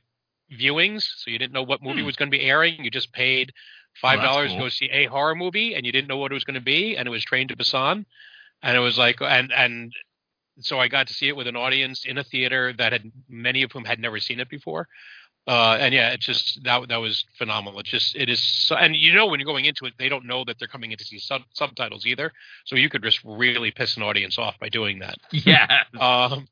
[0.52, 1.02] viewings.
[1.16, 2.06] So you didn't know what movie Hmm.
[2.06, 2.84] was going to be airing.
[2.84, 3.52] You just paid
[4.00, 4.58] five Oh, dollars cool.
[4.58, 6.60] to go see a horror movie, and you didn't know what it was going to
[6.60, 8.04] be, and it was Train to Busan,
[8.62, 9.92] and it was like, and and
[10.60, 13.62] so I got to see it with an audience in a theater that had many
[13.62, 14.88] of whom had never seen it before.
[15.48, 17.80] Uh, and yeah, it's just that that was phenomenal.
[17.80, 20.26] It's just it is, so, and you know when you're going into it, they don't
[20.26, 22.30] know that they're coming in to see sub- subtitles either.
[22.66, 25.16] So you could just really piss an audience off by doing that.
[25.32, 25.84] Yeah.
[25.98, 26.48] Um,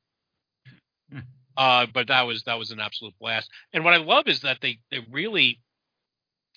[1.58, 3.50] uh, but that was that was an absolute blast.
[3.74, 5.60] And what I love is that they they really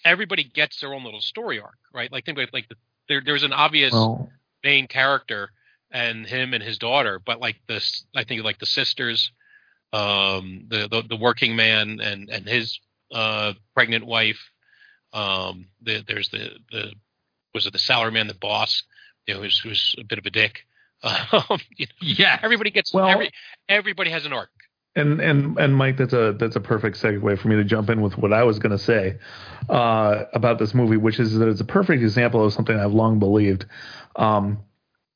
[0.05, 2.09] everybody gets their own little story arc, right?
[2.09, 2.75] Like think about like the,
[3.09, 4.29] there there's an obvious Well,
[4.63, 5.51] main character
[5.91, 9.31] and him and his daughter, but like this, I think like the sisters,
[9.93, 12.79] um, the, the the working man and and his
[13.13, 14.39] uh pregnant wife.
[15.13, 16.93] Um, the, there's the the
[17.53, 18.83] was it the salaryman, the boss,
[19.25, 20.65] you know, who's who's a bit of a dick.
[21.03, 22.37] Um, you know, Yeah.
[22.43, 23.31] everybody gets Well- every
[23.69, 24.49] everybody has an arc.
[24.95, 28.01] and and and Mike, that's a that's a perfect segue for me to jump in
[28.01, 29.17] with what I was going to say
[29.69, 33.17] uh, about this movie, which is that it's a perfect example of something I've long
[33.17, 33.65] believed,
[34.17, 34.59] um,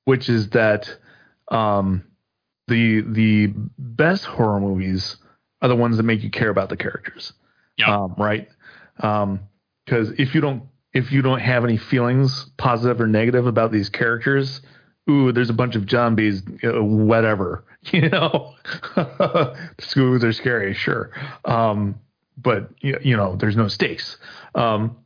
[0.05, 0.89] which is that
[1.49, 2.03] um,
[2.68, 5.18] the the best horror movies
[5.61, 7.34] are the ones that make you care about the characters,
[7.77, 7.88] Yep.
[7.88, 8.48] um, right?
[8.98, 10.64] Because if you don't
[10.94, 14.61] if you don't have any feelings, positive or negative, about these characters,
[15.10, 18.53] ooh, there's a bunch of zombies, uh, whatever, you know.
[19.98, 21.11] Ooh, they're scary, sure,
[21.45, 21.95] um,
[22.38, 24.18] but you, you know, there's no stakes.
[24.56, 24.98] Um,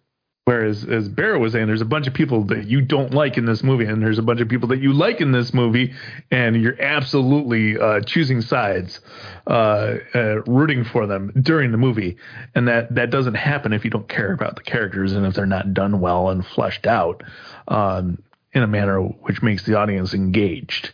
[0.48, 3.44] whereas, as Barrett was saying, there's a bunch of people that you don't like in
[3.44, 5.94] this movie, and there's a bunch of people that you like in this movie,
[6.32, 9.02] and you're absolutely uh, choosing sides,
[9.48, 12.16] uh, uh, rooting for them during the movie,
[12.56, 15.46] and that that doesn't happen if you don't care about the characters and if they're
[15.46, 17.24] not done well and fleshed out.
[17.68, 20.92] Um, in a manner which makes the audience engaged.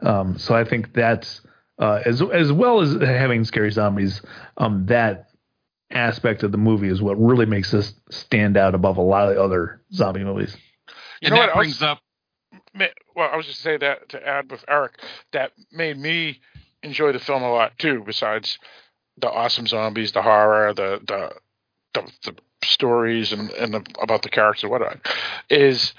[0.00, 1.40] Um, so I think that's
[1.78, 4.20] uh, as as well as having scary zombies.
[4.56, 5.28] Um, that
[5.90, 9.38] aspect of the movie is what really makes this stand out above a lot of
[9.38, 10.56] other zombie movies.
[11.20, 12.00] You and know that what brings else- up
[13.14, 15.00] well, I was just say that to add with Eric,
[15.32, 16.40] that made me
[16.82, 18.02] enjoy the film a lot too.
[18.04, 18.58] Besides
[19.18, 21.32] the awesome zombies, the horror, the the
[21.94, 24.98] the, the stories, and and the, about the characters and whatnot,
[25.48, 25.94] is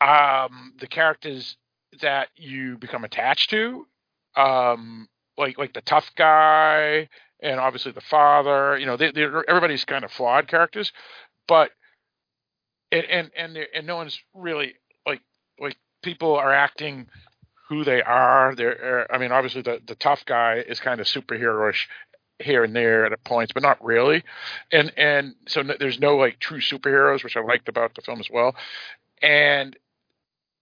[0.00, 1.56] um the characters
[2.00, 3.86] that you become attached to,
[4.36, 5.08] um
[5.38, 7.08] like like the tough guy,
[7.42, 8.78] and obviously the father.
[8.78, 10.92] You know, they, they're everybody's kind of flawed characters,
[11.48, 11.70] but
[12.92, 14.74] and and and, and no one's really
[15.06, 15.22] like
[15.58, 17.08] like people are acting
[17.68, 18.54] who they are.
[18.54, 21.86] They're uh, I mean, obviously the the tough guy is kind of superheroish
[22.40, 24.24] here and there at points, but not really.
[24.72, 28.28] And and so there's no like true superheroes, which I liked about the film as
[28.30, 28.54] well.
[29.22, 29.76] And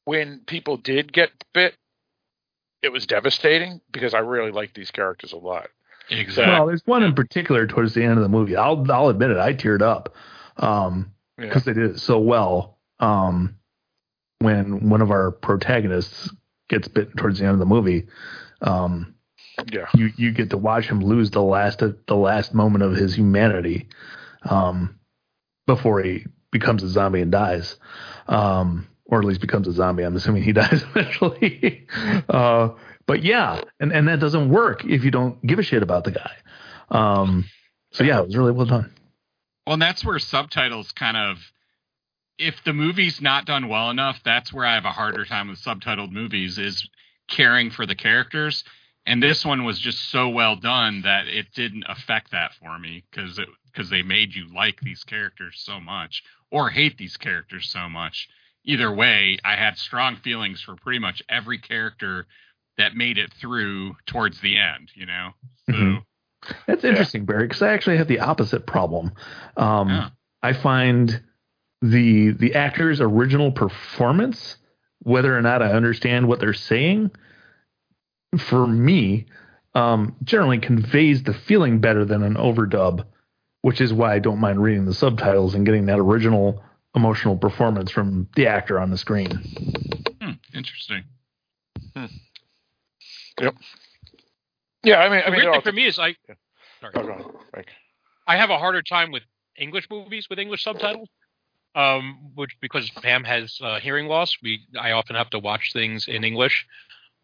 [0.04, 1.74] when people did get bit,
[2.82, 5.68] it was devastating because I really like these characters a lot.
[6.10, 6.52] Exactly.
[6.54, 8.56] Well, there's one in particular towards the end of the movie.
[8.56, 9.38] I'll I'll admit it.
[9.38, 10.14] I teared up
[10.56, 11.46] um, Yeah.
[11.46, 12.78] because they did it so well.
[13.00, 13.56] Um,
[14.40, 16.30] when one of our protagonists
[16.68, 18.06] gets bitten towards the end of the movie,
[18.60, 19.14] um,
[19.72, 19.86] Yeah.
[19.94, 23.88] you you get to watch him lose the last the last moment of his humanity
[24.48, 24.98] um,
[25.66, 27.76] before he becomes a zombie and dies,
[28.28, 30.02] um, or at least becomes a zombie.
[30.04, 31.86] I'm assuming he dies eventually.
[32.28, 32.70] uh,
[33.08, 36.12] but yeah, and and that doesn't work if you don't give a shit about the
[36.12, 36.32] guy.
[36.90, 37.46] Um,
[37.90, 38.92] so yeah, it was really well done.
[39.66, 41.38] Well, and that's where subtitles kind of,
[42.38, 45.58] if the movie's not done well enough, that's where I have a harder time with
[45.58, 46.88] subtitled movies is
[47.28, 48.62] caring for the characters.
[49.06, 53.04] And this one was just so well done that it didn't affect that for me
[53.10, 57.70] because it because they made you like these characters so much or hate these characters
[57.70, 58.28] so much.
[58.64, 62.26] Either way, I had strong feelings for pretty much every character
[62.78, 64.90] that made it through towards the end.
[64.94, 65.30] You know,
[65.66, 66.04] so Mhm.
[66.66, 69.12] That's interesting, Barry, because I actually have the opposite problem.
[69.56, 70.08] Um, Yeah.
[70.42, 71.20] I find
[71.82, 74.56] the the actor's original performance,
[75.02, 77.10] whether or not I understand what they're saying,
[78.38, 79.26] for me,
[79.74, 83.04] um, generally conveys the feeling better than an overdub,
[83.62, 86.62] which is why I don't mind reading the subtitles and getting that original
[86.94, 89.30] emotional performance from the actor on the screen.
[90.20, 91.04] hmm, interesting.
[93.40, 93.54] Yep.
[94.84, 96.14] Yeah, I mean, I The mean, weird thing for me is I,
[96.80, 96.92] sorry.
[96.94, 97.64] Oh, on,
[98.26, 99.22] I have a harder time with
[99.56, 101.08] English movies with English subtitles,
[101.74, 106.06] um, which because Pam has uh, hearing loss, we I often have to watch things
[106.08, 106.66] in English.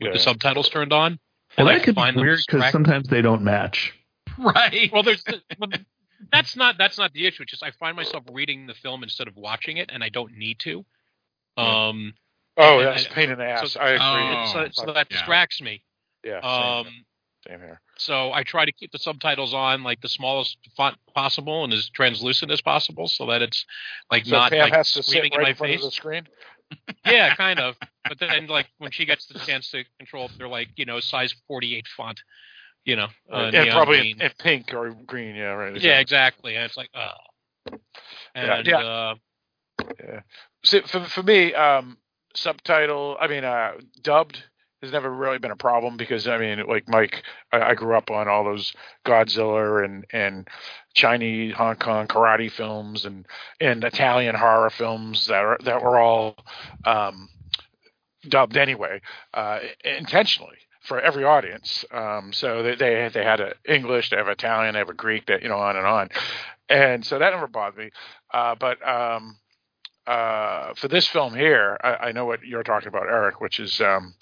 [0.01, 0.25] with the Yeah.
[0.25, 1.19] subtitles turned on.
[1.57, 3.93] Well, and I could find them weird because sometimes they don't match.
[4.37, 4.91] Right.
[4.93, 5.23] Well, there's
[5.59, 5.71] well,
[6.33, 7.45] that's not that's not the issue.
[7.45, 10.33] It's just I find myself reading the film instead of watching it, and I don't
[10.37, 10.85] need to.
[11.57, 12.15] Um,
[12.57, 13.73] Oh, that's a pain in the ass.
[13.73, 14.01] so- I agree.
[14.01, 14.53] Oh.
[14.53, 15.17] so, so that Yeah.
[15.19, 15.83] distracts me.
[16.25, 16.41] Yeah.
[16.41, 17.05] Same, Um,
[17.47, 17.81] same here.
[17.99, 21.89] so I try to keep the subtitles on like the smallest font possible and as
[21.91, 23.65] translucent as possible, so that it's
[24.11, 25.81] like So not Pam like has to sit screaming right in my in front face.
[25.85, 26.29] of the screen.
[27.07, 27.77] yeah, kind of.
[28.09, 31.35] But then, like when she gets the chance to control, they're like you know size
[31.47, 32.21] forty-eight font,
[32.85, 35.37] you know, uh, and probably in, in pink or green.
[35.37, 35.79] Yeah, right.
[35.81, 36.57] yeah, exactly.
[36.57, 37.77] And it's like, oh,
[38.35, 38.79] Yeah, and yeah.
[38.79, 39.15] Uh,
[40.03, 40.21] Yeah.
[40.65, 41.99] So for for me, um,
[42.35, 43.17] subtitle.
[43.21, 43.73] I mean, uh,
[44.03, 44.43] dubbed
[44.85, 48.11] has never really been a problem because I mean, like Mike, I, I grew up
[48.11, 48.73] on all those
[49.07, 50.49] Godzilla and and
[50.95, 53.27] Chinese, Hong Kong karate films and
[53.61, 56.37] and Italian horror films that are that were all
[56.85, 57.29] um,
[58.29, 59.01] dubbed anyway,
[59.35, 61.85] uh, intentionally for every audience.
[61.91, 65.27] Um, so they they they had a English, they have Italian, they have a Greek,
[65.27, 66.09] that you know, on and on,
[66.69, 67.91] and so that never bothered me.
[68.33, 69.39] Uh, but um,
[70.07, 73.81] uh, for this film here, I, I know what you're talking about, Eric, which is
[73.81, 74.15] um,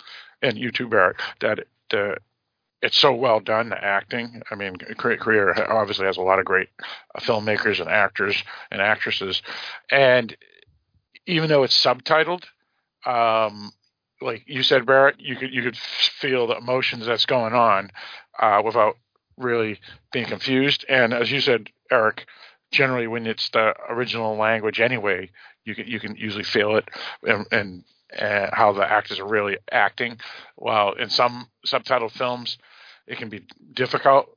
[0.43, 1.61] and you too, that
[2.83, 4.43] it's so well done the acting.
[4.51, 6.69] I mean, Korea Korea obviously has a lot of great
[7.15, 9.41] uh, filmmakers and actors and actresses,
[9.91, 10.37] and
[11.27, 12.45] even though it's subtitled,
[13.07, 13.73] um,
[14.21, 17.91] like you said, Barrett, you could you could feel the emotions that's going on
[18.39, 18.97] uh, without
[19.39, 19.79] really
[20.13, 20.85] being confused.
[20.89, 22.27] And as you said, Eric,
[22.73, 25.31] generally when it's the original language anyway,
[25.65, 26.89] you can you can usually feel it
[27.23, 27.85] and, and
[28.19, 30.19] uh, how the actors are really acting.
[30.57, 32.59] While in some subtitled films,
[33.07, 34.37] it can be difficult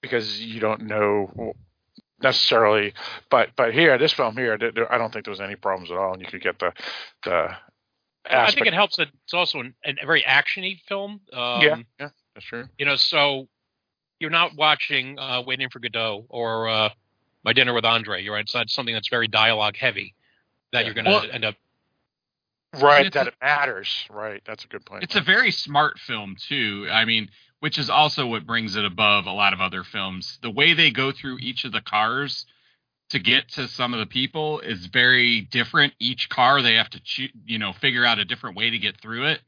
[0.00, 1.54] because you don't know
[2.22, 2.94] necessarily.
[3.30, 4.54] But but here, this film here,
[4.90, 6.72] I don't think there was any problems at all, and you could get the
[7.24, 7.48] the.
[8.28, 11.20] I think it helps that it's also an, a very actiony film.
[11.32, 12.64] Um, yeah, yeah, that's true.
[12.76, 13.46] You know, so
[14.18, 16.88] you're not watching uh, Waiting for Godot or uh,
[17.44, 18.22] My Dinner with Andre.
[18.22, 18.42] You're right.
[18.42, 20.14] It's not something that's very dialogue heavy
[20.72, 21.54] that you're going to Well- end up.
[22.82, 24.06] Right, that a- it matters.
[24.10, 25.02] Right, that's a good point.
[25.04, 26.88] It's a very smart film too.
[26.90, 27.30] I mean,
[27.60, 30.38] which is also what brings it above a lot of other films.
[30.42, 32.46] The way they go through each of the cars
[33.10, 35.94] to get to some of the people is very different.
[35.98, 39.00] Each car they have to choo- you know figure out a different way to get
[39.00, 39.40] through it.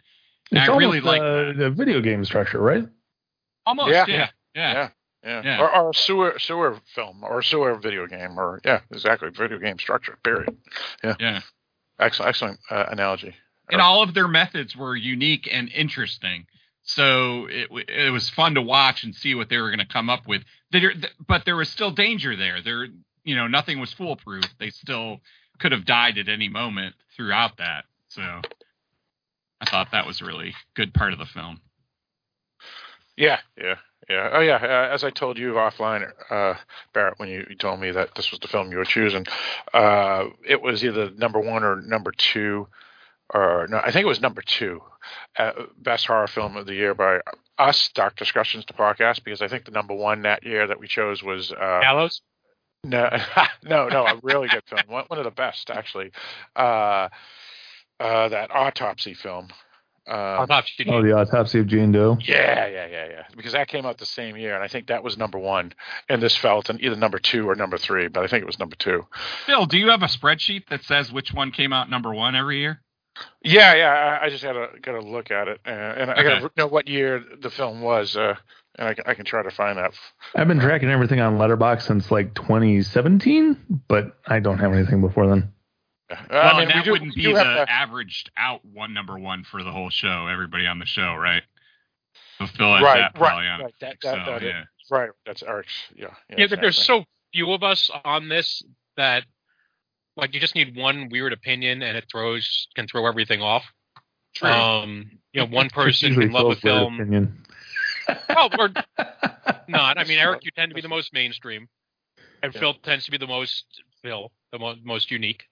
[0.51, 2.87] And It's I really almost, like uh, the video game structure, right?
[3.67, 4.05] almost Yeah.
[4.09, 4.73] yeah yeah.
[4.73, 4.89] yeah.
[5.25, 5.43] Yeah.
[5.45, 5.61] Yeah.
[5.61, 9.31] Or, or a sewer sewer film or a sewer video game or yeah, exactly.
[9.31, 10.17] Video game structure.
[10.23, 10.57] Period.
[11.03, 11.17] Yeah.
[11.19, 11.41] Yeah.
[11.99, 13.35] Excellent excellent uh, analogy.
[13.71, 16.47] and all of their methods were unique and interesting.
[16.83, 20.09] So it it was fun to watch and see what they were going to come
[20.09, 20.43] up with.
[20.73, 20.93] There,
[21.27, 22.63] but there was still danger there.
[22.63, 22.87] There,
[23.25, 24.45] you know, nothing was foolproof.
[24.59, 25.21] They still
[25.59, 27.85] could have died at any moment throughout that.
[28.09, 28.23] So
[29.61, 31.61] I thought that was a really good part of the film.
[33.17, 33.75] Yeah, yeah,
[34.09, 34.31] yeah.
[34.33, 34.57] Oh, yeah.
[34.57, 36.55] Uh, as I told you offline, uh,
[36.93, 39.27] Barrett, when you, you told me that this was the film you were choosing,
[39.75, 42.69] uh, it was either number one or number two,
[43.35, 44.81] or no, I think it was number two,
[45.37, 47.21] uh, best horror film of the year by
[47.59, 50.87] us, Dark Discussions, the podcast, because I think the number one that year that we
[50.87, 52.23] chose was uh, Gallows?
[52.85, 53.11] no,
[53.65, 54.83] no, no, a really good film.
[54.87, 56.13] One, one of the best, actually.
[56.57, 57.09] Uh,
[58.01, 59.49] uh, that autopsy film.
[60.09, 60.87] Um, Autopsy.
[60.89, 62.17] Oh, the autopsy of Jane Doe.
[62.23, 63.23] yeah, yeah, yeah, yeah.
[63.37, 65.75] Because that came out the same year, and I think that was number one.
[66.09, 68.59] And this felt in either number two or number three, but I think it was
[68.59, 69.07] number two.
[69.47, 72.61] Phil, do you have a spreadsheet that says which one came out number one every
[72.61, 72.81] year?
[73.43, 74.19] Yeah, yeah.
[74.23, 76.51] I, I just had to got to look at it, uh, and I got to
[76.57, 78.35] know what year the film was, uh,
[78.79, 79.93] and I, I can try to find that.
[80.35, 85.27] I've been tracking everything on Letterboxd since like 2017, but I don't have anything before
[85.27, 85.53] then.
[86.11, 89.19] Well, I mean, and that we do, wouldn't be the to, averaged out one number
[89.19, 90.27] one for the whole show.
[90.27, 91.43] Everybody on the show, right?
[92.39, 93.61] So Phil has right, that probably right, on.
[93.63, 93.75] right.
[93.81, 94.65] That, so, that, that is- yeah.
[94.91, 95.11] right.
[95.27, 95.73] That's Eric's.
[95.95, 96.37] Yeah, yeah.
[96.39, 98.63] Yeah, but there's so few of us on this
[98.97, 99.25] that
[100.17, 103.65] like you just need one weird opinion and it throws can throw everything off.
[104.35, 104.49] True.
[104.51, 106.95] Um, you know, one It's person can love a film.
[106.95, 107.45] Opinion.
[108.31, 108.69] Well, or
[109.69, 109.99] not.
[109.99, 111.69] I mean, Eric, you tend to be the most mainstream,
[112.43, 112.61] and Yeah.
[112.61, 113.65] Phil tends to be the most
[114.03, 115.45] Phil, the mo- most unique.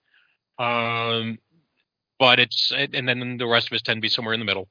[0.58, 1.38] Um,
[2.18, 4.68] but it's and then the rest of us tend to be somewhere in the middle,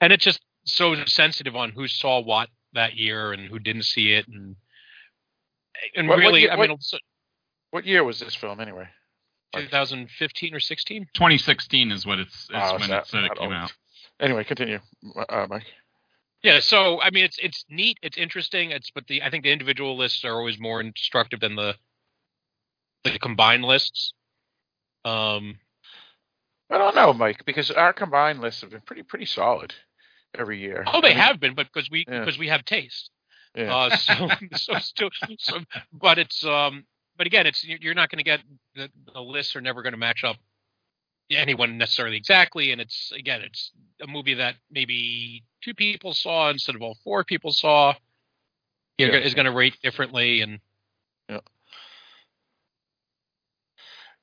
[0.00, 4.12] and it's just so sensitive on who saw what that year and who didn't see
[4.12, 4.56] it, and
[5.96, 6.98] and What- what really, year- I mean, so-
[7.70, 8.88] What year was this film anyway?
[9.54, 11.06] 2015 or 16.
[11.14, 13.52] 2016 is what it's is Oh, when it's it said it came old.
[13.54, 13.72] out.
[14.20, 14.80] Anyway, continue,
[15.28, 15.66] uh, Mike.
[16.42, 18.70] Yeah, so I mean, it's it's neat, it's interesting.
[18.70, 21.76] It's but the I think the individual lists are always more instructive than the
[23.02, 24.12] the combined lists.
[25.04, 25.58] Um,
[26.70, 29.74] I don't know, Mike, because our combined lists have been pretty pretty solid.
[30.36, 30.82] every year.
[30.86, 32.20] Oh, they I mean, have been, but because we Yeah.
[32.20, 33.10] because we have taste.
[33.54, 33.74] Yeah.
[33.74, 35.58] Uh, so so still, so,
[35.92, 36.84] but it's um,
[37.16, 38.40] but again, it's you're not going to get
[38.74, 40.36] the, the lists are never going to match up
[41.30, 43.70] anyone necessarily exactly, and it's again, it's
[44.02, 47.94] a movie that maybe two people saw instead of all four people saw.
[48.98, 49.08] Yeah.
[49.08, 50.58] is going to rate differently, and
[51.28, 51.40] Yeah,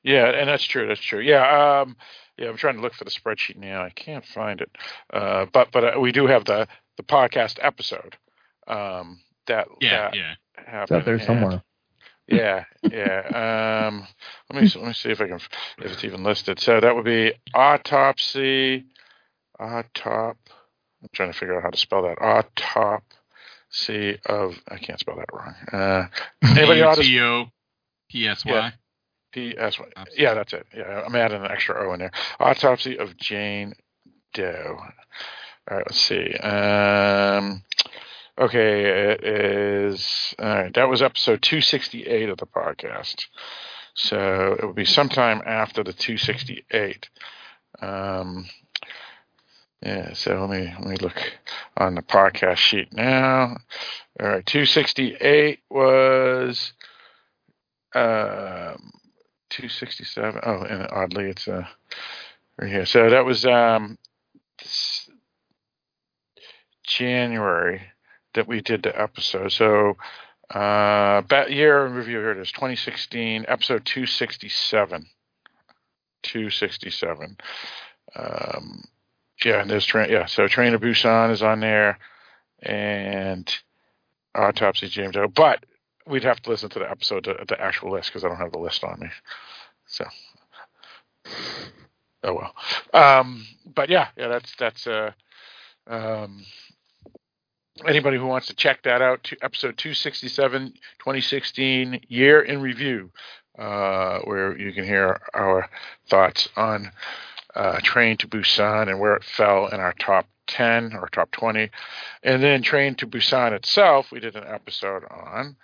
[0.03, 0.87] and that's true.
[0.87, 1.21] That's true.
[1.21, 1.81] Yeah.
[1.81, 1.95] Um,
[2.37, 3.83] yeah, I'm trying to look for the spreadsheet now.
[3.83, 4.69] I can't find it.
[5.13, 6.67] Uh, but but uh, we do have the
[6.97, 8.17] the podcast episode.
[8.67, 10.33] Um, that Yeah, that yeah.
[10.55, 10.81] happened.
[10.83, 11.63] It's out there and- somewhere.
[12.27, 13.87] Yeah, yeah.
[13.87, 14.07] Um,
[14.53, 15.35] let me let me see if I can
[15.79, 16.59] if it's even listed.
[16.61, 18.85] So that would be autopsy,
[19.59, 20.35] autop.
[21.03, 22.21] I'm trying to figure out how to spell that.
[22.21, 25.55] Autopsy of I can't spell that wrong.
[25.73, 26.07] Uh,
[26.57, 27.11] anybody auto- A-U-T-O-P-S-Y.
[27.11, 27.45] Yeah.
[28.09, 28.73] P S Y.
[30.15, 30.67] Yeah, that's it.
[30.75, 32.11] Yeah, I'm adding an extra O in there.
[32.39, 33.73] Autopsy of Jane
[34.33, 34.77] Doe.
[35.69, 36.33] All right, let's see.
[36.37, 37.63] Um,
[38.37, 40.35] okay, it is.
[40.39, 43.25] All right, that was episode 268 of the podcast.
[43.93, 47.09] So it will be sometime after the 268.
[47.81, 48.47] Um,
[49.81, 51.19] yeah, so let me let me look
[51.75, 53.57] on the podcast sheet now.
[54.19, 56.73] All right, 268 was
[57.93, 58.91] um
[59.51, 60.41] 267.
[60.43, 61.65] Oh, and oddly, it's uh,
[62.57, 62.85] right here.
[62.85, 63.97] So that was um,
[66.83, 67.81] January
[68.33, 69.51] that we did the episode.
[69.51, 69.97] So
[70.49, 75.05] uh, that year in review here it is 2016, episode 267.
[76.23, 77.37] 267.
[78.15, 78.83] Um,
[79.43, 80.09] yeah, and there's train.
[80.11, 81.97] Yeah, so Train of Busan is on there,
[82.61, 83.51] and
[84.35, 85.27] Autopsy Jane Doe.
[85.27, 85.65] But
[86.07, 88.51] we'd have to listen to the episode, to, the actual list, because I don't have
[88.51, 89.07] the list on me.
[89.85, 90.05] So,
[92.23, 92.53] oh well.
[92.93, 95.11] Um, but yeah, yeah, that's that's uh,
[95.87, 96.45] um,
[97.87, 99.23] anybody who wants to check that out.
[99.25, 103.11] To episode 267, 2016, year in review,
[103.57, 105.69] uh, where you can hear our
[106.09, 106.91] thoughts on
[107.55, 111.69] uh, Train to Busan and where it fell in our top 10 or top 20.
[112.23, 115.55] And then Train to Busan itself, we did an episode on.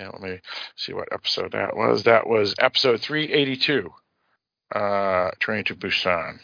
[0.00, 0.38] And let me
[0.76, 2.04] see what episode that was.
[2.04, 3.90] That was episode 382,
[4.74, 6.38] uh, Train to Busan.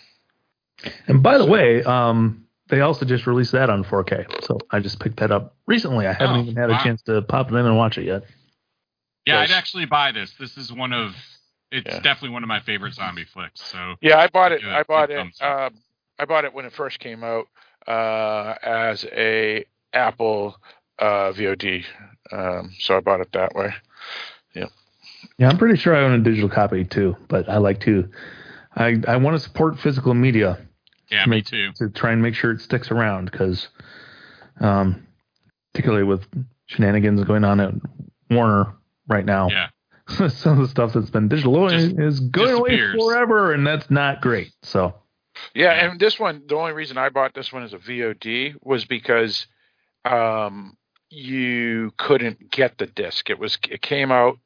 [1.09, 4.45] And by the way, um, they also just released that on 4K.
[4.45, 6.07] So I just picked that up recently.
[6.07, 6.79] I haven't Oh, even had wow.
[6.79, 8.25] a chance to pop it in and watch it yet.
[9.25, 9.51] Yeah, Yes.
[9.51, 10.35] I'd actually buy this.
[10.39, 11.15] This is one of
[11.73, 11.99] it's Yeah.
[12.01, 13.61] definitely one of my favorite zombie flicks.
[13.63, 14.63] So Yeah, I bought it.
[14.65, 15.17] I bought it.
[15.17, 15.73] thumbs up.
[15.73, 15.81] Um,
[16.19, 17.47] I bought it when it first came out
[17.89, 20.57] uh, as a Apple
[20.99, 21.85] uh, VOD.
[22.33, 23.73] Um, so I bought it that way.
[24.55, 24.67] Yeah,
[25.39, 28.09] Yeah, I'm pretty sure I own a digital copy too, but I like to.
[28.75, 30.59] I I want to support physical media
[31.11, 31.73] yeah, me too.
[31.77, 33.69] to try and make sure it sticks around because,
[34.61, 35.07] um,
[35.73, 36.27] particularly with
[36.67, 37.73] shenanigans going on at
[38.31, 38.75] Warner
[39.09, 39.69] right now, Yeah.
[40.29, 42.97] some of the stuff that's been digital Just is going away disappears.
[43.03, 44.53] forever, and that's not great.
[44.63, 44.95] So
[45.55, 48.85] Yeah, and this one, the only reason I bought this one as a VOD was
[48.85, 49.47] because
[50.05, 50.77] um,
[51.11, 53.31] you couldn't get the disc.
[53.31, 54.39] It was it came out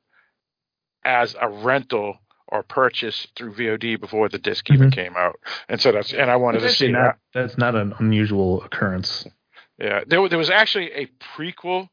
[1.04, 2.18] as a rental
[2.48, 4.94] or purchase through VOD before the disc even Mhm.
[4.94, 5.38] came out,
[5.68, 7.18] and so that's and I wanted to see actually that.
[7.32, 9.26] that's not an unusual occurrence.
[9.78, 11.06] Yeah, there, there was actually a
[11.36, 11.88] prequel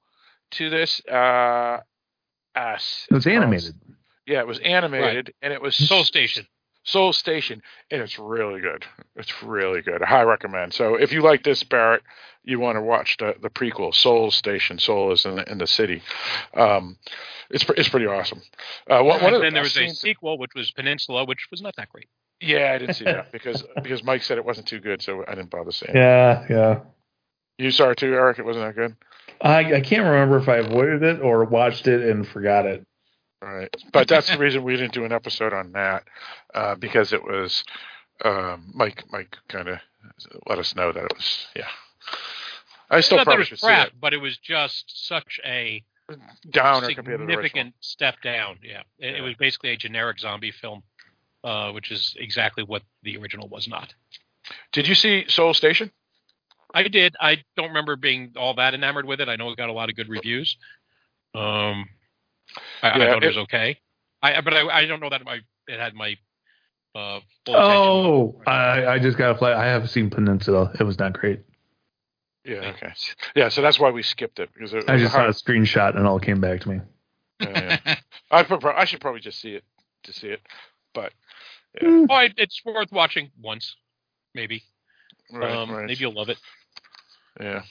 [0.51, 0.99] to this.
[1.05, 1.79] Uh,
[2.55, 3.75] as It was animated.
[4.25, 6.47] Yeah, it was animated, and it was Seoul Station.
[6.87, 7.61] Seoul Station,
[7.91, 8.85] and it's really good.
[9.17, 10.01] It's really good.
[10.01, 10.73] I highly recommend.
[10.73, 12.01] So if you like this, Barrett,
[12.43, 14.79] you want to watch the, the prequel, Seoul Station.
[14.79, 16.01] Seoul is in the, in the city.
[16.53, 16.97] Um,
[17.49, 18.41] it's pre- it's pretty awesome.
[18.89, 21.47] Uh, one, one and of the then there was a sequel, which was Peninsula, which
[21.51, 22.07] was not that great.
[22.39, 25.35] yeah, I didn't see that because because Mike said it wasn't too good, so I
[25.35, 25.93] didn't bother seeing.
[25.93, 25.99] it.
[25.99, 26.79] Yeah, yeah.
[27.57, 28.39] You saw it too, Eric.
[28.39, 28.95] It wasn't that good.
[29.41, 32.85] I I can't remember if I avoided it or watched it and forgot it.
[33.41, 33.75] Right.
[33.93, 36.03] But that's the reason we didn't do an episode on that
[36.55, 37.63] uh, because it was
[38.25, 39.03] um, Mike.
[39.11, 39.79] Mike kind of
[40.47, 41.67] let us know that it was yeah.
[42.89, 43.93] I still that it was crap, it.
[43.99, 45.83] but it was just such a
[46.49, 48.59] Downer compared to the significant step down.
[48.63, 50.83] Yeah, it, it was basically a generic zombie film,
[51.43, 53.93] uh, which is exactly what the original was not.
[54.71, 55.91] Did you see Seoul Station?
[56.73, 57.15] I did.
[57.19, 59.27] I don't remember being all that enamored with it.
[59.27, 60.57] I know it got a lot of good reviews.
[61.35, 61.89] Um,
[62.83, 63.79] I, I Yeah, thought it, it- was okay.
[64.21, 66.15] I but I, I don't know that my it had my
[66.95, 68.05] uh, full attention.
[68.05, 69.53] Oh, I I just got to play.
[69.53, 70.71] I have seen Peninsula.
[70.79, 71.41] It was not great.
[72.43, 72.73] Yeah.
[72.75, 72.93] Okay.
[73.35, 73.49] Yeah.
[73.49, 75.89] So that's why we skipped it because it, it I just a saw a screenshot
[75.91, 76.79] and it all came back to me.
[77.41, 77.95] yeah, yeah.
[78.31, 79.63] I, prob- I should probably just see it
[80.03, 80.41] to see it,
[80.93, 81.11] but
[81.81, 83.75] Oh, it, it's worth watching once,
[84.33, 84.63] maybe.
[85.31, 85.85] right, um, right.
[85.87, 86.37] Maybe you'll love it.
[87.39, 87.61] Yeah.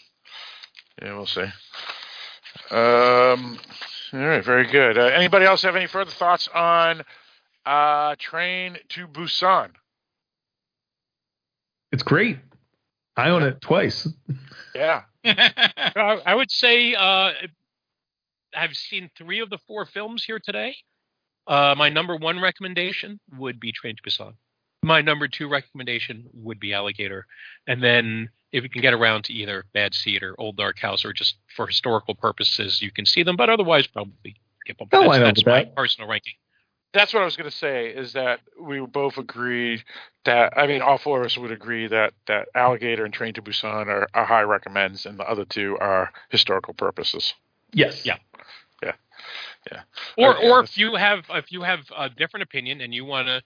[1.03, 1.47] Yeah, we'll see.
[2.71, 3.59] Um,
[4.13, 4.99] all right, very good.
[4.99, 7.03] Uh, anybody else have any further thoughts on
[7.65, 9.71] uh, Train to Busan?
[11.93, 12.39] It's great.
[13.17, 14.09] I own it twice.
[14.75, 15.03] Yeah.
[15.25, 17.31] I I would say uh,
[18.55, 20.77] I've seen three of the four films here today.
[21.47, 24.35] Uh, my number one recommendation would be Train to Busan.
[24.83, 27.27] My number two recommendation would be Alligator,
[27.67, 31.05] and then if you can get around to either Bad Seed or Old Dark House,
[31.05, 33.37] or just for historical purposes, you can see them.
[33.37, 34.89] But otherwise, probably skip them.
[34.93, 35.77] I'll that's that's my that.
[35.77, 36.35] personal ranking.
[36.95, 37.89] That's what I was going to say.
[37.89, 39.83] Is that we both agree
[40.25, 43.43] that I mean, all four of us would agree that that Alligator and Train to
[43.43, 47.35] Busan are, are high recommends, and the other two are historical purposes.
[47.73, 48.07] Yes.
[48.07, 48.17] Yeah.
[48.83, 48.93] Yeah.
[49.71, 49.83] Yeah.
[50.17, 53.27] Or, Okay, or if you have if you have a different opinion and you want
[53.27, 53.43] to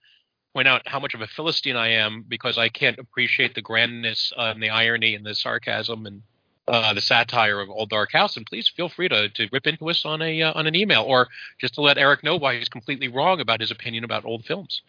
[0.52, 4.32] point out how much of a philistine I am because I can't appreciate the grandness
[4.36, 6.22] uh, and the irony and the sarcasm and
[6.68, 9.88] uh, the satire of Old Dark House, and please feel free to, to rip into
[9.90, 11.28] us on a uh, on an email or
[11.60, 14.82] just to let Eric know why he's completely wrong about his opinion about old films.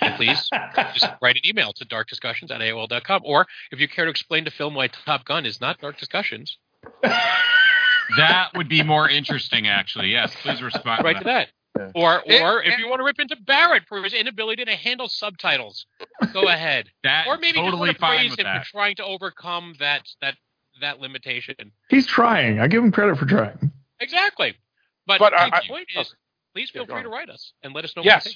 [0.00, 0.48] And please
[0.94, 3.22] just write an email to darkdiscussions at AOL.com.
[3.24, 6.58] Or if you care to explain to film why Top Gun is not Dark Discussions,
[8.16, 10.08] That would be more interesting, actually.
[10.08, 11.04] Yes, please respond.
[11.04, 11.48] right to that.
[11.94, 15.08] Or Eh, or if you want to rip into Barrett for his inability to handle
[15.08, 15.86] subtitles,
[16.32, 16.88] go ahead.
[17.04, 18.64] That or maybe totally just want to praise him that.
[18.66, 20.36] for trying to overcome that that
[20.80, 21.54] that limitation.
[21.88, 22.58] He's trying.
[22.60, 23.70] I give him credit for trying.
[24.00, 24.54] Exactly.
[25.06, 26.14] But, But the I- I- point is,
[26.54, 27.02] please feel Yeah, free on.
[27.04, 28.02] to write us and let us know.
[28.02, 28.26] Yes.
[28.26, 28.34] What.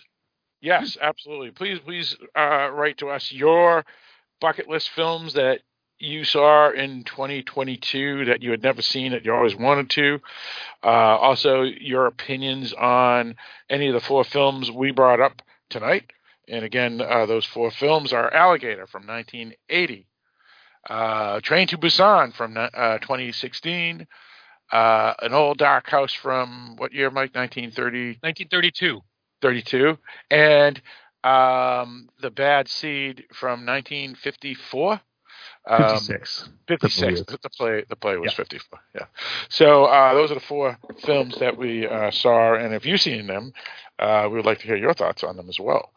[0.61, 1.51] Yes, absolutely.
[1.51, 3.85] Please, please uh, write to us your
[4.41, 5.61] bucket list films that
[5.99, 10.21] you saw in 2022 that you had never seen that you always wanted to.
[10.83, 13.37] Uh, also, your opinions on
[13.71, 16.13] any of the four films we brought up tonight.
[16.49, 20.07] And again, uh, those four films are Alligator from 1980,
[20.91, 24.07] uh, Train to Busan from uh, 2016,
[24.73, 27.35] uh, An Old Dark House from what year, Mike?
[27.35, 28.19] 1930.
[28.21, 29.01] 1932.
[29.45, 29.99] 32
[30.31, 30.81] and
[31.23, 35.01] um the bad seed from 1954
[35.67, 36.49] um, 56.
[36.69, 38.37] 56 The the play the play was Yeah.
[38.37, 39.07] 54 yeah
[39.49, 43.27] so uh those are the four films that we uh saw and if you've seen
[43.27, 43.53] them
[43.99, 45.93] uh we would like to hear your thoughts on them as well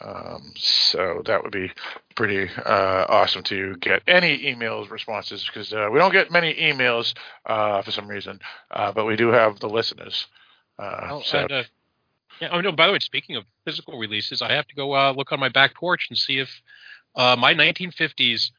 [0.00, 1.70] um so that would be
[2.16, 7.14] pretty uh awesome to get any emails responses because uh, we don't get many emails
[7.46, 8.40] uh for some reason
[8.70, 10.26] uh but we do have the listeners
[10.78, 11.62] uh Oh, so and, uh,
[12.40, 12.72] yeah, oh no.
[12.72, 15.50] By the way, speaking of physical releases, I have to go uh, look on my
[15.50, 16.48] back porch and see if
[17.14, 18.50] uh, my 1950s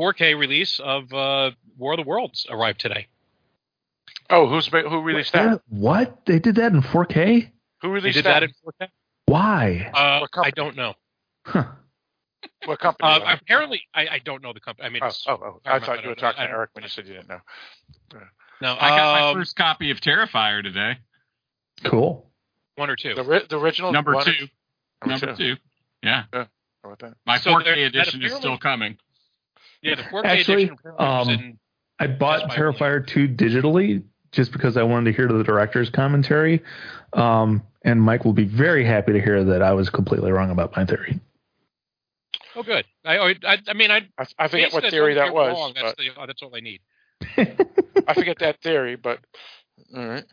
[0.00, 3.06] 4K release of uh, War of the Worlds arrived today.
[4.30, 5.62] Oh, who's ma- who released that?
[5.68, 6.24] What?
[6.26, 7.50] They did that in 4K?
[7.82, 8.40] Who They released did that?
[8.40, 8.88] that in 4K.
[9.26, 9.90] Why?
[9.94, 10.94] Uh, I don't know.
[12.64, 13.08] What company?
[13.10, 14.86] Uh, apparently, I, I don't know the company.
[14.86, 16.82] I mean, oh, it's- oh, oh, I Paramount, thought you were talking to Eric when
[16.84, 17.40] you said you didn't know.
[18.62, 20.98] No, I got my um, first copy of Terrifier today.
[21.84, 22.26] Cool.
[22.76, 23.14] one or two.
[23.14, 24.48] The, the original Number one- two.
[25.04, 25.56] Number two.
[26.02, 26.24] Yeah.
[26.32, 26.46] How
[26.84, 27.14] about that?
[27.26, 28.96] My So 4K there- edition is still coming.
[29.86, 31.58] Yeah, the 4K Actually, edition um, in
[31.98, 34.02] I bought That's my Terrifier 2 digitally
[34.32, 36.62] just because I wanted to hear the director's commentary.
[37.12, 40.76] Um, and Mike will be very happy to hear that I was completely wrong about
[40.76, 41.20] my theory.
[42.54, 42.84] Oh, good.
[43.04, 44.08] I, I, I mean, I.
[44.18, 45.54] I, I forget what theory that was.
[45.54, 46.80] Wrong, that's, the, oh, that's all I need.
[48.08, 49.20] I forget that theory, but
[49.94, 50.24] all right.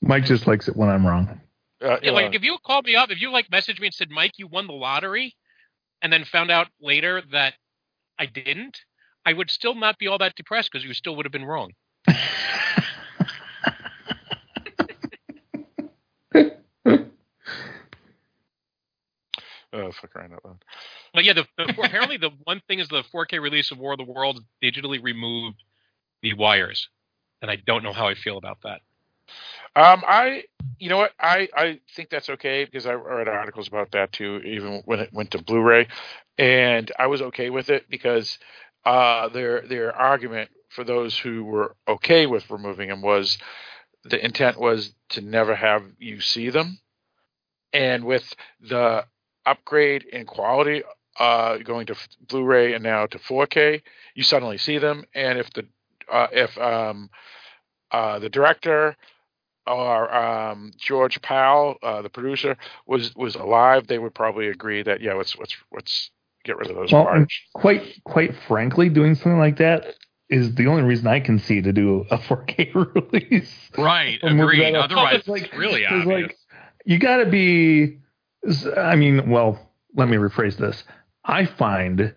[0.00, 1.40] Mike just likes it when I'm wrong.
[1.82, 4.10] Uh, Yeah, like if you called me up, if you like messaged me and said,
[4.10, 5.36] "Mike, you won the lottery,"
[6.00, 7.54] and then found out later that
[8.22, 8.78] I didn't,
[9.26, 11.72] I would still not be all that depressed because you still would have been wrong.
[12.08, 12.12] oh,
[19.90, 20.64] fuck around out loud.
[21.12, 23.98] But yeah, the, the apparently the one thing is the 4K release of War of
[23.98, 25.60] the Worlds digitally removed
[26.22, 26.88] the wires,
[27.40, 28.82] and I don't know how I feel about that.
[29.74, 30.44] Um, I,
[30.78, 34.40] you know what, I, I think that's okay because I read articles about that too,
[34.44, 35.88] even when it went to Blu-ray,
[36.38, 38.38] and I was okay with it because
[38.84, 43.38] uh, their their argument for those who were okay with removing them was
[44.04, 46.78] the intent was to never have you see them,
[47.72, 49.04] and with the
[49.44, 50.82] upgrade in quality
[51.18, 51.96] uh, going to
[52.28, 53.82] Blu-ray and now to 4K,
[54.14, 55.66] you suddenly see them, and if the
[56.10, 57.10] uh, if um,
[57.90, 58.96] uh, the director
[59.66, 62.56] or um, George Pal, uh, the producer,
[62.86, 66.10] was was alive, they would probably agree that yeah, let's let's let's
[66.44, 67.34] get rid of those Well, parts.
[67.54, 69.94] quite quite frankly, doing something like that
[70.28, 73.70] is the only reason I can see to do a 4K release.
[73.76, 74.18] Right.
[74.22, 74.74] Or move Agreed.
[74.74, 74.84] that up.
[74.86, 76.22] Otherwise, It's like really it's obvious.
[76.22, 76.36] like
[76.84, 77.98] you got to be.
[78.76, 79.58] I mean, well,
[79.94, 80.82] let me rephrase this.
[81.24, 82.14] I find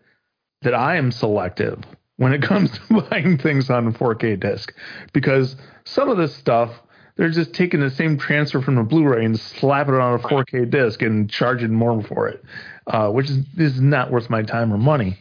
[0.64, 1.84] that I am selective
[2.18, 4.74] when it comes to buying things on 4K disc
[5.14, 6.72] because some of this stuff
[7.18, 10.70] they're just taking the same transfer from the Blu-ray and slapping it on a 4K
[10.70, 12.44] disc and charging more for it,
[12.88, 15.18] uh, which is, is not worth my time or money.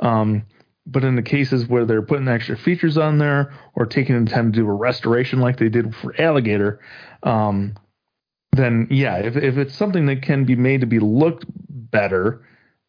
[0.00, 0.44] Um,
[0.86, 4.52] but in the cases where they're putting extra features on there or taking the time
[4.52, 6.80] to do a restoration like they did for Alligator,
[7.22, 7.74] um,
[8.52, 12.46] then yeah, if if it's something that can be made to be looked better,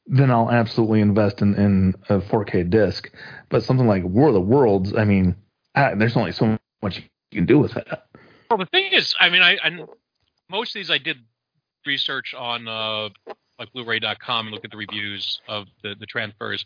[0.07, 3.09] then I'll absolutely invest in, in a 4K disc.
[3.49, 5.35] But something like War of the Worlds, I mean,
[5.73, 6.97] I, there's only so much
[7.31, 8.07] you can do with that.
[8.49, 9.85] Well, the thing is, I mean, I, I
[10.49, 11.17] most of these I did
[11.85, 13.09] research on uh,
[13.59, 16.65] like Blu-ray.com and look at the reviews of the the transfers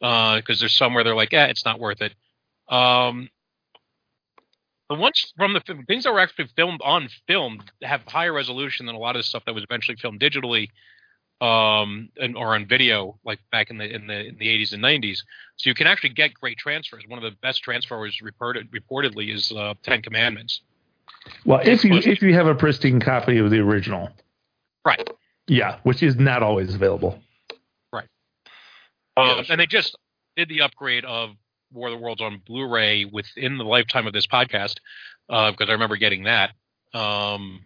[0.00, 2.14] because uh, there's some where they're like, yeah, it's not worth it.
[2.68, 3.28] Um,
[4.88, 8.94] the ones from the things that were actually filmed on film have higher resolution than
[8.94, 10.68] a lot of the stuff that was eventually filmed digitally
[11.40, 14.82] um, and, or on video, like back in the in the in the 80s and
[14.82, 15.18] 90s.
[15.56, 17.04] So you can actually get great transfers.
[17.06, 20.62] One of the best transfers reported reportedly is uh, Ten Commandments.
[21.44, 24.08] Well, if you if you have a pristine copy of the original,
[24.84, 25.08] right?
[25.48, 27.18] Yeah, which is not always available.
[27.92, 28.08] Right.
[29.16, 29.96] Um, and they just
[30.36, 31.30] did the upgrade of
[31.72, 34.76] War of the Worlds on Blu-ray within the lifetime of this podcast
[35.26, 36.50] because uh, I remember getting that.
[36.94, 37.64] Um,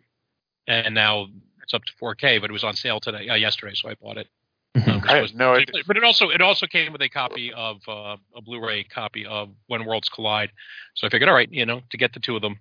[0.67, 1.27] and now
[1.63, 4.17] it's up to 4K, but it was on sale today, uh, yesterday, so I bought
[4.17, 4.29] it.
[4.75, 5.83] Um, I have no idea.
[5.87, 9.51] But it also it also came with a copy of uh, a Blu-ray copy of
[9.67, 10.51] When Worlds Collide.
[10.95, 12.59] So I figured, all right, you know, to get the two of them.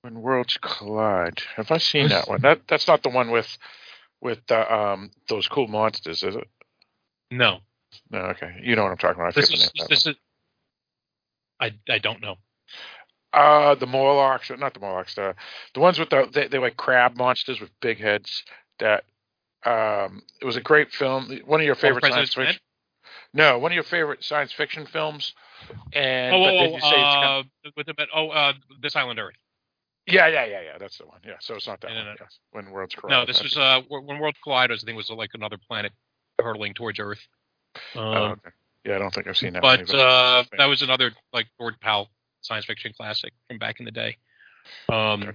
[0.00, 2.40] When Worlds Collide, have I seen that one?
[2.40, 3.58] That that's not the one with
[4.20, 6.48] with the, um those cool monsters, is it?
[7.30, 7.60] No.
[8.10, 8.60] No, okay.
[8.62, 9.36] You know what I'm talking about.
[9.36, 10.16] I this is, this is
[11.60, 12.36] I I don't know.
[13.32, 15.34] Uh the Morlocks, not the Morlocks, the
[15.74, 18.44] the ones with the they, they like crab monsters with big heads.
[18.78, 19.04] That
[19.64, 21.30] um, it was a great film.
[21.44, 22.60] One of your favorite oh, science fiction.
[23.32, 25.34] No, one of your favorite science fiction films.
[25.92, 27.42] And oh, oh, oh uh,
[27.76, 29.36] with the oh, uh, this island Earth.
[30.06, 30.78] Yeah, yeah, yeah, yeah.
[30.78, 31.20] That's the one.
[31.24, 32.04] Yeah, so it's not that no, one.
[32.04, 32.16] No, no.
[32.20, 32.38] Yes.
[32.52, 33.10] When worlds collide.
[33.10, 34.72] No, this was uh, when worlds collide.
[34.72, 35.92] I think was like another planet
[36.38, 37.20] hurtling towards Earth.
[37.94, 38.50] Um, oh, okay.
[38.84, 39.62] Yeah, I don't think I've seen that.
[39.62, 42.08] But uh, that was another like George Pal
[42.40, 44.16] science fiction classic from back in the day.
[44.88, 45.32] Um, no,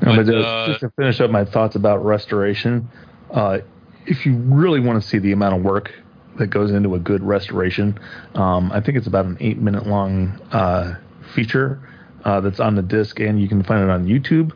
[0.00, 2.88] but, but uh, just to finish up my thoughts about restoration,
[3.30, 3.58] uh,
[4.06, 5.92] if you really want to see the amount of work
[6.38, 7.98] that goes into a good restoration,
[8.34, 10.94] um, I think it's about an eight minute long uh,
[11.34, 11.80] feature
[12.24, 14.52] uh, that's on the disc, and you can find it on YouTube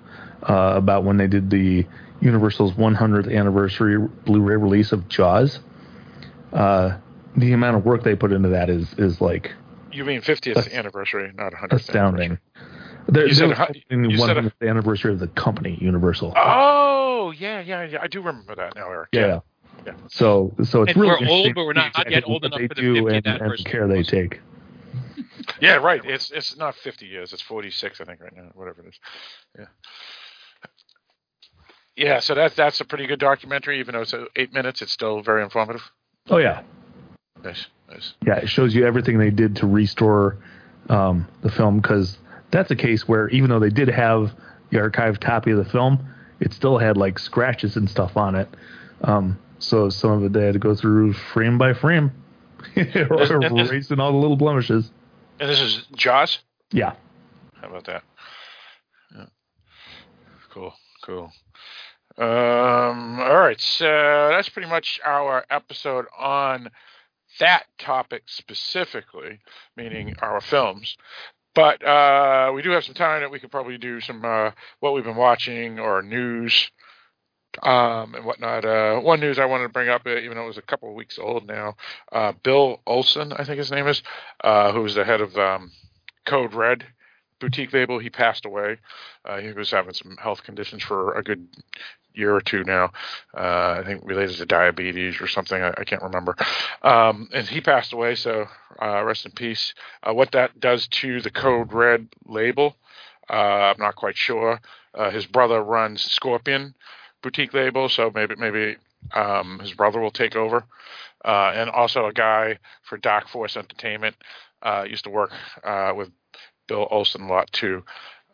[0.49, 1.87] uh, about when they did the
[2.21, 5.61] Universal's 100th anniversary Blu-ray release of Jaws.
[6.53, 6.99] Uh,
[7.37, 9.53] the amount of work they put into that is is like
[9.93, 11.73] you mean 50th anniversary, not 100th.
[11.73, 12.39] Astounding.
[13.07, 16.33] There, you said, the 100th a, anniversary of the company, Universal.
[16.37, 17.99] Oh yeah, yeah, yeah.
[18.01, 19.11] I do remember that now, Eric.
[19.13, 19.41] Yeah.
[19.87, 19.93] yeah.
[20.09, 22.83] So, so it's and really we're old, but we're not yet old enough for the
[22.83, 24.41] 50th and, and the care they take.
[25.61, 26.05] Yeah, right.
[26.05, 27.33] It's it's not 50 years.
[27.33, 28.51] It's 46, I think, right now.
[28.55, 28.99] Whatever it is.
[29.59, 29.67] Yeah.
[31.97, 33.79] Yeah, so that's that's a pretty good documentary.
[33.79, 35.83] Even though it's eight minutes, it's still very informative.
[36.29, 36.63] Oh yeah.
[37.45, 38.15] Nice, nice.
[38.27, 40.39] Yeah, it shows you everything they did to restore
[40.89, 42.19] um, the film because
[42.51, 44.33] that's a case where even though they did have
[44.71, 46.09] the archived copy of the film,
[46.41, 48.49] it still had like scratches and stuff on it.
[49.03, 52.13] Um, so some of it they had to go through frame by frame,
[52.77, 54.91] erasing all the little blemishes.
[55.41, 56.39] And this is Jaws.
[56.73, 56.95] Yeah.
[57.61, 58.03] How about that?
[59.15, 59.27] Yeah.
[60.53, 60.73] Cool,
[61.05, 61.33] cool.
[62.17, 66.71] Um, all right, so that's pretty much our episode on
[67.41, 69.41] that topic specifically,
[69.77, 70.97] meaning our films.
[71.55, 74.95] But uh, we do have some time that we could probably do some uh, what
[74.95, 76.71] we've been watching or news
[77.63, 78.65] um, and whatnot.
[78.65, 80.89] Uh, one news I wanted to bring up, uh, even though it was a couple
[80.89, 81.77] of weeks old now,
[82.13, 84.03] uh, Bill Olsen, I think his name is,
[84.43, 85.71] uh, was the head of um,
[86.25, 86.85] Code Red
[87.41, 87.99] boutique label.
[87.99, 88.79] He passed away.
[89.41, 91.47] he was having some health conditions for a good
[92.15, 92.93] year or two now.
[93.37, 95.61] Uh, I think related to diabetes or something.
[95.61, 96.37] I, I can't remember.
[96.83, 98.47] Um, and he passed away, so
[98.81, 99.75] uh, rest in peace.
[100.03, 102.77] Uh, what that does to the Code Red label,
[103.29, 104.61] uh, I'm not quite sure.
[104.95, 106.75] Uh, his brother runs Scorpion
[107.25, 108.77] boutique label, so maybe maybe
[109.13, 110.65] um, his brother will take over.
[111.25, 114.15] Uh, and also a guy for Dark Force Entertainment
[114.87, 115.33] used to work
[115.97, 116.11] with
[116.69, 117.83] Bill Olsen a lot too.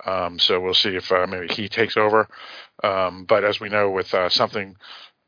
[0.05, 2.29] Um, so we'll see if uh, maybe he takes over.
[2.83, 4.77] Um, but as we know, with uh, something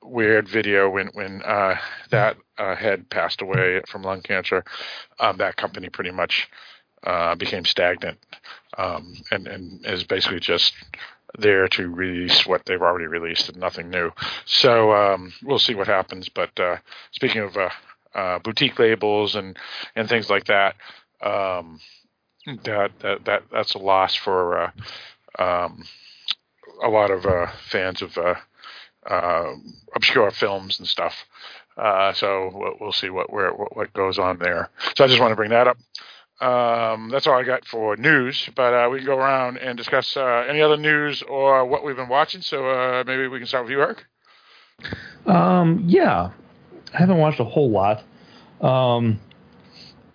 [0.03, 1.77] weird video when when uh,
[2.11, 4.65] that uh, head passed away from lung cancer,
[5.21, 6.49] um, that company pretty much
[7.05, 8.19] uh, became stagnant
[8.79, 10.73] um, and and is basically just
[11.39, 14.11] there to release what they've already released and nothing new.
[14.47, 16.29] So um, we'll see what happens.
[16.29, 16.79] But uh,
[17.13, 17.57] speaking of
[18.15, 19.59] uh, boutique labels and
[19.97, 20.77] and things like that.
[21.23, 21.81] um,
[22.65, 24.59] that that that that's a loss for
[25.39, 25.85] uh, um,
[26.85, 28.35] a lot of uh, fans of uh,
[29.09, 29.55] uh,
[29.95, 31.15] obscure films and stuff.
[31.77, 34.71] Uh, so we'll, we'll see what where what, what goes on there.
[34.97, 35.79] So I just want to bring that up.
[36.41, 40.17] Um, that's all I got for news, but uh, we can go around and discuss
[40.17, 42.41] uh, any other news or what we've been watching.
[42.41, 44.05] So uh, maybe we can start with you, Eric.
[45.27, 46.31] Um, yeah,
[46.93, 48.03] I haven't watched a whole lot.
[48.61, 49.21] Um,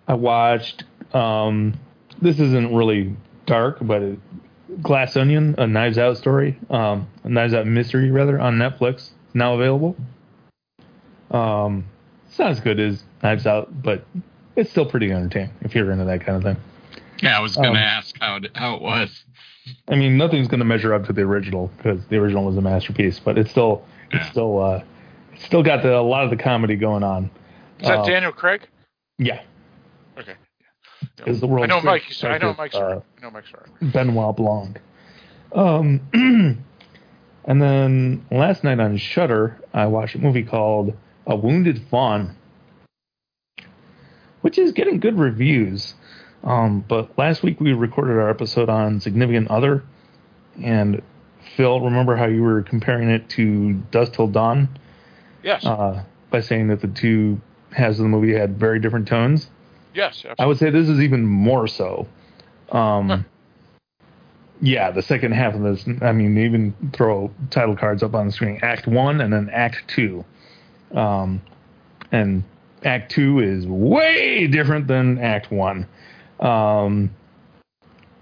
[0.06, 0.84] I watched.
[1.14, 1.78] Um,
[2.20, 3.16] this isn't really
[3.46, 4.18] dark, but it,
[4.82, 9.54] Glass Onion, a Knives Out story, um, a Knives Out mystery rather on Netflix, now
[9.54, 9.96] available.
[11.30, 11.86] Um,
[12.28, 14.04] it's not as good as Knives Out, but
[14.58, 16.62] it's still pretty entertaining if you're into that kind of thing.
[17.22, 19.24] Yeah, I was going to Um, ask how it, how it was.
[19.88, 22.60] I mean, nothing's going to measure up to the original because the original was a
[22.60, 24.82] masterpiece, but it's still it's still uh,
[25.32, 27.30] it's still got the, a lot of the comedy going on.
[27.80, 28.62] Is that Uh, Daniel Craig?
[29.18, 29.40] Yeah,
[30.18, 30.34] Okay.
[31.26, 31.64] is the world.
[31.64, 32.04] I know Mike.
[32.22, 32.74] I know Mike's.
[32.76, 33.92] Uh, I know Mike's right.
[33.92, 34.80] Benoit Blanc.
[35.54, 36.00] Um,
[37.44, 40.94] and then last night on Shudder, I watched a movie called
[41.26, 42.36] A Wounded Fawn,
[44.48, 45.92] which is getting good reviews.
[46.42, 49.84] Um, but last week we recorded our episode on Significant Other,
[50.62, 51.02] and
[51.54, 54.70] Phil, remember how you were comparing it to Dusk Till Dawn?
[55.42, 55.66] Yes.
[55.66, 57.38] Uh, by saying that the two
[57.72, 59.50] halves of the movie had very different tones.
[59.92, 60.24] yes.
[60.24, 60.36] Absolutely.
[60.38, 62.08] I would say this is even more so.
[62.72, 63.26] Um,
[64.62, 68.28] Yeah, the second half of this, I mean, they even throw title cards up on
[68.28, 70.24] the screen Act 1 and then Act 2.
[70.94, 71.42] Um,
[72.10, 72.44] and
[72.84, 75.86] Act 2 is way different than Act 1.
[76.40, 77.10] Um,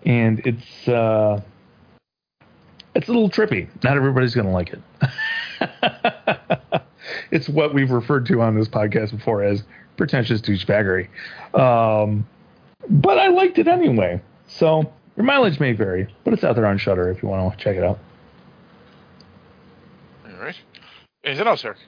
[0.04, 1.40] and it's, uh,
[2.94, 3.68] it's a little trippy.
[3.84, 6.82] Not everybody's going to like it.
[7.30, 9.64] it's what we've referred to on this podcast before as
[9.96, 11.08] pretentious douchebaggery.
[11.54, 12.26] Um,
[12.88, 14.20] but I liked it anyway.
[14.46, 17.62] So your mileage may vary, but it's out there on Shudder if you want to
[17.62, 17.98] check it out.
[20.26, 20.56] All right.
[21.24, 21.78] Anything else, Eric?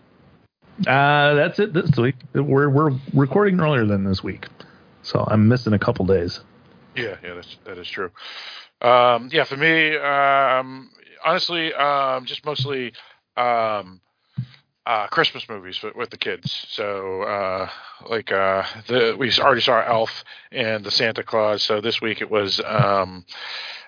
[0.86, 2.14] Uh, that's it this week.
[2.34, 4.46] We're we're recording earlier than this week,
[5.02, 6.40] so I'm missing a couple days.
[6.96, 8.10] Yeah, yeah, that's that is true.
[8.80, 10.90] Um, yeah, for me, um,
[11.24, 12.92] honestly, um, just mostly
[13.36, 14.00] um,
[14.86, 16.66] uh, Christmas movies with, with the kids.
[16.70, 17.68] So, uh,
[18.08, 21.62] like, uh, the we already saw Elf and the Santa Claus.
[21.62, 23.26] So this week it was um,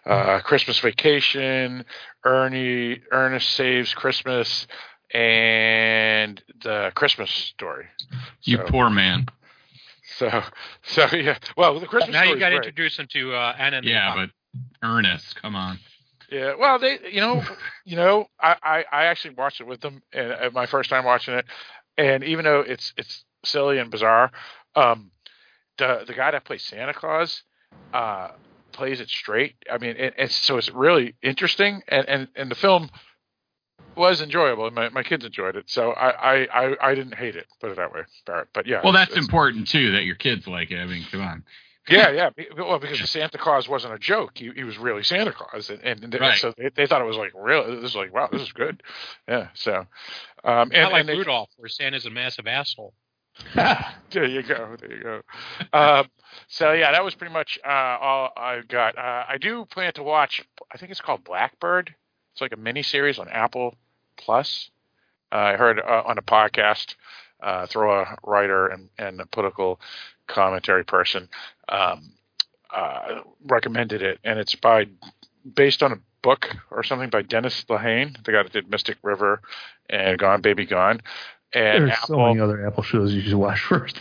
[0.05, 1.85] uh, Christmas Vacation,
[2.25, 4.67] Ernie, Ernest Saves Christmas,
[5.13, 7.87] and the Christmas Story.
[8.43, 9.27] You So- poor man.
[10.17, 10.43] So,
[10.83, 11.39] so yeah.
[11.57, 12.13] Well, the Christmas story.
[12.13, 12.67] now you Story's got to great.
[12.69, 13.77] introduce him to uh, Anna.
[13.79, 14.31] and Yeah, Rock.
[14.83, 15.79] but Ernest, come on.
[16.31, 17.43] Yeah, well, they, you know,
[17.85, 21.05] you know, I, I, I actually watched it with them, and uh, my first time
[21.05, 21.45] watching it,
[21.99, 24.31] and even though it's it's silly and bizarre,
[24.77, 25.11] um,
[25.79, 27.43] the the guy that plays Santa Claus,
[27.95, 28.29] uh,
[28.73, 29.57] plays it straight.
[29.73, 32.91] I mean, it, it's so it's really interesting, and and and the film
[33.97, 37.47] was enjoyable, my my kids enjoyed it, so I I I, I didn't hate it,
[37.61, 38.49] put it that way, Barrett.
[38.53, 40.79] But yeah, Well, that's important too that your kids like it.
[40.79, 41.45] I mean, come on.
[41.89, 42.31] yeah, yeah.
[42.57, 46.03] Well, because Santa Claus wasn't a joke; he, he was really Santa Claus, and, and,
[46.05, 46.39] and Right.
[46.39, 47.67] so they, they thought it was like real.
[47.81, 48.83] This is like, wow, this is good.
[49.29, 49.49] Yeah.
[49.55, 49.87] So,
[50.45, 52.95] um, and, Not like and they, Rudolph, where Santa's a massive asshole.
[53.55, 55.23] there you go, there you go.
[55.73, 56.07] um,
[56.49, 57.69] so yeah, that was pretty much uh,
[58.01, 58.97] all I got.
[58.99, 60.43] Uh, I do plan to watch.
[60.73, 61.95] I think it's called Blackbird.
[62.33, 63.75] It's like a mini series on Apple
[64.17, 64.71] Plus.
[65.33, 66.95] Uh, I heard uh, on a podcast.
[67.43, 69.81] Uh, throw a writer and, and a political
[70.27, 71.27] commentary person
[71.71, 72.13] um,
[72.71, 74.87] uh, recommended it, and it's by
[75.55, 79.41] based on a book or something by Dennis Lehane, the guy that did Mystic River
[79.89, 81.01] and Gone Baby Gone.
[81.55, 82.27] And There's so Apple.
[82.29, 83.99] many other Apple shows you should watch first.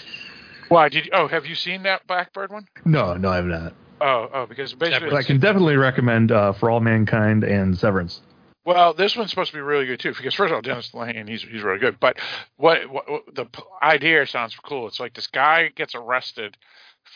[0.69, 2.67] Why did you, oh have you seen that Blackbird one?
[2.85, 3.73] no, no, I have not.
[4.01, 8.21] Oh oh because basically I can definitely recommend uh, For All Mankind and Severance.
[8.69, 10.13] Well, this one's supposed to be really good too.
[10.13, 11.99] Because first of all, Dennis Lehane, he's he's really good.
[11.99, 12.17] But
[12.57, 13.47] what, what, what the
[13.81, 14.87] idea sounds cool.
[14.87, 16.55] It's like this guy gets arrested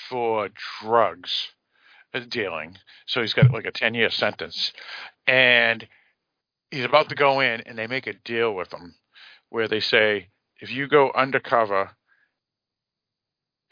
[0.10, 0.50] for
[0.82, 1.50] drugs
[2.14, 4.74] uh, dealing, so he's got like a ten year sentence,
[5.28, 5.88] and
[6.72, 8.96] he's about to go in, and they make a deal with him
[9.50, 11.92] where they say if you go undercover.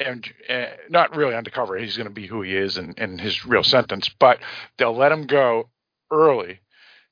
[0.01, 1.77] And uh, not really undercover.
[1.77, 4.39] He's going to be who he is in, in his real sentence, but
[4.77, 5.69] they'll let him go
[6.11, 6.59] early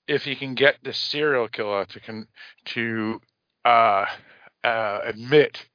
[0.08, 2.28] if he can get the serial killer to con-
[2.66, 3.22] to
[3.64, 4.06] uh,
[4.64, 5.66] uh, admit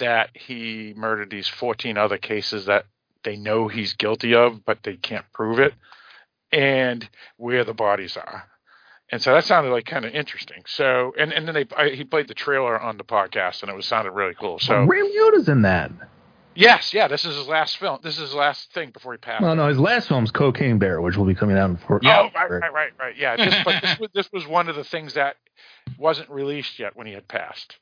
[0.00, 2.86] that he murdered these 14 other cases that
[3.24, 5.74] they know he's guilty of, but they can't prove it,
[6.52, 8.44] and where the bodies are.
[9.10, 10.64] And so that sounded like kind of interesting.
[10.66, 13.74] So, and, and then they I, he played the trailer on the podcast, and it
[13.74, 14.58] was sounded really cool.
[14.58, 15.90] So, Ray Liotta's in that.
[16.58, 17.06] Yes, yeah.
[17.08, 18.00] This is his last film.
[18.02, 19.42] This is his last thing before he passed.
[19.42, 22.00] No, no, his last film's Cocaine Bear, which will be coming out for.
[22.04, 23.16] Oh, right, right, right, right.
[23.16, 25.36] Yeah, this, but this was, this was one of the things that
[25.98, 27.76] wasn't released yet when he had passed.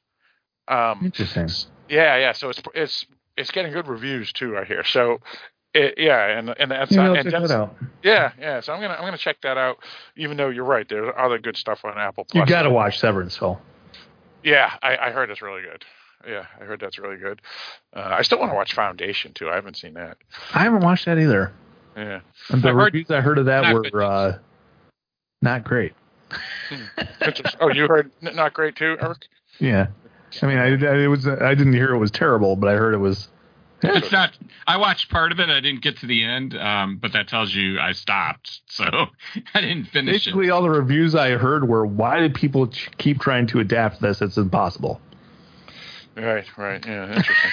[0.68, 1.48] Um, Interesting.
[1.88, 2.32] yeah, yeah.
[2.32, 4.84] So it's it's it's getting good reviews too, I hear.
[4.84, 5.20] So,
[5.72, 7.76] it, yeah, and and that's Yeah, and check that's- that out.
[8.02, 8.60] Yeah, yeah.
[8.60, 9.78] So I'm gonna I'm gonna check that out.
[10.16, 13.36] Even though you're right, there's other good stuff on Apple You got to watch Severance,
[13.36, 13.58] Phil.
[14.42, 15.84] Yeah, I, I heard it's really good.
[16.26, 17.40] Yeah, I heard that's really good.
[17.94, 19.48] Uh, I still want to watch Foundation too.
[19.48, 20.18] I haven't seen that.
[20.52, 21.52] I haven't watched that either.
[21.96, 22.20] Yeah.
[22.50, 24.38] And the I heard- reviews I heard of that were good uh,
[25.42, 25.92] not great.
[27.60, 29.18] Oh, you heard not great too, Eric?
[29.60, 29.86] Yeah,
[30.42, 32.94] I mean, I, I it was I didn't hear it was terrible, but I heard
[32.94, 33.28] it was.
[33.82, 34.36] It's not.
[34.66, 35.48] I watched part of it.
[35.50, 38.84] I didn't get to the end, um, but that tells you I stopped, so
[39.54, 40.18] I didn't finish it.
[40.24, 44.00] Basically, all the reviews I heard were, "Why did people ch- keep trying to adapt
[44.00, 44.20] this?
[44.20, 45.00] It's impossible."
[46.16, 46.84] Right, right.
[46.86, 47.50] Yeah, interesting.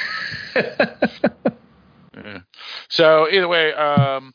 [2.15, 2.39] yeah.
[2.87, 4.33] So either way, um,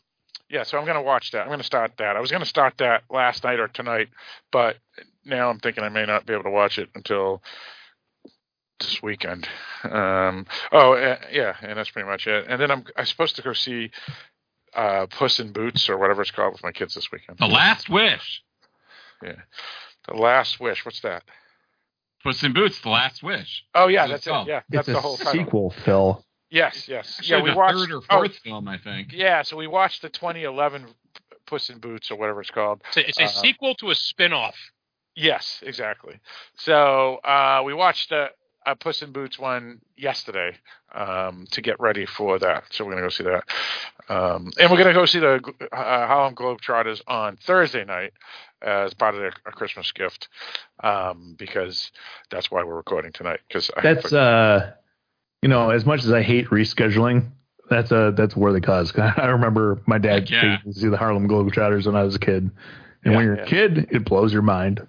[0.51, 0.65] yeah.
[0.65, 1.43] So I'm gonna watch that.
[1.43, 2.15] I'm gonna start that.
[2.17, 4.09] I was gonna start that last night or tonight,
[4.53, 4.77] but
[5.25, 7.43] now I'm thinking I may not be able to watch it until
[8.81, 9.49] this weekend.
[9.83, 12.47] Um, oh, uh, yeah, and that's pretty much it.
[12.49, 13.91] And then I'm I'm supposed to go see
[14.75, 17.39] uh, Puss in Boots or whatever it's called with my kids this weekend.
[17.39, 18.43] The Last Wish.
[19.23, 19.41] Yeah,
[20.07, 20.85] The Last Wish.
[20.85, 21.23] What's that?
[22.23, 22.81] Puss in Boots.
[22.81, 23.65] The Last Wish.
[23.75, 24.51] Oh yeah, That's that's it.
[24.51, 25.33] Yeah, that's it's the a whole title.
[25.33, 26.25] sequel, Phil.
[26.51, 27.17] Yes, yes.
[27.19, 29.09] Actually, yeah, we the watched third or oh, fourth film, I think.
[29.13, 30.87] Yeah, so we watched the 2011
[31.47, 32.83] Puss in Boots or whatever it's called.
[32.89, 34.57] It's a, it's a Uh, sequel to a spin-off.
[35.15, 36.21] Yes, exactly.
[36.57, 38.29] So uh, we watched uh,
[38.67, 40.57] a Puss in Boots one yesterday
[40.95, 42.65] um, to get ready for that.
[42.71, 43.45] So we're gonna go see that,
[44.09, 45.41] um, and we're gonna go see the
[45.73, 45.77] uh,
[46.07, 48.13] Harlem Globetrotters on Thursday night
[48.63, 50.29] as part of their, a Christmas gift,
[50.83, 51.93] um, because
[52.31, 53.41] that's why we're recording tonight.
[53.47, 54.73] Because That's uh,
[55.43, 57.31] you know, as much as I hate rescheduling,
[57.71, 58.93] that's a that's a worthy cause.
[58.99, 60.57] I remember my dad Heck yeah.
[60.57, 62.51] taking to see the Harlem Globetrotters when I was a kid,
[63.05, 63.43] and when you're yeah.
[63.43, 64.87] a kid, it blows your mind.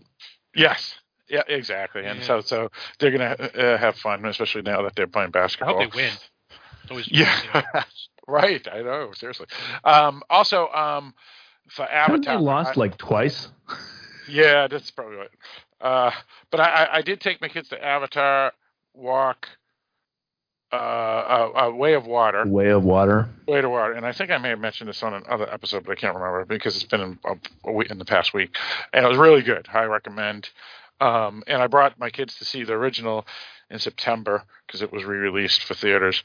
[0.56, 0.96] yes.
[1.32, 5.30] Yeah, exactly, and so so they're gonna uh, have fun, especially now that they're playing
[5.30, 5.80] basketball.
[5.80, 5.86] I basketball.
[5.86, 6.58] hope they win.
[6.82, 7.84] It's always Yeah,
[8.28, 8.68] right.
[8.72, 9.12] I know.
[9.14, 9.46] Seriously.
[9.84, 11.14] Um, also, um,
[11.70, 13.50] for Haven't Avatar, they lost I- like twice?
[14.30, 15.30] yeah, that's probably right.
[15.82, 16.12] Uh,
[16.52, 18.52] but I, I, I did take my kids to Avatar
[18.94, 19.48] walk,
[20.74, 23.30] uh, a, a Way of Water, Way of Water.
[23.48, 25.94] Way to Water, and I think I may have mentioned this on another episode, but
[25.94, 27.36] I can't remember because it's been in, a,
[27.70, 28.56] a week, in the past week,
[28.94, 29.68] and it was really good.
[29.74, 30.50] I recommend.
[31.02, 33.26] Um, and I brought my kids to see the original
[33.70, 36.24] in September because it was re-released for theaters,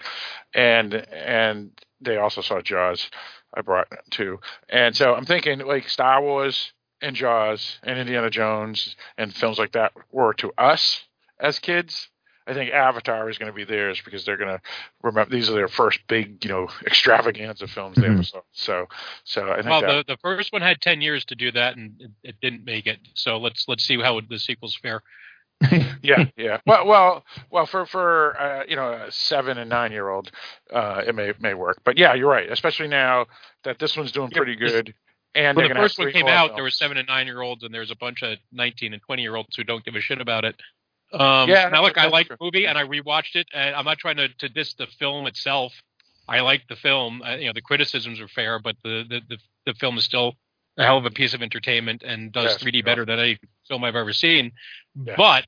[0.53, 3.09] and and they also saw Jaws.
[3.57, 8.97] I brought too, and so I'm thinking like Star Wars and Jaws and Indiana Jones
[9.19, 11.05] and films like that were to us
[11.39, 12.09] as kids.
[12.47, 14.61] I think Avatar is going to be theirs because they're going to
[15.03, 18.27] remember these are their first big, you know, extravaganza films they ever Mhm.
[18.27, 18.41] saw.
[18.53, 18.87] So,
[19.25, 21.77] so I think Well, that, the the first one had ten years to do that,
[21.77, 22.99] and it, it didn't make it.
[23.15, 25.03] So let's let's see how the sequels fare.
[26.03, 26.61] Yeah, yeah.
[26.67, 30.31] Well, well, well, for for uh, you know a seven and nine year old,
[30.73, 31.81] uh, it may may work.
[31.85, 32.51] But yeah, you're right.
[32.51, 33.27] Especially now
[33.65, 34.95] that this one's doing pretty good,
[35.35, 36.57] and when the first one came out, films.
[36.57, 39.23] there were seven and nine year olds, and there's a bunch of nineteen and twenty
[39.23, 40.57] year olds who don't give a shit about it.
[41.13, 43.99] Um, Yeah, now look, I like the movie, and I rewatched it, and I'm not
[43.99, 45.73] trying to, to diss the film itself.
[46.27, 47.23] I like the film.
[47.23, 50.35] Uh, you know, the criticisms are fair, but the, the the the film is still
[50.77, 52.83] a hell of a piece of entertainment and does Yes, 3D yeah.
[52.83, 53.39] better than any
[53.69, 54.53] film I've ever seen.
[55.17, 55.47] But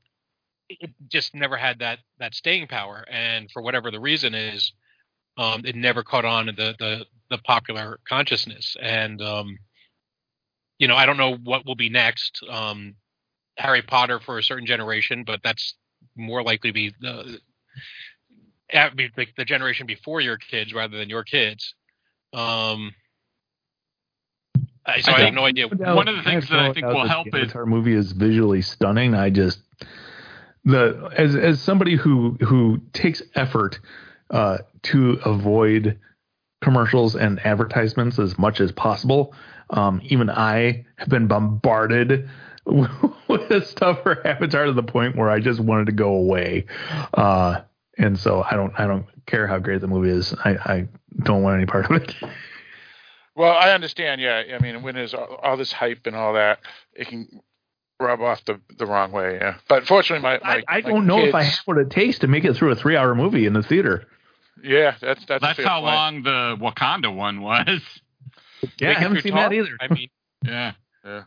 [0.69, 4.73] it just never had that that staying power, and for whatever the reason is,
[5.39, 8.77] um, it never caught on in the the the popular consciousness.
[8.81, 9.59] And um,
[10.79, 12.41] you know, I don't know what will be next.
[12.51, 12.97] Um,
[13.59, 15.75] Harry Potter for a certain generation, but that's
[16.17, 17.41] more likely to be the
[19.37, 21.75] the generation before your kids rather than your kids.
[22.33, 22.93] Um,
[24.87, 25.69] I- so I, have no idea.
[25.69, 27.35] One of the things that I think will help is.
[27.35, 29.15] Avatar movie is visually stunning.
[29.15, 29.61] I just
[30.65, 33.79] the as as somebody who who takes effort
[34.31, 35.99] uh, to avoid
[36.63, 39.35] commercials and advertisements as much as possible.
[39.71, 42.29] Um, even I have been bombarded
[42.67, 46.67] with stuff for Avatar to the point where I just wanted to go away.
[47.15, 47.61] Uh,
[47.99, 50.35] and so I don't I don't care how great the movie is.
[50.45, 50.89] I, I
[51.23, 52.15] don't want any part of it.
[53.37, 54.21] Well, I understand.
[54.21, 56.59] Yeah, I mean, when there's all, all this hype and all that,
[56.95, 57.29] it can
[58.01, 59.39] rub off the the wrong way.
[59.41, 61.91] Yeah, but fortunately, my, my I, I my don't know if I have what it
[61.91, 64.05] takes to make it through a three hour movie in the theater.
[64.63, 65.95] Yeah, that's that's a That's fair how point.
[65.95, 67.83] long the Wakanda one was.
[68.79, 69.51] Yeah, I haven't seen talk?
[69.51, 69.77] that either.
[69.81, 70.09] I mean,
[70.45, 70.73] Yeah.
[71.05, 71.23] Yeah.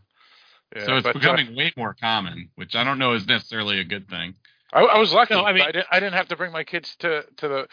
[0.76, 3.80] Yeah, so it's but, uh, becoming way more common, which I don't know is necessarily
[3.80, 4.36] a good thing.
[4.74, 5.34] I, I was lucky.
[5.34, 7.48] No, I I mean- I didn't, I didn't have to bring my kids to to
[7.48, 7.68] the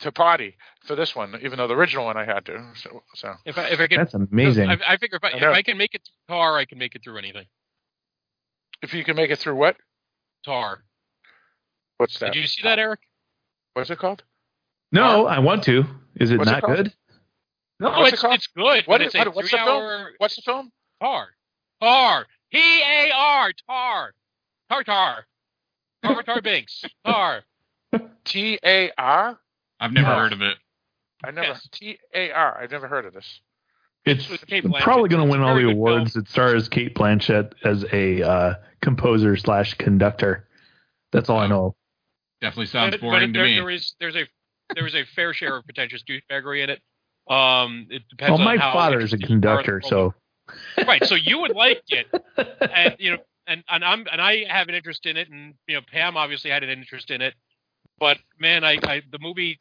[0.00, 0.56] to potty
[0.86, 2.72] for this one, even though the original one I had to.
[2.76, 3.34] So, so.
[3.46, 4.68] If I if I can, That's amazing.
[4.68, 5.56] I, I figure if I, I if.
[5.56, 7.46] I can make it through tar, I can make it through anything.
[8.82, 9.76] if you can make it through what?
[10.44, 10.82] Tar.
[11.96, 12.32] What's that?
[12.32, 13.00] Did you see that, Eric?
[13.74, 14.22] What's it called?
[14.92, 15.84] No, I want to.
[16.16, 16.76] Is it What's not called?
[16.76, 16.92] good?
[17.80, 18.34] No, What's it's called?
[18.34, 18.84] it's good.
[18.86, 19.66] What but is- it's a what- what's the film?
[19.66, 20.72] three-hour What's the film?
[21.02, 21.28] Tar.
[21.80, 22.26] Tar.
[22.52, 23.52] T A R.
[23.68, 24.14] Tar.
[24.70, 25.26] Tar tar.
[26.04, 26.84] Tar tar binks.
[27.04, 27.42] Tar.
[28.24, 29.38] T A R.
[29.80, 30.14] I've never No.
[30.16, 30.58] heard of it.
[31.24, 31.68] I never Yes.
[31.72, 32.60] T A R.
[32.62, 33.40] I've never heard of this.
[34.04, 34.44] It's with
[34.80, 36.16] probably going to win all the good awards.
[36.16, 40.48] It stars Cate Blanchett as a uh, composer slash conductor.
[41.12, 41.74] That's all I know.
[42.40, 43.54] Definitely sounds But- but boring to there, me.
[43.56, 44.26] There is there's a
[44.74, 46.80] there is a fair share of pretentious douchebaggery in it.
[47.28, 49.80] Um, it depends Well, on my how father is a interested you are in conductor,
[49.84, 50.14] so
[50.86, 51.04] right.
[51.04, 52.06] So you would like it,
[52.72, 55.74] and you know, and and I'm and I have an interest in it, and you
[55.74, 57.34] know, Pam obviously had an interest in it.
[57.98, 59.58] But man, I, I the movie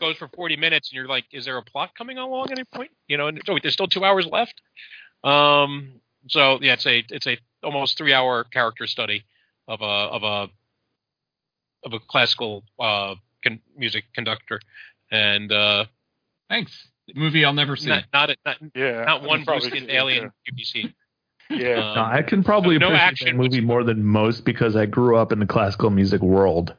[0.00, 2.64] goes for 40 minutes, and you're like, is there a plot coming along at any
[2.64, 2.90] point?
[3.08, 4.60] You know, and so there's still two hours left.
[5.24, 9.24] Um, so yeah, it's a it's a almost three hour character study
[9.68, 10.48] of a of a
[11.84, 14.60] of a classical uh con- music conductor,
[15.10, 15.84] and uh,
[16.48, 16.86] Thanks.
[17.14, 17.88] Movie I'll never see.
[17.88, 19.04] not not, not Yeah.
[19.04, 20.92] not one could probably Bruce do alien that, QBC.
[21.50, 21.90] Yeah.
[21.90, 24.86] Um, No, I can probably no appreciate action that movie more than most because I
[24.86, 26.74] grew up in the classical music world.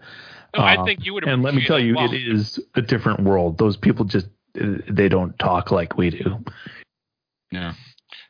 [0.56, 1.28] No, I Uh, think you would.
[1.28, 3.58] And let me tell you, a it is a different world.
[3.58, 4.28] Those people just
[4.60, 6.44] uh, they don't talk like we do.
[7.52, 7.74] Yeah.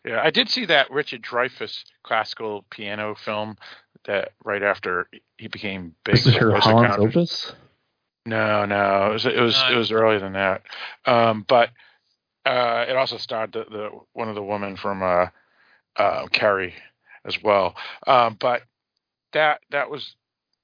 [0.05, 3.57] Yeah, I did see that Richard Dreyfuss classical piano film
[4.05, 5.07] that right after
[5.37, 6.15] he became big.
[6.15, 7.53] This is her was a Hans Opus.
[8.25, 10.63] No, no, it was it was, it was earlier than that.
[11.05, 11.69] Um, but
[12.45, 15.27] uh, it also starred the, the one of the women from uh,
[15.95, 16.75] uh, Carrie
[17.25, 17.75] as well.
[18.05, 18.63] Um, but
[19.33, 20.15] that that was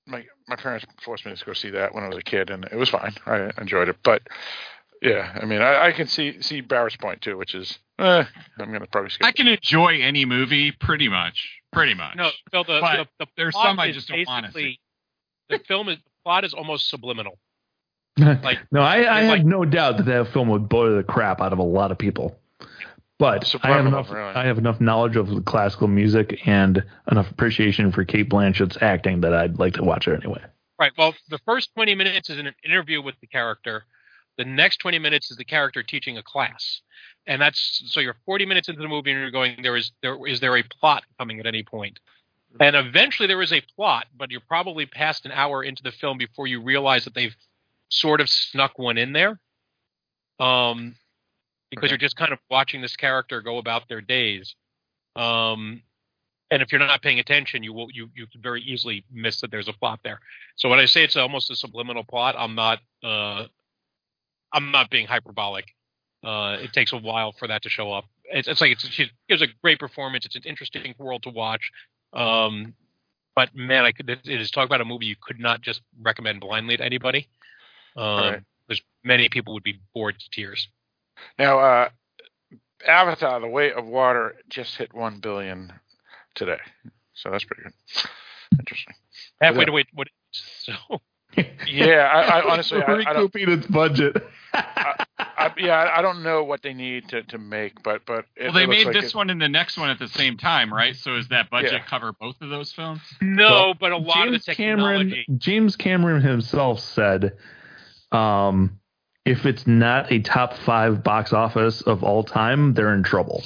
[0.07, 2.65] my my parents forced me to go see that when I was a kid, and
[2.65, 3.13] it was fine.
[3.25, 4.21] I enjoyed it, but
[5.01, 8.23] yeah, I mean, I, I can see see Barrett's point too, which is eh,
[8.59, 9.27] I'm gonna probably skip.
[9.27, 11.59] I can enjoy any movie pretty much.
[11.73, 12.15] Pretty much.
[12.15, 14.79] No, Phil, the, the, the there's some I just don't wanna basically-
[15.49, 17.37] The film is the plot is almost subliminal.
[18.17, 21.39] Like, no, I, I have like- no doubt that that film would boil the crap
[21.41, 22.39] out of a lot of people.
[23.19, 24.11] But I have enough.
[24.11, 24.33] really.
[24.33, 29.33] I have enough knowledge of classical music and enough appreciation for Cate Blanchett's acting that
[29.33, 30.41] I'd like to watch it anyway.
[30.79, 30.91] Right.
[30.97, 33.85] Well, the first 20 minutes is an interview with the character.
[34.37, 36.81] The next 20 minutes is the character teaching a class.
[37.25, 40.25] And that's so you're 40 minutes into the movie and you're going there is there
[40.27, 41.99] is there a plot coming at any point?
[42.59, 46.17] And eventually there is a plot, but you're probably past an hour into the film
[46.17, 47.35] before you realize that they've
[47.89, 49.39] sort of snuck one in there.
[50.39, 50.95] Um
[51.69, 54.55] because you're just kind of watching this character go about their days.
[55.15, 55.81] Um
[56.49, 59.51] and if you're not paying attention, you will you you could very easily miss that
[59.51, 60.19] there's a plot there.
[60.55, 63.45] So when I say it's almost a subliminal plot, I'm not uh,
[64.53, 65.65] I'm not being hyperbolic.
[66.23, 68.05] Uh, it takes a while for that to show up.
[68.25, 70.25] It's, it's like it's, she gives a great performance.
[70.25, 71.71] It's an interesting world to watch.
[72.13, 72.73] Um,
[73.35, 76.39] but man, I could it is talk about a movie you could not just recommend
[76.39, 77.27] blindly to anybody.
[77.95, 78.41] Um, Right.
[78.67, 80.67] There's many people would be bored to tears.
[81.39, 81.89] Now, uh,
[82.87, 85.73] Avatar: The Way of Water just hit one billion
[86.35, 86.59] today,
[87.13, 87.73] so that's pretty good.
[88.59, 88.95] Interesting.
[89.41, 89.65] Halfway Yeah.
[89.65, 89.87] to wait.
[89.93, 90.07] What?
[90.31, 90.73] So
[91.67, 93.15] Yeah, I, I honestly, I, I don't.
[93.33, 94.15] recouping its budget.
[94.53, 98.53] I, yeah, I- I don't know what they need to, to make, but but Well,
[98.53, 100.95] they made like this it- one and the next one at the same time, right?
[100.95, 101.83] So does that budget Yeah.
[101.85, 103.01] cover both of those films?
[103.21, 105.13] no, Well, but a lot James of the Cameron.
[105.37, 107.33] James Cameron himself said,
[108.11, 108.79] um,
[109.27, 113.43] if it's not a top five box office of all time, they're in trouble.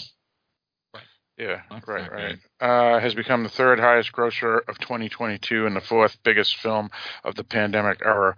[1.37, 2.37] Yeah, That's right, right.
[2.59, 6.91] Uh, has become the third highest grosser of 2022 and the fourth biggest film
[7.23, 8.35] of the pandemic era.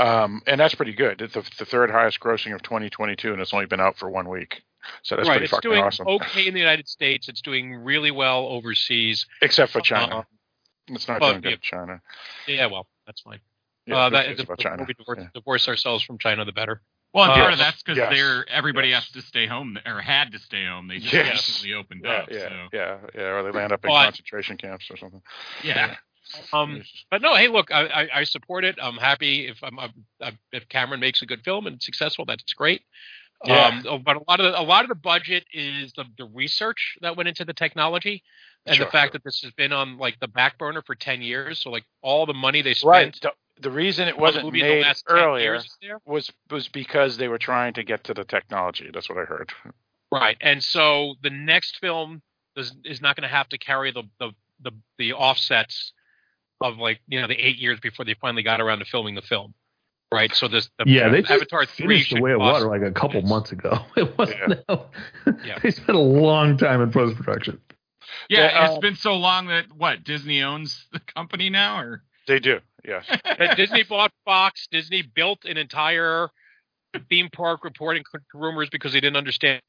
[0.00, 1.20] Um, and that's pretty good.
[1.20, 4.28] It's the, the third highest grossing of 2022, and it's only been out for one
[4.28, 4.62] week.
[5.02, 6.08] So that's right, pretty it's fucking doing awesome.
[6.08, 7.28] okay in the United States.
[7.28, 9.26] It's doing really well overseas.
[9.42, 10.20] Except for China.
[10.20, 10.22] Uh,
[10.88, 11.54] it's not well, doing good yeah.
[11.54, 12.02] in China.
[12.48, 13.40] Yeah, well, that's fine.
[13.90, 14.76] Yeah, uh, that, the, about the China?
[14.78, 15.28] more we divorce, Yeah.
[15.34, 16.80] divorce ourselves from China, the better.
[17.12, 18.12] Well, and Uh, part of that's because yes.
[18.14, 19.04] they're everybody Yes.
[19.04, 20.86] has to stay home or had to stay home.
[20.88, 21.30] They just Yes.
[21.48, 22.30] recently opened Yeah, up.
[22.30, 23.20] yeah, so yeah, yeah.
[23.22, 25.20] Or they land up in Well, I- concentration camps or something.
[25.64, 25.96] yeah.
[26.52, 28.76] Um, but no, hey, look, I, I, I support it.
[28.80, 32.52] I'm happy if I'm, I'm if Cameron makes a good film and it's successful, that's
[32.52, 32.82] great.
[33.44, 33.66] Yeah.
[33.66, 36.26] Um, oh, but a lot of the, a lot of the budget is the, the
[36.26, 38.22] research that went into the technology,
[38.66, 39.12] and Sure, the fact sure.
[39.14, 41.58] that this has been on like the back burner for ten years.
[41.58, 43.32] So like all the money they spent Right.
[43.60, 46.00] The, the reason it wasn't movie the made last 10 earlier years is there.
[46.06, 48.90] was was because they were trying to get to the technology.
[48.92, 49.52] That's what I heard.
[50.12, 52.22] Right, and so the next film
[52.56, 54.30] is, is not going to have to carry the, the
[54.62, 55.92] the the offsets
[56.60, 59.22] of like you know the eight years before they finally got around to filming the
[59.22, 59.54] film.
[60.12, 60.34] right?
[60.34, 62.92] So this the yeah, they just Avatar three finished the way of water like a
[62.92, 63.78] couple months ago.
[63.96, 64.60] It wasn't.
[65.44, 65.58] Yeah.
[65.62, 67.60] they spent a long time in post production.
[68.28, 72.02] Yeah, Yeah, it's uh, been so long that what Disney owns the company now, or
[72.30, 72.60] They do.
[72.84, 73.04] Yes.
[73.56, 74.68] Disney bought Fox.
[74.70, 76.28] Disney built an entire
[77.08, 79.60] theme park reporting rumors because they didn't understand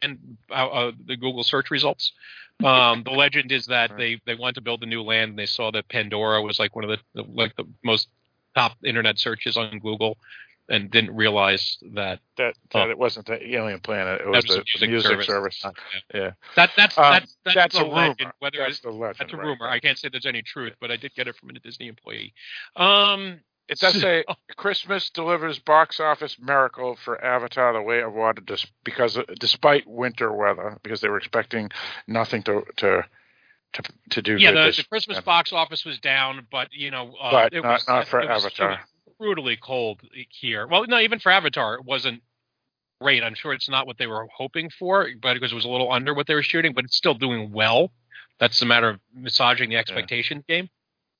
[0.52, 2.14] uh, uh, the Google search results.
[2.64, 5.48] Um, the legend is that they, they wanted to build a new land and they
[5.48, 8.10] saw that Pandora was like one of the, the like the most
[8.54, 10.20] top internet searches on Google
[10.70, 14.22] and didn't realize that That that it wasn't the alien planet.
[14.22, 15.58] It was, was the, a music music service.
[15.58, 15.66] service.
[16.14, 16.32] Yeah.
[16.56, 18.20] that that's Um, that's that's, that's a legend.
[18.22, 18.34] rumor.
[18.40, 19.16] Whether That's it's, legend.
[19.20, 19.46] that's a right.
[19.46, 19.68] rumor.
[19.68, 22.34] I can't say there's any truth, but I did get it from a Disney employee.
[22.76, 24.24] Um, It does say
[24.58, 30.32] Christmas delivers box office miracle for Avatar: The Way of Water, dis- because despite winter
[30.32, 31.70] weather, because they were expecting
[32.08, 33.04] nothing to to
[33.74, 36.92] to, to do yeah, good the, this- the Christmas box office was down, but you
[36.92, 38.82] know, uh, But it not- was not for Avatar.
[39.22, 40.68] It was brutally cold here.
[40.68, 42.22] Well, no, even for Avatar, it wasn't
[43.00, 43.24] great.
[43.24, 45.92] I'm sure it's not what they were hoping for, but because it was a little
[45.92, 47.92] under what they were shooting, but it's still doing well.
[48.40, 50.70] That's a matter of massaging the expectation game.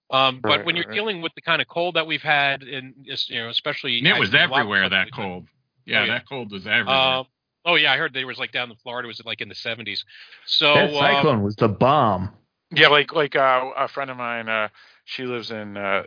[0.10, 0.94] Um, but Right, when you're right.
[0.94, 4.20] dealing with the kind of cold that we've had, and you know, especially And it
[4.20, 5.48] was actually a lot everywhere that than- cold.
[5.86, 6.14] Yeah, Oh, yeah.
[6.14, 6.96] that cold was everywhere.
[6.96, 7.24] Uh,
[7.66, 9.56] oh yeah, I heard there was like down in Florida, was it like in the
[9.56, 10.04] 70s?
[10.46, 12.30] So that um, cyclone was the bomb.
[12.72, 14.68] Yeah, like like uh, a friend of mine, uh,
[15.06, 16.04] she lives in uh,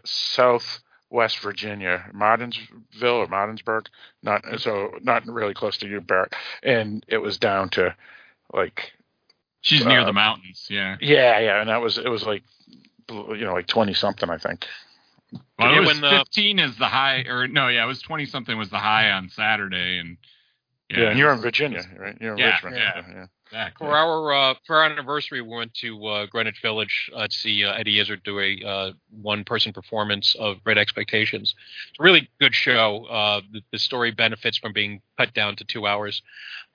[1.11, 3.87] Southwest Virginia, Martinsville or Martinsburg,
[4.23, 6.33] not so not really close to you, Barrett.
[6.63, 7.95] And it was down to
[8.53, 8.93] like
[9.61, 10.67] She's near uh, the mountains.
[10.69, 10.97] Yeah.
[11.01, 12.43] yeah, yeah, and that was it was like
[13.11, 14.67] you know like twenty something, I think.
[15.59, 18.01] Well, Yeah, it was when the- 15 is the high, or no, yeah, it was
[18.03, 20.17] 20 something was the high on Saturday, and
[20.91, 22.17] Yeah, and you're in Virginia, right?
[22.21, 22.77] You're in Yeah, Richmond.
[22.77, 23.03] yeah.
[23.09, 23.27] yeah.
[23.55, 23.87] Exactly.
[23.87, 27.65] For our uh, for our anniversary, we went to uh, Greenwich Village uh, to see
[27.65, 31.55] uh, Eddie Izzard do a uh, one person performance of Great Expectations.
[31.91, 33.07] It's a really good show.
[33.07, 36.23] Uh, the, the story benefits from being cut down to two hours,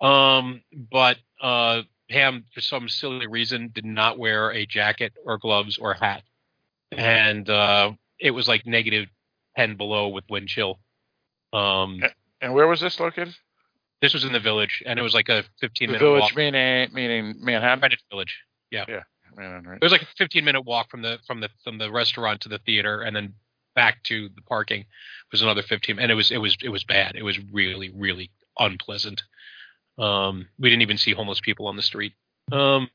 [0.01, 0.61] um,
[0.91, 5.93] but uh, Ham, for some silly reason, did not wear a jacket or gloves or
[5.93, 6.23] hat,
[6.91, 9.07] and uh, it was like negative
[9.56, 10.80] ten below with wind chill.
[11.51, 12.01] Um,
[12.41, 13.35] And where was this located?
[14.01, 16.35] This was in the village, and it was like a fifteen The minute village, walk.
[16.35, 17.80] meaning meaning Manhattan.
[17.80, 18.39] Greenwich Village.
[18.71, 18.85] Yeah.
[18.88, 19.03] Yeah,
[19.35, 19.77] Manhattan, right?
[19.81, 22.49] It was like a 15 minute walk from the from the from the restaurant to
[22.49, 23.34] the theater, and then
[23.76, 24.85] back to the parking
[25.31, 25.99] was another 15.
[25.99, 27.15] And it was it was it was bad.
[27.15, 29.23] It was really really unpleasant.
[29.97, 32.13] Um, we didn't even see homeless people on the street.
[32.53, 32.89] Um,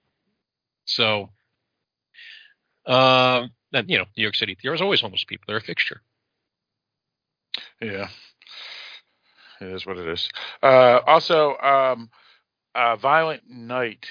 [0.86, 1.31] so,
[2.86, 5.44] um, and, you know, New York City, there's always homeless people.
[5.47, 6.01] They're a fixture.
[7.81, 8.09] Yeah.
[9.65, 10.28] It is what it is.
[10.62, 12.11] Uh, also, um,
[12.74, 14.07] uh, Violent Night,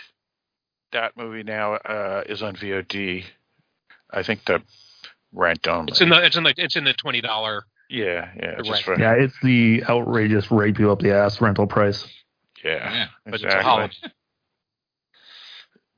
[0.91, 3.23] that movie now uh, is on VOD.
[4.11, 4.61] I think the
[5.33, 5.91] rent only.
[5.91, 7.65] It's in the it's in the it's in the twenty dollar.
[7.89, 12.05] yeah, yeah, just for Yeah, it's the outrageous rape you up the ass rental price.
[12.63, 13.63] yeah, Yeah, but it's a exactly.
[13.63, 13.95] holiday.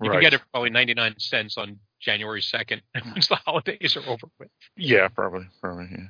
[0.01, 0.15] You Right.
[0.15, 4.27] can get it for probably 99 cents on January 2nd once the holidays are over
[4.37, 4.49] with.
[4.75, 5.87] Yeah, probably, probably.
[5.89, 6.07] Yeah.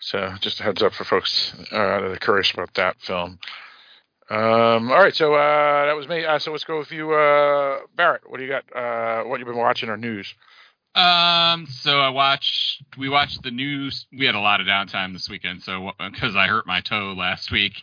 [0.00, 3.38] So, just a heads up for folks uh, that are curious about that film.
[4.30, 6.24] Um, all right, so uh, that was me.
[6.24, 8.22] Uh, so let's go with you, uh, Barrett.
[8.28, 8.64] What do you got?
[8.74, 10.34] Uh, what you've been watching or news?
[10.94, 12.82] Um, so I watched.
[12.96, 14.06] We watched the news.
[14.16, 17.50] We had a lot of downtime this weekend, so because I hurt my toe last
[17.50, 17.74] week.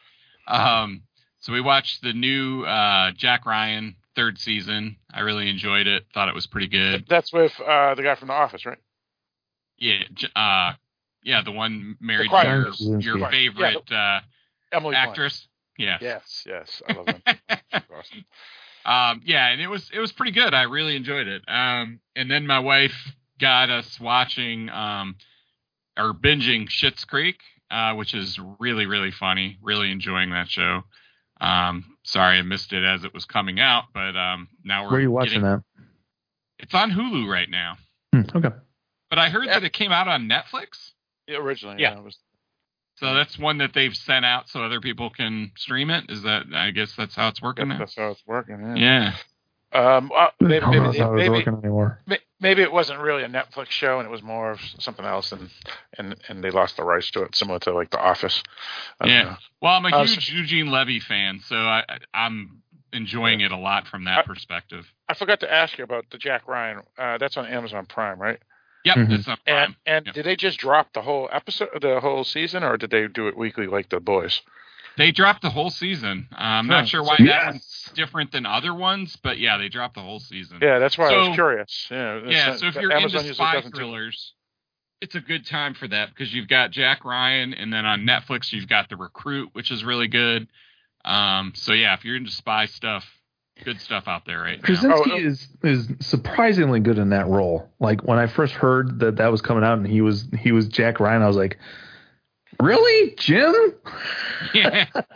[0.47, 1.03] Um,
[1.39, 4.97] so we watched the new uh, Jack Ryan third season.
[5.13, 6.05] I really enjoyed it.
[6.13, 7.05] Thought it was pretty good.
[7.07, 8.77] That's with uh, the guy from The Office, right?
[9.77, 10.03] Yeah.
[10.35, 10.73] Uh,
[11.23, 13.05] yeah, the one married to Quiet your, Place.
[13.05, 14.19] your Yeah, favorite uh,
[14.71, 14.95] Emily Blunt.
[15.09, 15.47] actress.
[15.77, 15.97] Yeah.
[16.01, 17.21] Yes, yes, I love them.
[17.73, 18.25] awesome.
[18.83, 20.53] Um, yeah, and it was it was pretty good.
[20.53, 21.43] I really enjoyed it.
[21.47, 22.95] Um, and then my wife
[23.39, 25.15] got us watching um,
[25.97, 27.37] or binging Schitt's Creek,
[27.69, 29.57] uh, which is really really funny.
[29.61, 30.83] Really enjoying that show.
[31.39, 34.99] Um, sorry I missed it as it was coming out, but um, now we're Where
[34.99, 35.63] are you watching getting- that?
[36.59, 37.77] It's on Hulu right now.
[38.13, 38.49] Hmm, okay.
[39.09, 40.91] But I heard that it came out on Netflix.
[41.27, 41.93] Yeah, originally, Yeah.
[41.93, 42.17] yeah, it was
[42.95, 46.09] So that's one that they've sent out so other people can stream it.
[46.09, 47.79] Is that I guess that's how it's working now.
[47.79, 48.75] that's how it's working.
[48.77, 49.13] Yeah.
[49.13, 49.13] Yeah.
[49.73, 51.99] Um, uh, I maybe, maybe, how maybe, working anymore.
[52.05, 55.31] may- maybe it wasn't really a Netflix show, and it was more of something else,
[55.31, 55.49] and
[55.97, 58.43] and and they lost the rights to it, similar to like The Office.
[59.03, 59.23] Yeah.
[59.23, 59.37] know.
[59.61, 62.61] Well, I'm a Uh, huge Eugene Levy fan, so I, I- I'm
[62.91, 64.85] enjoying it a lot from that I- perspective.
[65.07, 66.81] I forgot to ask you about the Jack Ryan.
[66.97, 68.39] Uh, that's on Amazon Prime, right?
[68.85, 69.09] Yep, Mhm.
[69.09, 69.57] that's on Prime.
[69.65, 70.11] And and Yeah.
[70.13, 73.37] did they just drop the whole episode, the whole season, or did they do it
[73.37, 74.41] weekly like The Boys?
[74.97, 76.27] They dropped the whole season.
[76.33, 76.81] I'm Huh.
[76.81, 77.27] not sure why Yes.
[77.27, 80.59] that one's different than other ones, but yeah, they dropped the whole season.
[80.61, 81.87] Yeah, that's why I was curious.
[81.89, 84.33] Yeah, Yeah, it's- so if you're Amazon into spy doesn't do- thrillers,
[84.99, 88.51] it's a good time for that because you've got Jack Ryan, and then on Netflix
[88.51, 90.47] you've got The Recruit, which is really good.
[91.05, 93.09] Um, so yeah, if you're into spy stuff,
[93.63, 94.65] good stuff out there right now.
[94.65, 95.17] Krasinski Oh, oh.
[95.17, 97.69] is is surprisingly good in that role.
[97.79, 100.67] Like when I first heard that that was coming out and he was he was
[100.67, 101.57] Jack Ryan, I was like,
[102.59, 103.53] really, Jim?
[104.53, 104.85] Yeah,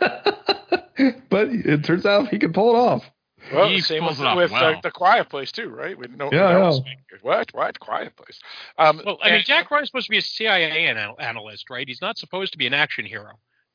[1.28, 3.04] but it turns out he can pull it off.
[3.52, 4.64] Well, He the same pulls with, it off with well.
[4.76, 5.96] uh, the Quiet Place too, right?
[5.96, 6.62] We know, Yeah, no yeah.
[6.64, 7.54] one's making- What?
[7.54, 7.78] What?
[7.78, 8.40] Quiet Place.
[8.76, 11.86] Um, Well, I mean, Jack Ryan's supposed to be a CIA anal- analyst, right?
[11.86, 13.32] He's not supposed to be an action hero.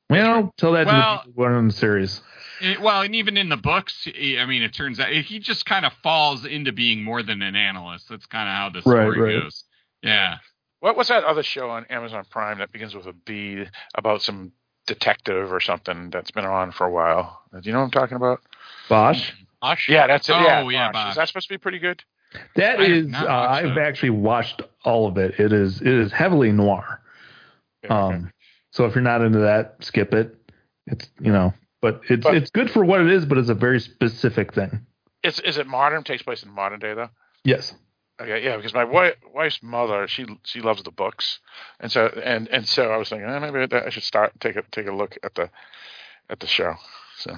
[0.09, 2.21] Well, tell that Well- to the people who in the series.
[2.61, 5.65] It- well, and even in the books, he- I mean, it turns out he just
[5.65, 8.09] kind of falls into being more than an analyst.
[8.09, 9.41] That's kind of how the Right, story right.
[9.41, 9.63] goes.
[10.01, 10.37] Yeah.
[10.79, 13.65] What was that other show on Amazon Prime that begins with a B
[13.95, 14.51] about some
[14.87, 17.41] detective or something that's been on for a while?
[17.53, 18.41] Do you know what I'm talking about?
[18.89, 19.31] Bosch.
[19.61, 19.87] Bosch.
[19.89, 20.33] Yeah, that's it.
[20.33, 21.03] Oh, yeah, yeah, Bosch.
[21.03, 21.09] Bosch.
[21.11, 22.03] Is that supposed to be pretty good?
[22.55, 23.85] That I have is, uh, I've that.
[23.87, 25.39] actually watched all of it.
[25.39, 27.01] It is it is heavily noir.
[27.83, 28.15] Yeah, okay.
[28.15, 28.31] Um,
[28.71, 30.35] so if you're not into that, skip it.
[30.87, 33.53] It's you know, but it's But- it's good for what it is, but it's a
[33.55, 34.85] very specific thing.
[35.23, 36.03] Is is it modern?
[36.03, 37.09] Takes place in modern day though.
[37.43, 37.73] Yes.
[38.19, 41.39] Okay, yeah, because my wife, wife's mother, she she loves the books,
[41.79, 44.63] and so and and so I was thinking eh, maybe I should start take a
[44.71, 45.49] take a look at the
[46.29, 46.75] at the show.
[47.17, 47.35] So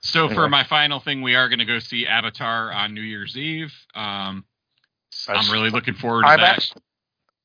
[0.00, 0.34] So Anyway.
[0.34, 3.72] for my final thing, we are going to go see Avatar on New Year's Eve.
[3.94, 4.44] Um,
[5.28, 5.46] Nice.
[5.46, 6.72] I'm really looking forward to that.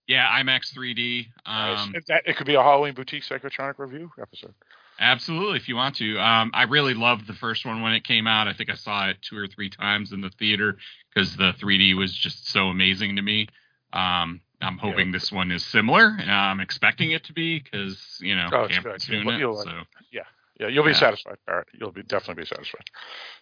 [0.07, 1.27] Yeah, IMAX 3D.
[1.45, 4.53] Um, If that, it could be a Halloween boutique psychotronic review episode.
[4.99, 6.17] Absolutely, if you want to.
[6.19, 8.47] Um, I really loved the first one when it came out.
[8.47, 10.77] I think I saw it two or three times in the theater
[11.13, 13.47] because the 3D was just so amazing to me.
[13.93, 16.15] Um, I'm hoping this one is similar.
[16.19, 19.23] and I'm expecting it to be because you know Oh, it's Cameron's good.
[19.23, 19.65] doing You'll- it.
[19.67, 20.21] like so Yeah,
[20.59, 20.97] yeah, you'll be Yeah.
[20.97, 21.67] satisfied, Barrett.
[21.73, 22.89] You'll be definitely be satisfied.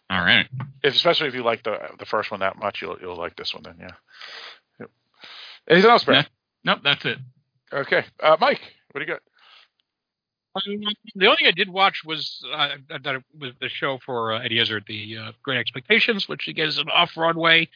[0.10, 0.48] all right.
[0.84, 3.53] If, especially if you like the the first one that much, you'll you'll like this
[3.53, 3.77] one then.
[3.80, 3.95] Yeah.
[4.82, 4.90] Yep.
[5.69, 6.27] Anything else, Barrett?
[6.65, 7.19] Nope, that's it.
[7.72, 8.61] Okay, uh, Mike,
[8.91, 9.22] what do you got?
[10.56, 14.60] The only thing I did watch was uh, that was the show for uh, Eddie
[14.60, 17.68] Izzard, the uh, Great Expectations, which again is an off Broadway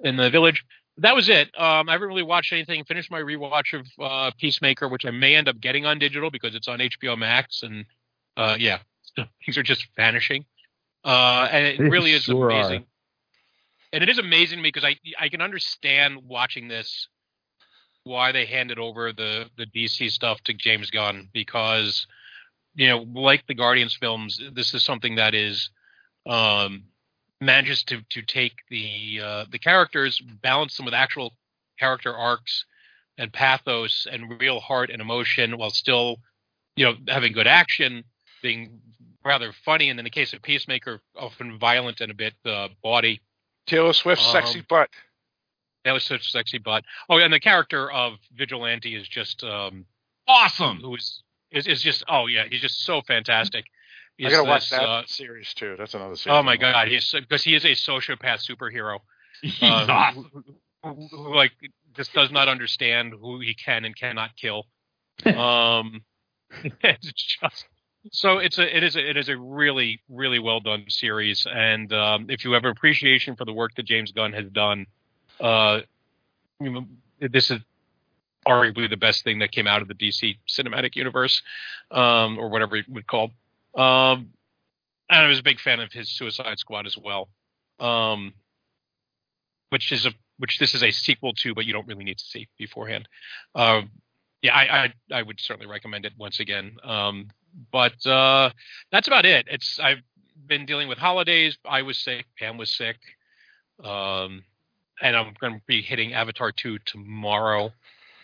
[0.00, 0.64] in the Village.
[0.98, 1.48] That was it.
[1.58, 2.82] Um, I haven't really watched anything.
[2.84, 6.54] Finished my rewatch of uh, Peacemaker, which I may end up getting on digital because
[6.54, 7.84] it's on HBO Max, and
[8.36, 8.78] uh, yeah,
[9.44, 10.44] things are just vanishing.
[11.04, 12.50] Uh, and it They really is sure are.
[12.50, 12.86] amazing.
[13.92, 17.08] And it is amazing to me because I I can understand watching this
[18.06, 22.06] why they handed over the the DC stuff to James Gunn because
[22.74, 25.70] you know like the Guardians films this is something that is
[26.24, 26.84] um
[27.40, 31.34] manages to to take the uh, the characters balance them with actual
[31.78, 32.64] character arcs
[33.18, 36.16] and pathos and real heart and emotion while still
[36.76, 38.04] you know having good action
[38.42, 38.80] being
[39.24, 43.20] rather funny and in the case of Peacemaker often violent and a bit uh, bawdy
[43.66, 44.90] Taylor Swift's Um, sexy butt.
[45.86, 46.84] That was such a sexy butt.
[47.08, 49.86] Oh, and the character of Vigilante is just um
[50.28, 50.80] Awesome.
[50.80, 53.64] who is is, is just oh yeah, he's just so fantastic.
[53.66, 53.70] I
[54.18, 55.76] He's gotta watch that uh, series too.
[55.78, 56.36] That's another series.
[56.36, 58.98] oh my god, he's because he is a sociopath superhero.
[59.42, 60.30] He's uh, awesome.
[60.82, 61.52] who, who, like
[61.94, 64.64] just does not understand who he can and cannot kill.
[65.26, 66.02] um,
[66.82, 67.66] it's just
[68.12, 71.92] so it's a it is a, it is a really really well done series, and
[71.92, 74.86] um, if you have appreciation for the work that James Gunn has done,
[75.40, 75.80] uh,
[76.60, 76.86] you know,
[77.20, 77.60] this is
[78.46, 81.42] arguably the best thing that came out of the DC cinematic universe,
[81.90, 83.30] um, or whatever you would call.
[83.74, 84.30] Um,
[85.08, 87.28] and I was a big fan of his Suicide Squad as well,
[87.80, 88.32] um,
[89.70, 92.24] which is a which this is a sequel to, but you don't really need to
[92.24, 93.08] see beforehand.
[93.54, 93.90] Um,
[94.42, 96.76] yeah, I, I I would certainly recommend it once again.
[96.82, 97.28] Um,
[97.72, 98.50] but uh,
[98.92, 99.46] that's about it.
[99.50, 100.02] It's I've
[100.46, 101.56] been dealing with holidays.
[101.64, 102.26] I was sick.
[102.38, 102.96] Pam was sick.
[103.82, 104.44] Um,
[105.00, 107.72] and I'm going to be hitting Avatar 2 tomorrow,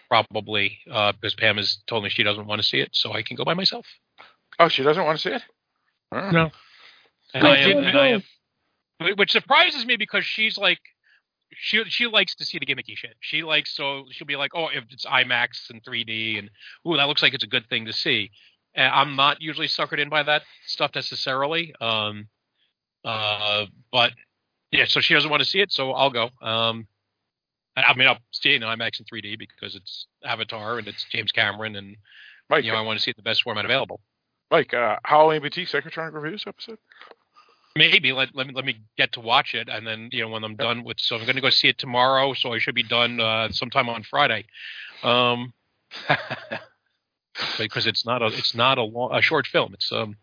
[0.08, 3.22] probably, uh, because Pam has told me she doesn't want to see it, so I
[3.22, 3.86] can go by myself.
[4.58, 5.42] Oh, she doesn't want to see it.
[6.12, 6.30] Oh.
[6.30, 6.50] No.
[7.34, 7.98] And Go, I am, and.
[7.98, 8.22] I am,
[9.16, 10.78] which surprises me because she's like,
[11.54, 13.14] she she likes to see the gimmicky shit.
[13.20, 16.50] She likes so she'll be like, oh, if it's IMAX and 3D and
[16.86, 18.30] ooh, that looks like it's a good thing to see.
[18.74, 21.74] And I'm not usually suckered in by that stuff necessarily.
[21.80, 22.28] Um,
[23.04, 24.12] uh, but
[24.72, 26.30] yeah, so she doesn't want to see it, so I'll go.
[26.40, 26.86] Um,
[27.76, 31.30] I, mean, I'll see it in IMAX and 3D because it's Avatar and it's James
[31.30, 31.96] Cameron, and
[32.48, 34.00] Mike, you know I want to see it in the best format available.
[34.50, 36.78] Mike, uh, Halloween boutique psychotronic reviews episode.
[37.74, 40.44] Maybe let let me let me get to watch it, and then you know when
[40.44, 41.00] I'm done with.
[41.00, 42.34] So I'm going to go see it tomorrow.
[42.34, 44.44] So I should be done uh, sometime on Friday,
[45.02, 45.54] um,
[47.58, 49.72] because it's not a it's not a long, a short film.
[49.72, 50.16] It's um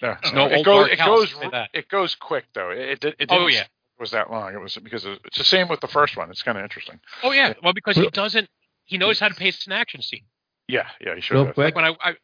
[0.00, 0.88] No, It's no it old goes.
[0.88, 1.34] It goes.
[1.74, 2.70] It goes quick though.
[2.70, 3.64] It, it, it Oh, yeah.
[3.98, 4.54] Was that long.
[4.54, 6.30] It was because it's the same with the first one.
[6.30, 7.00] It's kind of interesting.
[7.22, 8.48] oh yeah well because he doesn't
[8.84, 10.24] he knows how to pace an action scene.
[10.68, 11.54] Yeah, yeah, he sure Real does.
[11.54, 12.14] quick, When I, I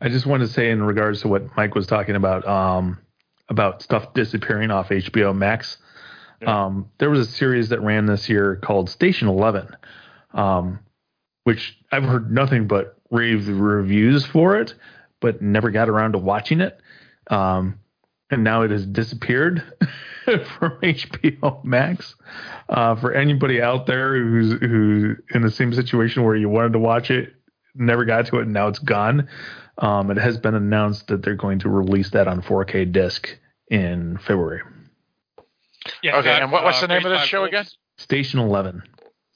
[0.00, 2.98] I just want to say in regards to what Mike was talking about, um,
[3.48, 5.76] about stuff disappearing off HBO Max.
[6.46, 9.68] Um, there was a series that ran this year called Station Eleven,
[10.32, 10.78] um,
[11.44, 14.74] which I've heard nothing but rave reviews for it,
[15.20, 16.80] but never got around to watching it.
[17.26, 17.78] Um,
[18.30, 19.62] and now it has disappeared
[20.24, 22.14] from HBO Max.
[22.68, 26.78] Uh, for anybody out there who's who in the same situation where you wanted to
[26.78, 27.34] watch it,
[27.74, 29.28] never got to it, and now it's gone.
[29.78, 33.28] Um, it has been announced that they're going to release that on 4K disc
[33.68, 34.60] in February.
[36.02, 37.66] yeah, Okay, got, and what, what's uh, the name of Raised this show Wolves- again?
[37.96, 38.82] Station 11.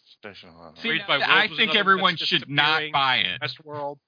[0.06, 0.76] Station Eleven.
[0.80, 3.40] See, Raised I think everyone should not buy it.
[3.42, 3.98] Westworld.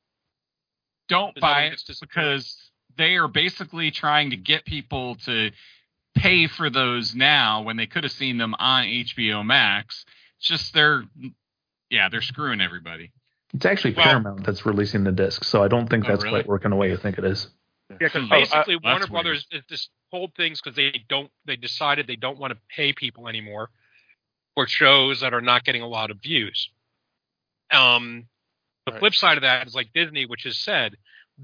[1.08, 2.65] Don't buy it because
[2.96, 5.50] they are basically trying to get people to
[6.14, 10.04] pay for those now when they could have seen them on HBO Max.
[10.38, 11.04] It's just they're
[11.90, 13.12] yeah, they're screwing everybody.
[13.54, 16.40] It's actually Well- Paramount that's releasing the disc, so I don't think Oh, that's really?
[16.40, 17.48] quite working the way you think it is.
[17.90, 18.30] Yeah, because Hmm.
[18.30, 19.22] basically Oh, uh, Warner that's weird.
[19.24, 21.30] Brothers is just hold things because they don't.
[21.44, 23.70] They decided they don't want to pay people anymore
[24.54, 26.70] for shows that are not getting a lot of views.
[27.70, 28.26] Um,
[28.86, 29.00] the Right.
[29.00, 30.96] flip side of that is like Disney, which has said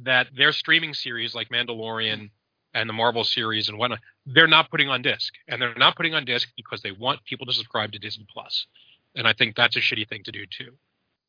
[0.02, 2.30] that their streaming series like Mandalorian
[2.74, 6.14] and the Marvel series and whatnot, they're not putting on disc, and they're not putting
[6.14, 8.66] on disc because they want people to subscribe to Disney Plus,
[9.14, 10.72] and I think that's a shitty thing to do too.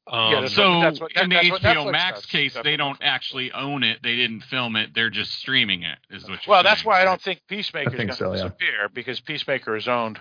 [0.07, 2.25] Um, Yeah, that's So what- that's what- in the that's what HBO Netflix Max does.
[2.29, 4.01] case, That's they don't actually own it.
[4.03, 4.93] They didn't film it.
[4.93, 5.97] They're just streaming it.
[6.09, 8.31] Is what you're Well, that's saying, why I don't think Peacemaker is think going so,
[8.31, 8.43] to yeah.
[8.43, 10.19] disappear because Peacemaker is owned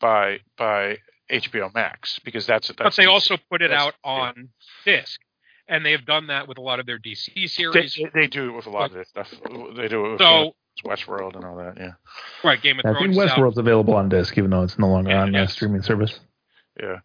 [0.00, 0.98] by by
[1.30, 4.50] HBO Max because that's that's but they also put it that's- out on
[4.84, 5.20] disc,
[5.68, 7.94] and they have done that with a lot of their DC series.
[7.94, 9.30] they, they do it with a lot of their stuff.
[9.76, 10.54] They do it with So-
[10.84, 11.74] Westworld and all that.
[11.78, 11.92] Yeah,
[12.42, 12.98] right, Game of I Thrones.
[12.98, 13.38] think is out.
[13.38, 16.18] Westworld's available on disc, even though it's no longer Yeah, on the streaming service.
[16.80, 16.96] yeah.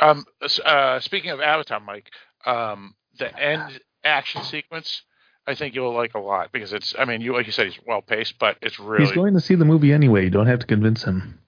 [0.00, 0.24] Um,
[0.64, 2.10] uh, speaking of Avatar, Mike,
[2.44, 5.02] um, the end action sequence,
[5.46, 6.94] I think you'll like a lot because it's.
[6.98, 9.04] I mean, you like you said, he's well paced, but it's really.
[9.06, 10.24] He's going to see the movie anyway.
[10.24, 11.38] You don't have to convince him.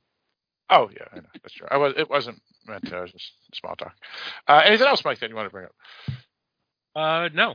[0.70, 1.66] Oh yeah, I know, that's true.
[1.70, 1.94] I was.
[1.96, 2.98] It wasn't meant to.
[2.98, 3.94] It was just small talk.
[4.46, 5.72] Uh, anything else, Mike, that you want to bring up?
[6.98, 7.54] Uh, no.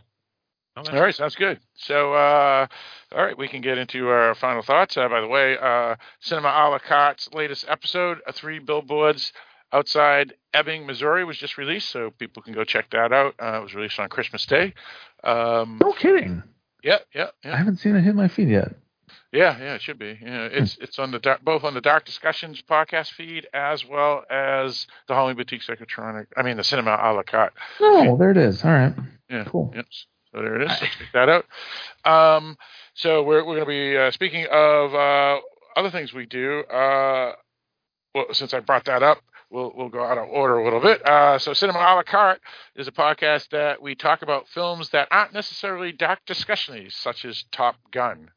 [0.75, 1.59] No, All right, sounds good.
[1.75, 2.65] So, uh,
[3.13, 4.97] all right, we can get into our final thoughts.
[4.97, 9.33] Uh, by the way, uh, Cinema a la carte's latest episode, uh, Three Billboards
[9.71, 13.35] Outside Ebbing, Missouri, was just released, so people can go check that out.
[13.39, 14.73] Uh, it was released on Christmas Day.
[15.23, 16.41] Um, No kidding.
[16.83, 18.73] yeah, yeah, I haven't seen it hit my feed yet.
[19.33, 19.73] Yeah, yeah.
[19.75, 20.17] It should be.
[20.21, 24.23] Yeah, it's it's on the dark, both on the Dark Discussions podcast feed as well
[24.29, 26.27] as the Halloween Boutique Psychotronic.
[26.37, 27.53] I mean, the Cinema a la carte.
[27.79, 28.63] Oh, well, there it is.
[28.63, 28.93] All right.
[29.29, 29.45] Yeah.
[29.45, 29.71] Cool.
[29.75, 29.85] Yep.
[30.33, 30.77] So there it is.
[30.77, 31.45] So check that out.
[32.05, 32.57] Um,
[32.93, 35.39] so we're we're going to be uh, speaking of uh,
[35.75, 36.61] other things we do.
[36.61, 37.33] Uh,
[38.13, 39.19] well, since I brought that up,
[39.49, 41.05] we'll we'll go out of order a little bit.
[41.05, 42.41] Uh, so Cinema a la carte
[42.75, 47.45] is a podcast that we talk about films that aren't necessarily dark discussions, such as
[47.51, 48.29] Top Gun.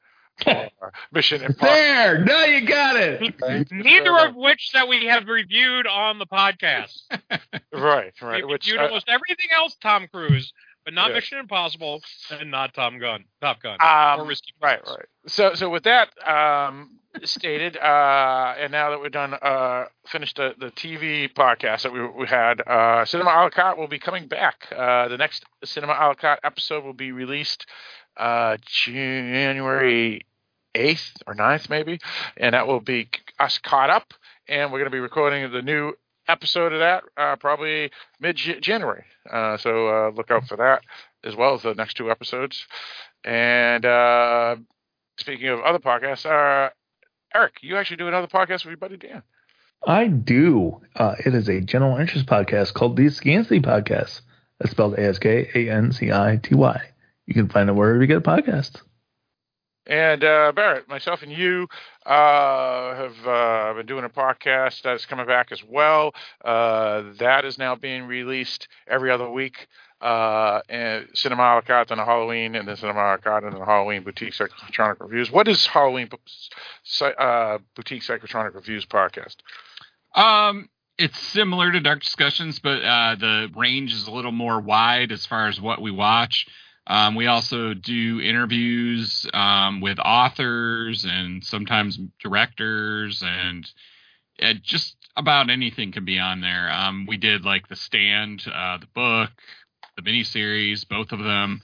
[0.46, 1.66] Or Mission Impossible.
[1.68, 2.24] There.
[2.24, 3.34] Now you got it.
[3.70, 7.00] Neither of which that we have reviewed on the podcast.
[7.72, 8.22] Right, right.
[8.22, 8.48] We right.
[8.48, 10.52] Which reviewed uh, almost everything else Tom Cruise,
[10.84, 11.16] but not Yeah.
[11.16, 12.00] Mission Impossible
[12.30, 13.24] and not Tom Gun.
[13.42, 13.76] Top Gun.
[13.80, 14.96] Um, or Risky right, Business.
[14.98, 15.06] right.
[15.26, 20.54] So, so with that um, stated, uh, and now that we're done, uh, finished the,
[20.58, 24.26] the TV podcast that we, we had, uh, Cinema a la carte will be coming
[24.26, 24.66] back.
[24.74, 27.66] Uh, the next Cinema a la carte episode will be released
[28.16, 30.26] uh, January
[30.74, 31.98] 8th or 9th, maybe,
[32.36, 34.14] and that will be us caught up,
[34.48, 35.92] and we're going to be recording the new
[36.28, 37.90] episode of that uh, probably
[38.20, 39.04] mid January.
[39.30, 40.82] Uh, so uh, look out for that
[41.24, 42.66] as well as the next two episodes.
[43.24, 44.56] And uh,
[45.18, 46.70] speaking of other podcasts, uh,
[47.34, 49.22] Eric, you actually do another podcast with your buddy Dan.
[49.86, 50.80] I do.
[50.94, 54.22] Uh, it is a general interest podcast called the Scancity Podcast.
[54.58, 56.80] That's spelled A S K A N C I T Y.
[57.26, 58.80] You can find it wherever you get podcasts.
[59.86, 61.68] And uh, Barrett, myself, and you
[62.04, 66.12] uh, have uh, been doing a podcast that's coming back as well.
[66.44, 69.68] Uh, that is now being released every other week.
[70.00, 73.44] Uh, and Cinema a la carte on the Halloween, and then Cinema a la carte
[73.44, 75.30] on the Halloween Boutique Psychotronic Reviews.
[75.30, 76.10] What is Halloween
[77.00, 79.36] uh, Boutique Psychotronic Reviews podcast?
[80.14, 85.12] Um, it's similar to Dark Discussions, but uh, the range is a little more wide
[85.12, 86.46] as far as what we watch.
[86.86, 93.68] Um, we also do interviews um, with authors and sometimes directors, and
[94.40, 96.70] uh, just about anything can be on there.
[96.70, 99.30] Um, we did like The Stand, uh, the book,
[99.96, 101.62] the miniseries, both of them,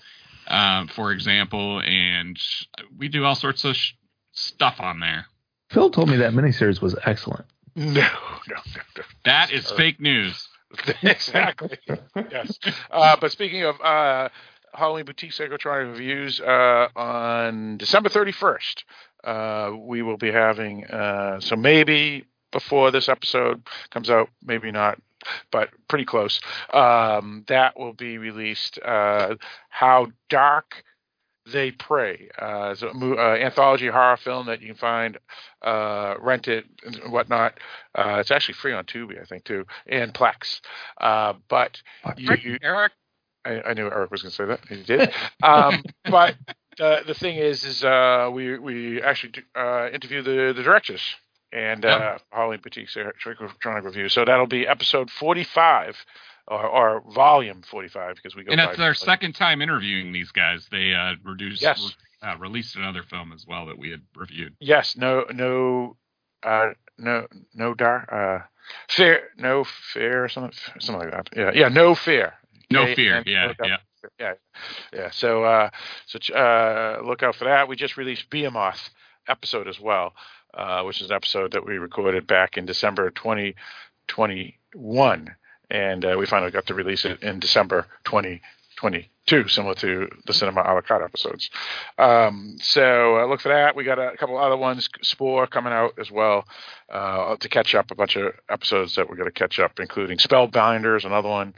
[0.49, 2.39] uh, for example, and
[2.99, 3.93] we do all sorts of sh-
[4.33, 5.27] stuff on there.
[5.71, 7.45] Phil told me that miniseries was excellent.
[7.77, 8.01] No, no,
[8.49, 9.03] no, no.
[9.25, 10.49] That is fake news.
[11.03, 11.79] exactly.
[12.17, 12.59] yes.
[12.91, 14.29] Uh, but speaking of uh,
[14.75, 18.85] Halloween Boutique Psychotronic reviews, uh, on December 31st,
[19.25, 24.99] uh, we will be having, uh, so maybe before this episode comes out, maybe not,
[25.51, 26.41] but pretty close.
[26.73, 28.79] Um, that will be released.
[28.85, 29.37] Uh,
[29.69, 30.83] How Dark
[31.51, 32.29] They Pray.
[32.41, 35.19] Uh, it's a mo- uh, anthology horror film that you can find,
[35.63, 37.59] uh, rent it and whatnot.
[37.95, 40.61] Uh, it's actually free on Tubi, I think, too, and Plex.
[41.01, 41.81] Uh, but
[42.17, 42.93] you, you, Eric,
[43.45, 44.61] I, I knew Eric was going to say that.
[44.69, 45.13] He did.
[45.43, 46.37] Um, but
[46.81, 51.03] uh, the thing is, is uh, we we actually uh, interview the the directors
[51.53, 53.39] and uh, Holly Boutique's Trick
[53.85, 54.09] review.
[54.09, 55.97] So that'll be episode forty five.
[56.49, 60.67] Or, or volume 45 because we go and it's their second time interviewing these guys.
[60.73, 61.95] They uh, reduced, Yes.
[62.21, 64.57] uh, released another film as well that we had reviewed.
[64.59, 65.97] yes no no
[66.43, 68.43] uh no no dar uh
[68.89, 69.63] fair no
[69.95, 72.35] fair something something like that yeah yeah no fear
[72.73, 73.77] No fear, yeah, up- yeah.
[74.19, 74.35] yeah
[74.93, 75.11] yeah.
[75.11, 75.71] So uh
[76.07, 77.69] so uh look out for that.
[77.69, 78.91] We just released behemoth
[79.29, 80.15] episode as well
[80.55, 85.37] uh which is an episode that we recorded back in december 2021
[85.71, 90.63] and uh, we finally got to release it in december 2022 similar to the cinema
[90.63, 91.49] a la carte episodes.
[91.99, 93.77] Um so uh, look for that.
[93.77, 94.89] We got a couple other ones.
[95.03, 96.45] Spore coming out as well
[96.93, 100.19] uh to catch up a bunch of episodes that we're going to catch up including
[100.19, 101.55] spellbinders another one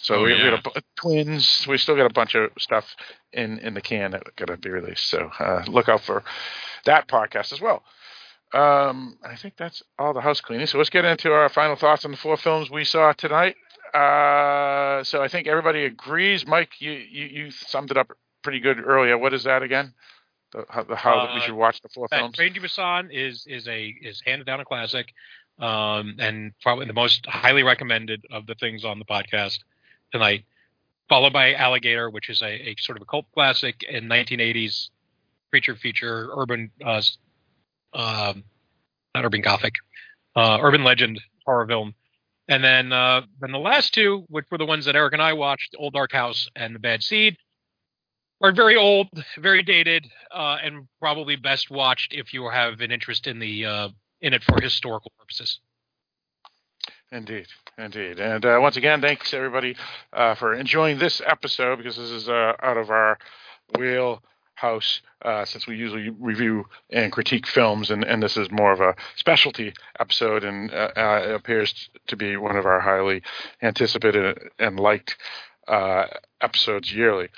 [0.00, 1.66] so Oh, we, we got a, twins.
[1.68, 2.94] We still got a bunch of stuff
[3.32, 5.08] in in the can that going to be released.
[5.08, 6.22] So uh, look out for
[6.84, 7.82] that podcast as well.
[8.54, 10.66] Um, I think that's all the house cleaning.
[10.66, 13.56] So let's get into our final thoughts on the four films we saw tonight.
[13.94, 16.46] Uh, so I think everybody agrees.
[16.46, 18.10] Mike, you, you you summed it up
[18.42, 19.18] pretty good earlier.
[19.18, 19.92] What is that again?
[20.52, 22.36] The, how the, how we Uh, should watch the four that films?
[22.36, 25.12] Train to Busan is is a is handed down a classic,
[25.58, 29.58] um, and probably the most highly recommended of the things on the podcast
[30.12, 30.44] tonight.
[31.08, 34.90] Followed by Alligator, which is a, a sort of a cult classic in 1980s
[35.50, 37.00] creature feature, urban, uh,
[37.94, 38.44] um,
[39.14, 39.74] not urban gothic,
[40.36, 41.94] uh, urban legend horror film.
[42.46, 45.34] And then uh, then the last two, which were the ones that Eric and I
[45.34, 47.36] watched, Old Dark House and The Bad Seed,
[48.40, 49.08] are very old,
[49.38, 53.88] very dated, uh, and probably best watched if you have an interest in the uh,
[54.20, 55.60] in it for historical purposes.
[57.10, 57.46] Indeed,
[57.78, 58.20] indeed.
[58.20, 59.76] And uh, once again, thanks everybody
[60.12, 63.18] uh, for enjoying this episode because this is uh, out of our
[63.78, 68.80] wheelhouse uh, since we usually review and critique films, and, and this is more of
[68.80, 73.22] a specialty episode and uh, uh, it appears to be one of our highly
[73.62, 75.16] anticipated and liked
[75.66, 76.04] uh,
[76.42, 77.28] episodes yearly.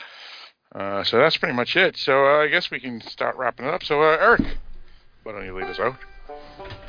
[0.75, 1.97] Uh, so that's pretty much it.
[1.97, 3.83] So uh, I guess we can start wrapping it up.
[3.83, 4.43] So, uh, Eric,
[5.23, 5.97] why don't you lead us out?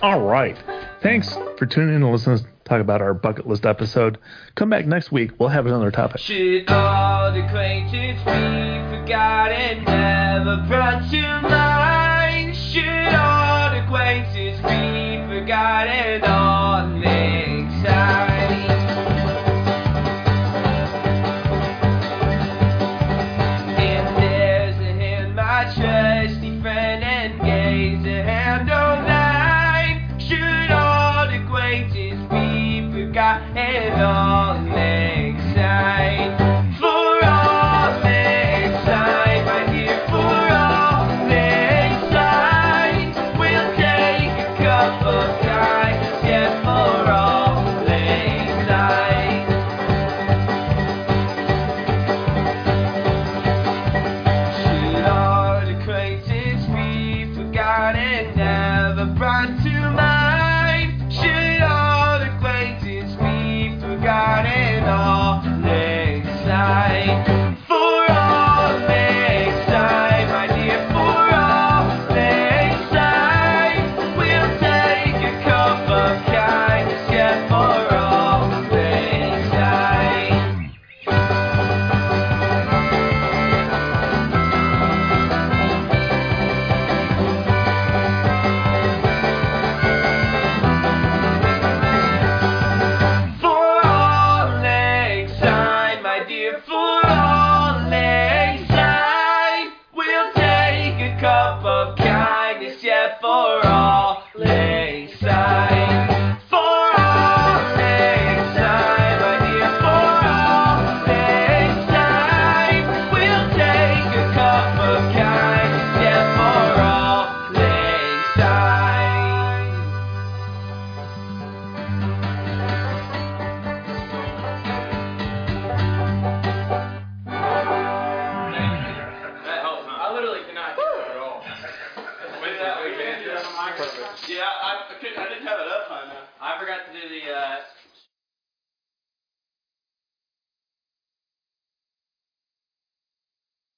[0.01, 0.57] All right.
[1.01, 4.17] Thanks for tuning in to listen to talk about our bucket list episode.
[4.55, 5.31] Come back next week.
[5.39, 6.21] We'll have another topic.
[6.21, 12.55] Should all acquaintance be forgotten, never brought to mind?
[12.55, 16.50] Should all acquaintance be forgotten, all